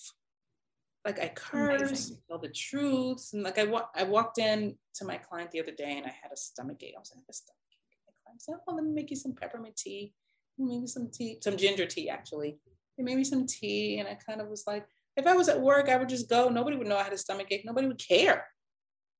Like 1.06 1.20
I 1.20 1.28
curse, 1.28 2.14
tell 2.30 2.40
the 2.40 2.48
truths, 2.48 3.34
and 3.34 3.44
like 3.44 3.60
I 3.60 3.66
wa- 3.66 3.90
I 3.94 4.04
walked 4.04 4.38
in 4.38 4.78
to 4.96 5.06
my 5.06 5.18
client 5.18 5.52
the 5.52 5.60
other 5.60 5.74
day 5.74 5.98
and 5.98 6.06
I 6.06 6.14
had 6.22 6.32
a 6.32 6.38
stomach 6.38 6.78
ache. 6.82 6.94
I 6.96 7.00
was 7.00 7.12
like, 7.12 7.18
I 7.18 7.24
have 7.24 7.30
a 7.30 7.34
stomach 7.34 7.60
ache. 7.74 8.00
My 8.08 8.14
client 8.24 8.42
said, 8.42 8.56
"Oh, 8.66 8.74
let 8.74 8.86
me 8.86 8.92
make 8.92 9.10
you 9.10 9.18
some 9.18 9.34
peppermint 9.34 9.76
tea, 9.76 10.14
maybe 10.58 10.88
some 10.88 11.10
tea, 11.12 11.40
some 11.42 11.58
ginger 11.58 11.86
tea 11.86 12.10
actually. 12.10 12.58
They 12.98 13.04
made 13.04 13.18
me 13.18 13.26
some 13.26 13.46
tea, 13.46 14.00
and 14.00 14.08
I 14.08 14.16
kind 14.16 14.40
of 14.40 14.48
was 14.48 14.64
like, 14.66 14.86
if 15.18 15.28
I 15.28 15.34
was 15.36 15.50
at 15.50 15.60
work, 15.60 15.90
I 15.90 15.98
would 15.98 16.10
just 16.10 16.30
go. 16.30 16.48
Nobody 16.48 16.78
would 16.78 16.88
know 16.88 16.98
I 16.98 17.04
had 17.04 17.12
a 17.14 17.18
stomach 17.18 17.48
ache. 17.52 17.66
Nobody 17.66 17.88
would 17.88 18.00
care. 18.00 18.48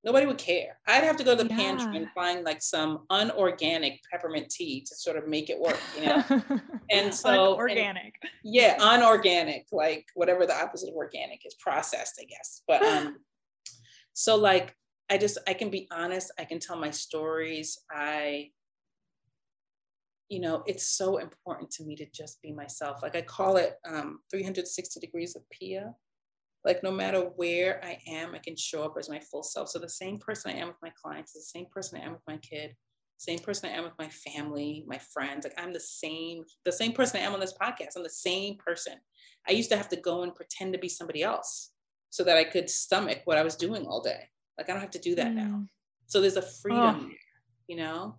Nobody 0.04 0.26
would 0.26 0.38
care. 0.38 0.80
I'd 0.86 1.06
have 1.06 1.16
to 1.18 1.24
go 1.24 1.36
to 1.36 1.44
the 1.44 1.50
pantry 1.50 1.96
and 1.96 2.10
find 2.12 2.44
like 2.44 2.62
some 2.62 3.06
unorganic 3.10 4.02
peppermint 4.12 4.50
tea 4.50 4.82
to 4.82 4.96
sort 4.96 5.16
of 5.16 5.30
make 5.30 5.50
it 5.50 5.58
work, 5.58 5.80
you 5.98 6.06
know? 6.06 6.24
And 6.92 7.14
so- 7.14 7.56
organic. 7.56 8.16
yeah, 8.44 8.78
unorganic, 8.82 9.68
like 9.72 10.08
whatever 10.14 10.46
the 10.46 10.56
opposite 10.56 10.90
of 10.90 10.96
organic 10.96 11.46
is, 11.46 11.54
processed, 11.56 12.20
I 12.22 12.26
guess. 12.26 12.62
But 12.68 12.84
um, 12.84 13.18
so 14.14 14.36
like 14.36 14.76
I 15.10 15.18
just 15.18 15.38
I 15.48 15.54
can 15.54 15.70
be 15.70 15.88
honest, 15.92 16.32
I 16.38 16.44
can 16.44 16.60
tell 16.60 16.76
my 16.78 16.92
stories. 16.92 17.80
I, 17.90 18.52
you 20.28 20.40
know, 20.42 20.64
it's 20.66 20.88
so 20.88 21.18
important 21.18 21.72
to 21.72 21.84
me 21.84 21.96
to 21.96 22.06
just 22.14 22.42
be 22.42 22.52
myself. 22.52 23.02
Like 23.02 23.16
I 23.16 23.22
call 23.22 23.56
it 23.58 23.76
um 23.86 24.20
360 24.32 25.00
degrees 25.00 25.36
of 25.36 25.44
Pia. 25.50 25.94
Like 26.66 26.82
no 26.84 26.92
matter 26.92 27.20
where 27.36 27.84
I 27.84 28.00
am, 28.08 28.34
I 28.34 28.40
can 28.40 28.56
show 28.56 28.84
up 28.84 28.96
as 28.98 29.10
my 29.10 29.20
full 29.20 29.44
self. 29.44 29.70
So 29.70 29.80
the 29.80 29.90
same 29.90 30.18
person 30.18 30.52
I 30.52 30.60
am 30.60 30.68
with 30.68 30.82
my 30.82 30.92
clients, 31.02 31.36
is 31.36 31.46
the 31.46 31.60
same 31.60 31.66
person 31.72 32.00
I 32.00 32.06
am 32.06 32.14
with 32.14 32.22
my 32.28 32.38
kid, 32.38 32.76
same 33.18 33.40
person 33.40 33.70
I 33.70 33.74
am 33.74 33.84
with 33.84 33.98
my 34.00 34.10
family, 34.10 34.86
my 34.88 34.98
friends. 34.98 35.46
Like 35.46 35.56
I'm 35.58 35.74
the 35.74 35.80
same, 35.80 36.44
the 36.66 36.72
same 36.72 36.94
person 36.94 37.20
I 37.20 37.24
am 37.24 37.34
on 37.34 37.40
this 37.40 37.54
podcast. 37.62 37.96
I'm 37.96 38.04
the 38.04 38.10
same 38.10 38.58
person. 38.58 38.94
I 39.48 39.52
used 39.52 39.70
to 39.72 39.78
have 39.78 39.90
to 39.90 39.98
go 39.98 40.24
and 40.24 40.34
pretend 40.34 40.74
to 40.74 40.80
be 40.80 40.90
somebody 40.90 41.22
else 41.22 41.72
so 42.10 42.24
that 42.24 42.38
I 42.38 42.44
could 42.44 42.70
stomach 42.70 43.22
what 43.26 43.38
I 43.38 43.44
was 43.44 43.56
doing 43.56 43.86
all 43.86 44.02
day. 44.02 44.30
Like 44.58 44.70
I 44.70 44.74
don't 44.74 44.82
have 44.82 44.92
to 44.92 45.00
do 45.00 45.16
that 45.16 45.34
now. 45.34 45.64
Mm. 45.64 45.68
So 46.08 46.22
there's 46.22 46.38
a 46.38 46.42
freedom 46.42 46.96
Oh. 46.96 47.00
there, 47.02 47.18
you 47.68 47.76
know? 47.78 48.16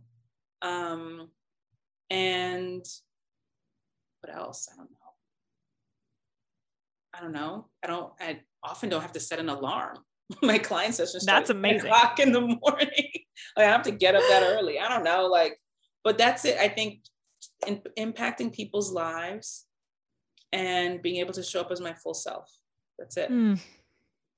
Um, 0.62 1.28
and 2.10 2.84
what 4.20 4.34
else? 4.34 4.68
I 4.72 4.76
don't 4.76 4.90
know. 4.90 5.03
I 7.16 7.20
don't 7.20 7.32
know. 7.32 7.66
I 7.82 7.86
don't, 7.86 8.12
I 8.20 8.40
often 8.62 8.88
don't 8.88 9.02
have 9.02 9.12
to 9.12 9.20
set 9.20 9.38
an 9.38 9.48
alarm. 9.48 9.98
My 10.42 10.58
client 10.58 10.94
session 10.94 11.20
starts 11.20 11.48
That's 11.48 11.50
at 11.50 11.56
10 11.56 11.56
amazing. 11.56 11.86
o'clock 11.86 12.18
in 12.18 12.32
the 12.32 12.40
morning. 12.40 12.58
like, 12.62 13.26
I 13.56 13.62
have 13.64 13.82
to 13.82 13.90
get 13.90 14.14
up 14.14 14.22
that 14.28 14.42
early. 14.42 14.78
I 14.78 14.88
don't 14.88 15.04
know. 15.04 15.26
Like, 15.26 15.60
but 16.02 16.18
that's 16.18 16.44
it. 16.44 16.58
I 16.58 16.68
think 16.68 17.00
in, 17.66 17.82
impacting 17.98 18.52
people's 18.52 18.92
lives 18.92 19.66
and 20.52 21.02
being 21.02 21.16
able 21.16 21.32
to 21.34 21.42
show 21.42 21.60
up 21.60 21.70
as 21.70 21.80
my 21.80 21.92
full 21.94 22.14
self. 22.14 22.50
That's 22.98 23.16
it. 23.16 23.30
Mm. 23.30 23.60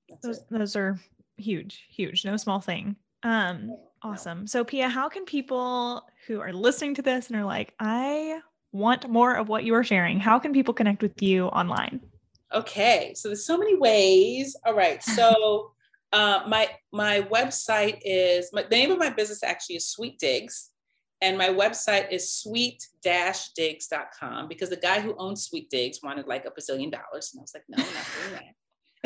That's 0.08 0.22
Those 0.26 0.38
it. 0.38 0.44
those 0.50 0.76
are 0.76 0.98
huge, 1.36 1.86
huge. 1.90 2.24
No 2.24 2.36
small 2.36 2.60
thing. 2.60 2.96
Um, 3.22 3.66
No. 3.68 3.80
awesome. 4.02 4.46
So 4.46 4.64
Pia, 4.64 4.88
how 4.88 5.08
can 5.08 5.24
people 5.24 6.02
who 6.26 6.40
are 6.40 6.52
listening 6.52 6.94
to 6.94 7.02
this 7.02 7.28
and 7.28 7.36
are 7.36 7.44
like, 7.44 7.74
I 7.78 8.40
want 8.72 9.08
more 9.08 9.34
of 9.34 9.48
what 9.48 9.64
you 9.64 9.74
are 9.74 9.84
sharing, 9.84 10.18
how 10.20 10.38
can 10.38 10.52
people 10.52 10.74
connect 10.74 11.02
with 11.02 11.20
you 11.22 11.46
online? 11.46 12.00
Okay, 12.54 13.12
so 13.14 13.28
there's 13.28 13.46
so 13.46 13.58
many 13.58 13.76
ways. 13.76 14.56
All 14.64 14.74
right, 14.74 15.02
so 15.02 15.72
uh, 16.12 16.44
my 16.48 16.70
my 16.92 17.22
website 17.22 17.98
is 18.02 18.50
my, 18.52 18.62
the 18.62 18.76
name 18.76 18.90
of 18.90 18.98
my 18.98 19.10
business 19.10 19.42
actually 19.42 19.76
is 19.76 19.90
Sweet 19.90 20.18
Digs, 20.18 20.70
and 21.20 21.38
my 21.38 21.48
website 21.48 22.12
is 22.12 22.32
sweet-digs.com 22.32 24.48
because 24.48 24.70
the 24.70 24.76
guy 24.76 25.00
who 25.00 25.14
owns 25.18 25.44
Sweet 25.44 25.68
Digs 25.70 26.00
wanted 26.02 26.26
like 26.26 26.44
a 26.44 26.50
bazillion 26.50 26.92
dollars, 26.92 27.30
and 27.32 27.40
I 27.40 27.42
was 27.42 27.54
like, 27.54 27.64
no, 27.68 27.82
I'm 27.82 27.94
not 27.94 28.04
doing 28.20 28.32
that. 28.34 28.44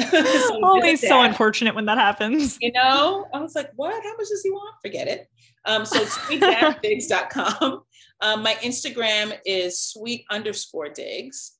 So 0.01 0.07
Always 0.65 1.07
so 1.07 1.21
unfortunate 1.21 1.75
when 1.75 1.85
that 1.85 1.99
happens. 1.99 2.57
you 2.61 2.73
know? 2.73 3.27
I 3.35 3.41
was 3.41 3.55
like 3.55 3.71
what? 3.77 3.93
How 3.93 4.17
much 4.17 4.29
does 4.29 4.43
he 4.43 4.51
want? 4.51 4.77
Forget 4.81 5.09
it. 5.09 5.29
Um 5.67 5.85
so 5.85 6.01
it's 6.01 6.15
sweet-digs.com 6.27 7.83
um, 8.23 8.43
my 8.43 8.55
instagram 8.63 9.37
is 9.45 9.79
sweet 9.81 10.25
underscore 10.31 10.89
digs 10.89 11.59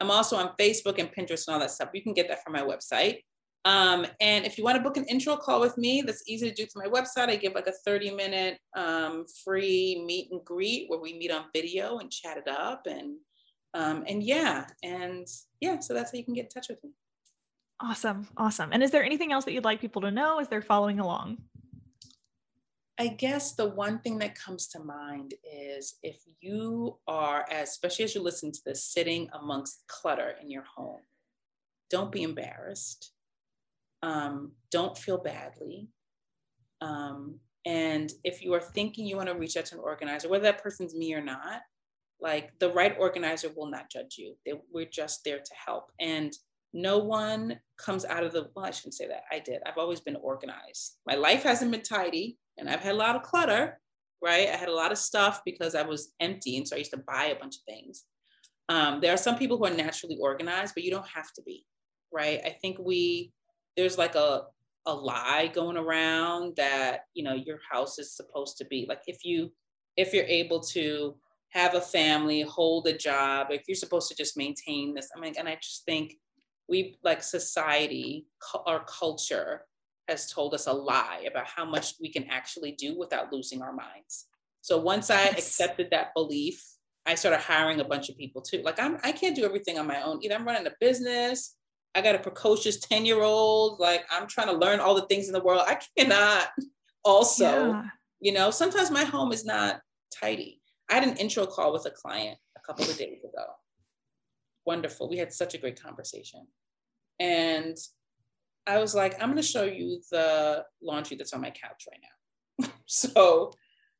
i'm 0.00 0.10
also 0.10 0.36
on 0.36 0.50
facebook 0.58 0.98
and 0.98 1.10
pinterest 1.12 1.46
and 1.46 1.54
all 1.54 1.60
that 1.60 1.70
stuff 1.70 1.90
you 1.94 2.02
can 2.02 2.14
get 2.14 2.28
that 2.28 2.42
from 2.42 2.52
my 2.52 2.62
website 2.62 3.18
um, 3.64 4.06
and 4.20 4.46
if 4.46 4.56
you 4.56 4.62
want 4.62 4.76
to 4.76 4.82
book 4.82 4.96
an 4.96 5.04
intro 5.06 5.36
call 5.36 5.60
with 5.60 5.76
me 5.76 6.00
that's 6.00 6.22
easy 6.28 6.48
to 6.48 6.54
do 6.54 6.66
through 6.66 6.88
my 6.88 7.00
website 7.00 7.28
i 7.28 7.36
give 7.36 7.54
like 7.54 7.66
a 7.66 7.72
30 7.84 8.12
minute 8.12 8.58
um, 8.76 9.24
free 9.44 10.02
meet 10.06 10.28
and 10.30 10.44
greet 10.44 10.88
where 10.88 11.00
we 11.00 11.18
meet 11.18 11.32
on 11.32 11.46
video 11.52 11.98
and 11.98 12.10
chat 12.10 12.36
it 12.36 12.48
up 12.48 12.86
and 12.86 13.16
um, 13.74 14.04
and 14.06 14.22
yeah 14.22 14.66
and 14.82 15.26
yeah 15.60 15.78
so 15.80 15.92
that's 15.94 16.12
how 16.12 16.18
you 16.18 16.24
can 16.24 16.34
get 16.34 16.44
in 16.44 16.50
touch 16.50 16.68
with 16.68 16.82
me 16.84 16.90
Awesome. 17.80 18.26
Awesome. 18.36 18.70
And 18.72 18.82
is 18.82 18.90
there 18.90 19.04
anything 19.04 19.32
else 19.32 19.44
that 19.44 19.52
you'd 19.52 19.64
like 19.64 19.80
people 19.80 20.02
to 20.02 20.10
know 20.10 20.38
as 20.38 20.48
they're 20.48 20.62
following 20.62 20.98
along? 20.98 21.38
I 22.98 23.08
guess 23.08 23.52
the 23.52 23.68
one 23.68 23.98
thing 23.98 24.18
that 24.18 24.38
comes 24.38 24.68
to 24.68 24.80
mind 24.80 25.34
is 25.44 25.98
if 26.02 26.16
you 26.40 26.98
are, 27.06 27.44
as, 27.50 27.70
especially 27.70 28.06
as 28.06 28.14
you 28.14 28.22
listen 28.22 28.52
to 28.52 28.60
this, 28.64 28.84
sitting 28.84 29.28
amongst 29.38 29.86
clutter 29.86 30.34
in 30.40 30.50
your 30.50 30.64
home, 30.64 31.00
don't 31.90 32.10
be 32.10 32.22
embarrassed. 32.22 33.12
Um, 34.02 34.52
don't 34.70 34.96
feel 34.96 35.18
badly. 35.18 35.88
Um, 36.80 37.38
and 37.66 38.10
if 38.24 38.42
you 38.42 38.54
are 38.54 38.60
thinking 38.60 39.06
you 39.06 39.16
want 39.16 39.28
to 39.28 39.34
reach 39.34 39.56
out 39.56 39.66
to 39.66 39.74
an 39.74 39.82
organizer, 39.82 40.28
whether 40.28 40.44
that 40.44 40.62
person's 40.62 40.94
me 40.94 41.12
or 41.12 41.20
not, 41.20 41.60
like 42.18 42.58
the 42.60 42.72
right 42.72 42.96
organizer 42.98 43.50
will 43.54 43.68
not 43.68 43.90
judge 43.90 44.16
you. 44.16 44.36
They, 44.46 44.54
we're 44.72 44.86
just 44.86 45.22
there 45.22 45.38
to 45.38 45.54
help. 45.66 45.90
And 46.00 46.32
no 46.72 46.98
one 46.98 47.60
comes 47.78 48.06
out 48.06 48.24
of 48.24 48.32
the, 48.32 48.48
well, 48.54 48.64
I 48.64 48.70
shouldn't 48.70 48.94
say 48.94 49.08
that. 49.08 49.24
I 49.30 49.38
did. 49.38 49.60
I've 49.66 49.78
always 49.78 50.00
been 50.00 50.16
organized. 50.16 50.96
My 51.06 51.14
life 51.14 51.42
hasn't 51.42 51.70
been 51.70 51.82
tidy 51.82 52.38
and 52.58 52.68
I've 52.68 52.80
had 52.80 52.94
a 52.94 52.98
lot 52.98 53.16
of 53.16 53.22
clutter, 53.22 53.80
right? 54.22 54.48
I 54.48 54.56
had 54.56 54.68
a 54.68 54.74
lot 54.74 54.92
of 54.92 54.98
stuff 54.98 55.42
because 55.44 55.74
I 55.74 55.82
was 55.82 56.12
empty. 56.20 56.56
And 56.56 56.66
so 56.66 56.76
I 56.76 56.80
used 56.80 56.92
to 56.92 57.02
buy 57.06 57.26
a 57.26 57.38
bunch 57.38 57.56
of 57.56 57.62
things. 57.62 58.04
Um, 58.68 59.00
there 59.00 59.12
are 59.12 59.18
some 59.18 59.38
people 59.38 59.56
who 59.56 59.66
are 59.66 59.70
naturally 59.70 60.18
organized, 60.20 60.74
but 60.74 60.82
you 60.82 60.90
don't 60.90 61.06
have 61.06 61.32
to 61.34 61.42
be, 61.42 61.64
right? 62.12 62.40
I 62.44 62.50
think 62.50 62.78
we, 62.78 63.32
there's 63.76 63.98
like 63.98 64.14
a, 64.14 64.42
a 64.86 64.94
lie 64.94 65.50
going 65.52 65.76
around 65.76 66.56
that, 66.56 67.00
you 67.14 67.22
know, 67.22 67.34
your 67.34 67.58
house 67.70 67.98
is 67.98 68.16
supposed 68.16 68.56
to 68.58 68.64
be 68.64 68.86
like, 68.88 69.02
if 69.06 69.24
you, 69.24 69.52
if 69.96 70.12
you're 70.12 70.24
able 70.24 70.60
to 70.60 71.16
have 71.50 71.74
a 71.74 71.80
family, 71.80 72.42
hold 72.42 72.86
a 72.86 72.96
job, 72.96 73.48
if 73.50 73.62
you're 73.68 73.74
supposed 73.74 74.08
to 74.08 74.16
just 74.16 74.36
maintain 74.36 74.94
this, 74.94 75.08
I 75.16 75.20
mean, 75.20 75.34
and 75.38 75.48
I 75.48 75.56
just 75.62 75.84
think 75.84 76.14
we 76.68 76.98
like 77.04 77.22
society, 77.22 78.26
our 78.66 78.84
culture 78.84 79.62
has 80.08 80.30
told 80.32 80.54
us 80.54 80.66
a 80.66 80.72
lie 80.72 81.24
about 81.28 81.46
how 81.46 81.64
much 81.64 81.94
we 82.00 82.10
can 82.10 82.24
actually 82.30 82.72
do 82.72 82.98
without 82.98 83.32
losing 83.32 83.62
our 83.62 83.72
minds. 83.72 84.26
So 84.60 84.78
once 84.78 85.10
I 85.10 85.24
Yes. 85.24 85.38
accepted 85.38 85.90
that 85.90 86.14
belief, 86.14 86.64
I 87.04 87.14
started 87.14 87.40
hiring 87.40 87.80
a 87.80 87.84
bunch 87.84 88.08
of 88.08 88.16
people 88.16 88.42
too. 88.42 88.62
Like 88.62 88.80
I'm, 88.80 88.98
I 89.04 89.12
can't 89.12 89.36
do 89.36 89.44
everything 89.44 89.78
on 89.78 89.86
my 89.86 90.02
own. 90.02 90.22
Either 90.22 90.34
I'm 90.34 90.44
running 90.46 90.66
a 90.66 90.74
business, 90.80 91.56
I 91.94 92.02
got 92.02 92.14
a 92.14 92.18
precocious 92.18 92.78
10 92.80 93.04
year 93.04 93.22
old, 93.22 93.78
like 93.80 94.04
I'm 94.10 94.26
trying 94.26 94.48
to 94.48 94.52
learn 94.56 94.80
all 94.80 94.94
the 94.94 95.06
things 95.06 95.26
in 95.28 95.32
the 95.32 95.42
world. 95.42 95.62
I 95.66 95.78
cannot 95.96 96.48
also, 97.04 97.44
Yeah. 97.72 97.82
you 98.20 98.32
know, 98.32 98.50
sometimes 98.50 98.90
my 98.90 99.04
home 99.04 99.32
is 99.32 99.44
not 99.44 99.80
tidy. 100.10 100.60
I 100.90 100.94
had 100.94 101.04
an 101.04 101.16
intro 101.16 101.46
call 101.46 101.72
with 101.72 101.86
a 101.86 101.90
client 101.90 102.38
a 102.56 102.60
couple 102.60 102.84
of 102.84 102.96
days 102.96 103.18
ago. 103.24 103.44
Wonderful. 104.64 105.08
We 105.08 105.16
had 105.18 105.32
such 105.32 105.54
a 105.54 105.58
great 105.58 105.80
conversation. 105.80 106.46
And 107.20 107.76
I 108.66 108.78
was 108.78 108.94
like, 108.94 109.14
I'm 109.14 109.30
going 109.30 109.36
to 109.36 109.42
show 109.42 109.64
you 109.64 110.00
the 110.10 110.64
laundry 110.82 111.16
that's 111.16 111.32
on 111.32 111.40
my 111.40 111.50
couch 111.50 111.86
right 111.90 112.00
now. 112.02 112.68
so 112.86 113.52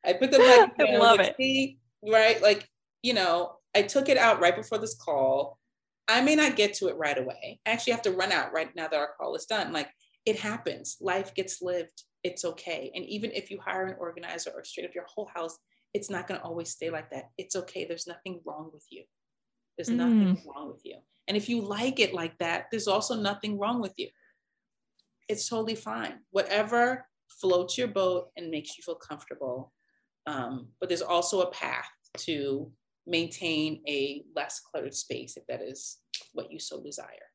I 0.05 0.15
put 0.15 0.31
the 0.31 0.39
like, 0.39 0.73
I 0.89 0.93
know, 0.93 0.99
love 0.99 1.21
it. 1.21 1.77
right? 2.03 2.41
Like, 2.43 2.69
you 3.03 3.15
know, 3.15 3.57
I 3.75 3.83
took 3.83 4.09
it 4.09 4.17
out 4.17 4.41
right 4.41 4.57
before 4.57 4.79
this 4.79 4.97
call. 4.97 5.59
I 6.09 6.21
may 6.21 6.35
not 6.35 6.57
get 6.57 6.75
to 6.75 6.89
it 6.89 6.97
right 6.97 7.19
away. 7.19 7.61
I 7.67 7.71
actually 7.71 7.93
have 7.93 8.03
to 8.03 8.13
run 8.13 8.33
out 8.33 8.53
right 8.53 8.75
now 8.75 8.89
that 8.89 8.97
our 8.99 9.11
call 9.19 9.35
is 9.35 9.47
done. 9.47 9.73
Like, 9.73 9.91
it 10.25 10.39
happens. 10.39 10.97
Life 11.01 11.35
gets 11.35 11.63
lived. 11.63 12.03
It's 12.25 12.45
okay. 12.45 12.91
And 12.95 13.05
even 13.05 13.31
if 13.33 13.51
you 13.51 13.61
hire 13.65 13.87
an 13.87 13.97
organizer 13.99 14.51
or 14.55 14.65
straight 14.65 14.87
up 14.87 14.95
your 14.95 15.07
whole 15.13 15.29
house, 15.33 15.57
it's 15.95 16.11
not 16.11 16.27
going 16.27 16.41
to 16.41 16.47
always 16.47 16.71
stay 16.71 16.91
like 16.91 17.11
that. 17.11 17.31
It's 17.39 17.57
okay. 17.57 17.85
There's 17.85 18.07
nothing 18.07 18.41
wrong 18.45 18.71
with 18.73 18.85
you. 18.91 19.05
There's 19.77 19.89
nothing 19.89 20.37
mm. 20.37 20.47
wrong 20.47 20.69
with 20.69 20.81
you. 20.85 20.97
And 21.29 21.37
if 21.37 21.49
you 21.49 21.61
like 21.61 22.01
it 22.01 22.15
like 22.15 22.37
that, 22.39 22.67
there's 22.71 22.89
also 22.89 23.15
nothing 23.15 23.59
wrong 23.59 23.81
with 23.81 23.93
you. 23.97 24.09
It's 25.29 25.49
totally 25.49 25.75
fine. 25.75 26.21
Whatever 26.31 27.07
floats 27.29 27.77
your 27.77 27.89
boat 27.89 28.29
and 28.37 28.51
makes 28.51 28.77
you 28.77 28.83
feel 28.83 28.95
comfortable. 28.95 29.73
Um, 30.27 30.69
but 30.81 30.89
there's 30.89 31.03
also 31.03 31.43
a 31.43 31.51
path 31.51 31.89
to 32.19 32.71
maintain 33.07 33.83
a 33.87 34.25
less 34.35 34.61
cluttered 34.61 34.95
space 34.95 35.37
if 35.37 35.47
that 35.47 35.63
is 35.63 35.99
what 36.33 36.51
you 36.51 36.59
so 36.59 36.83
desire. 36.83 37.31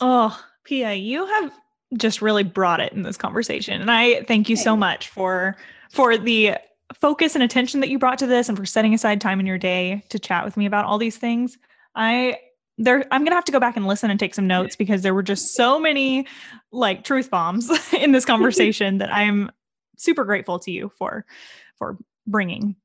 Oh, 0.00 0.38
Pia, 0.64 0.94
you 0.94 1.26
have 1.26 1.52
just 1.96 2.20
really 2.20 2.44
brought 2.44 2.80
it 2.80 2.92
in 2.92 3.02
this 3.02 3.16
conversation. 3.16 3.80
And 3.80 3.90
I 3.90 4.22
thank 4.22 4.48
you 4.48 4.56
so 4.56 4.76
much 4.76 5.08
for 5.08 5.56
for 5.90 6.18
the 6.18 6.54
focus 6.94 7.34
and 7.34 7.44
attention 7.44 7.80
that 7.80 7.88
you 7.88 7.98
brought 7.98 8.18
to 8.18 8.26
this 8.26 8.48
and 8.48 8.56
for 8.56 8.66
setting 8.66 8.94
aside 8.94 9.20
time 9.20 9.40
in 9.40 9.46
your 9.46 9.58
day 9.58 10.02
to 10.08 10.18
chat 10.18 10.44
with 10.44 10.56
me 10.56 10.66
about 10.66 10.84
all 10.84 10.98
these 10.98 11.16
things. 11.16 11.58
I 11.94 12.38
there 12.78 13.04
I'm 13.10 13.22
going 13.22 13.32
to 13.32 13.36
have 13.36 13.44
to 13.46 13.52
go 13.52 13.60
back 13.60 13.76
and 13.76 13.86
listen 13.86 14.10
and 14.10 14.18
take 14.18 14.34
some 14.34 14.46
notes 14.46 14.76
because 14.76 15.02
there 15.02 15.14
were 15.14 15.22
just 15.22 15.54
so 15.54 15.78
many 15.78 16.26
like 16.72 17.04
truth 17.04 17.30
bombs 17.30 17.70
in 17.92 18.12
this 18.12 18.24
conversation 18.24 18.98
that 18.98 19.12
I'm 19.12 19.50
super 19.96 20.24
grateful 20.24 20.58
to 20.60 20.70
you 20.70 20.90
for 20.96 21.26
for 21.76 21.98
bringing. 22.26 22.76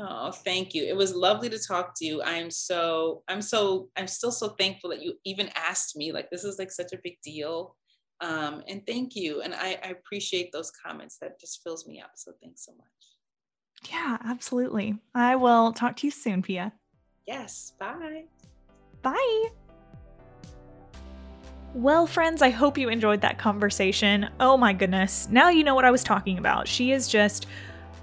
Oh, 0.00 0.30
thank 0.30 0.74
you. 0.74 0.84
It 0.84 0.96
was 0.96 1.14
lovely 1.14 1.48
to 1.50 1.58
talk 1.58 1.94
to 1.96 2.04
you. 2.04 2.22
I'm 2.22 2.50
so 2.50 3.22
I'm 3.28 3.42
so 3.42 3.90
I'm 3.96 4.06
still 4.06 4.32
so 4.32 4.50
thankful 4.50 4.90
that 4.90 5.02
you 5.02 5.14
even 5.24 5.50
asked 5.54 5.96
me. 5.96 6.12
Like 6.12 6.30
this 6.30 6.44
is 6.44 6.58
like 6.58 6.70
such 6.70 6.92
a 6.92 6.98
big 7.02 7.18
deal. 7.22 7.76
Um, 8.20 8.62
and 8.66 8.84
thank 8.86 9.14
you. 9.14 9.42
And 9.42 9.54
I, 9.54 9.78
I 9.84 9.88
appreciate 9.88 10.50
those 10.52 10.72
comments. 10.84 11.18
That 11.20 11.38
just 11.38 11.62
fills 11.62 11.86
me 11.86 12.00
up. 12.00 12.12
So 12.16 12.32
thanks 12.42 12.64
so 12.64 12.72
much. 12.72 13.90
Yeah, 13.92 14.18
absolutely. 14.24 14.96
I 15.14 15.36
will 15.36 15.72
talk 15.72 15.96
to 15.96 16.06
you 16.06 16.10
soon, 16.10 16.42
Pia. 16.42 16.72
Yes. 17.26 17.74
Bye. 17.78 18.24
Bye. 19.12 19.44
Well, 21.72 22.06
friends, 22.06 22.42
I 22.42 22.50
hope 22.50 22.76
you 22.76 22.90
enjoyed 22.90 23.22
that 23.22 23.38
conversation. 23.38 24.28
Oh 24.38 24.58
my 24.58 24.74
goodness. 24.74 25.28
Now 25.30 25.48
you 25.48 25.64
know 25.64 25.74
what 25.74 25.86
I 25.86 25.90
was 25.90 26.04
talking 26.04 26.36
about. 26.36 26.68
She 26.68 26.92
is 26.92 27.08
just, 27.08 27.46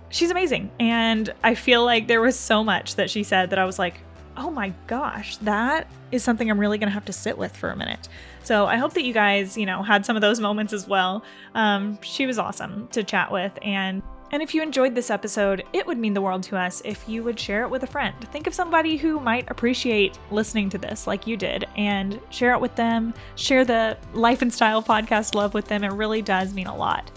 she's 0.09 0.31
amazing. 0.31 0.71
And 0.79 1.31
I 1.43 1.53
feel 1.53 1.85
like 1.85 2.07
there 2.07 2.21
was 2.21 2.39
so 2.39 2.63
much 2.63 2.95
that 2.95 3.11
she 3.11 3.21
said 3.21 3.51
that 3.51 3.59
I 3.59 3.65
was 3.65 3.77
like, 3.77 3.99
oh 4.35 4.49
my 4.49 4.73
gosh, 4.87 5.37
that 5.37 5.87
is 6.11 6.23
something 6.23 6.49
I'm 6.49 6.59
really 6.59 6.79
going 6.79 6.89
to 6.89 6.93
have 6.93 7.05
to 7.05 7.13
sit 7.13 7.37
with 7.37 7.55
for 7.55 7.69
a 7.69 7.75
minute. 7.75 8.07
So 8.43 8.65
I 8.65 8.77
hope 8.77 8.93
that 8.93 9.03
you 9.03 9.13
guys, 9.13 9.55
you 9.55 9.67
know, 9.67 9.83
had 9.83 10.05
some 10.07 10.15
of 10.15 10.23
those 10.23 10.39
moments 10.39 10.73
as 10.73 10.87
well. 10.87 11.23
Um, 11.53 11.99
she 12.01 12.25
was 12.25 12.39
awesome 12.39 12.87
to 12.89 13.03
chat 13.03 13.31
with. 13.31 13.57
And 13.61 14.01
and 14.31 14.41
if 14.41 14.53
you 14.53 14.61
enjoyed 14.61 14.95
this 14.95 15.09
episode, 15.09 15.63
it 15.71 15.85
would 15.85 15.97
mean 15.97 16.13
the 16.13 16.21
world 16.21 16.43
to 16.43 16.57
us 16.57 16.81
if 16.83 17.07
you 17.07 17.23
would 17.23 17.39
share 17.39 17.63
it 17.63 17.69
with 17.69 17.83
a 17.83 17.87
friend. 17.87 18.15
Think 18.31 18.47
of 18.47 18.53
somebody 18.53 18.97
who 18.97 19.19
might 19.19 19.49
appreciate 19.49 20.17
listening 20.31 20.69
to 20.71 20.77
this 20.77 21.07
like 21.07 21.27
you 21.27 21.37
did 21.37 21.65
and 21.77 22.19
share 22.31 22.53
it 22.53 22.59
with 22.59 22.75
them. 22.75 23.13
Share 23.35 23.63
the 23.63 23.97
Life 24.13 24.41
and 24.41 24.53
Style 24.53 24.81
podcast 24.81 25.35
love 25.35 25.53
with 25.53 25.67
them. 25.67 25.83
It 25.83 25.91
really 25.91 26.21
does 26.21 26.53
mean 26.53 26.67
a 26.67 26.75
lot. 26.75 27.11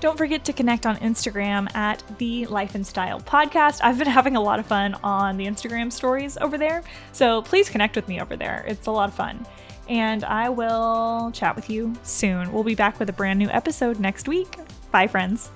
Don't 0.00 0.18
forget 0.18 0.44
to 0.44 0.52
connect 0.52 0.86
on 0.86 0.96
Instagram 0.98 1.74
at 1.74 2.02
the 2.18 2.46
Life 2.46 2.74
and 2.74 2.86
Style 2.86 3.20
Podcast. 3.20 3.80
I've 3.82 3.98
been 3.98 4.06
having 4.20 4.36
a 4.36 4.40
lot 4.40 4.58
of 4.58 4.66
fun 4.66 4.94
on 5.02 5.36
the 5.36 5.46
Instagram 5.46 5.90
stories 5.90 6.36
over 6.36 6.58
there. 6.58 6.82
So 7.12 7.42
please 7.42 7.68
connect 7.68 7.96
with 7.96 8.06
me 8.06 8.20
over 8.20 8.36
there. 8.36 8.64
It's 8.68 8.86
a 8.86 8.90
lot 8.90 9.08
of 9.08 9.14
fun. 9.14 9.46
And 9.88 10.24
I 10.24 10.50
will 10.50 11.30
chat 11.32 11.56
with 11.56 11.68
you 11.68 11.94
soon. 12.04 12.52
We'll 12.52 12.64
be 12.64 12.74
back 12.74 12.98
with 12.98 13.08
a 13.08 13.12
brand 13.12 13.38
new 13.38 13.48
episode 13.48 13.98
next 13.98 14.28
week. 14.28 14.56
Bye, 14.90 15.06
friends. 15.06 15.50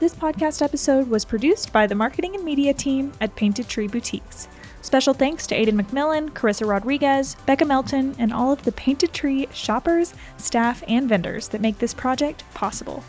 This 0.00 0.14
podcast 0.14 0.62
episode 0.62 1.08
was 1.08 1.24
produced 1.24 1.72
by 1.72 1.88
the 1.88 1.96
marketing 1.96 2.36
and 2.36 2.44
media 2.44 2.72
team 2.72 3.10
at 3.20 3.34
Painted 3.34 3.68
Tree 3.68 3.88
Boutiques. 3.88 4.46
Special 4.80 5.12
thanks 5.12 5.44
to 5.48 5.56
Aidan 5.56 5.76
McMillan, 5.76 6.30
Carissa 6.30 6.68
Rodriguez, 6.68 7.34
Becca 7.46 7.64
Melton, 7.64 8.14
and 8.16 8.32
all 8.32 8.52
of 8.52 8.62
the 8.62 8.70
Painted 8.70 9.12
Tree 9.12 9.48
shoppers, 9.52 10.14
staff, 10.36 10.84
and 10.86 11.08
vendors 11.08 11.48
that 11.48 11.60
make 11.60 11.78
this 11.78 11.94
project 11.94 12.44
possible. 12.54 13.02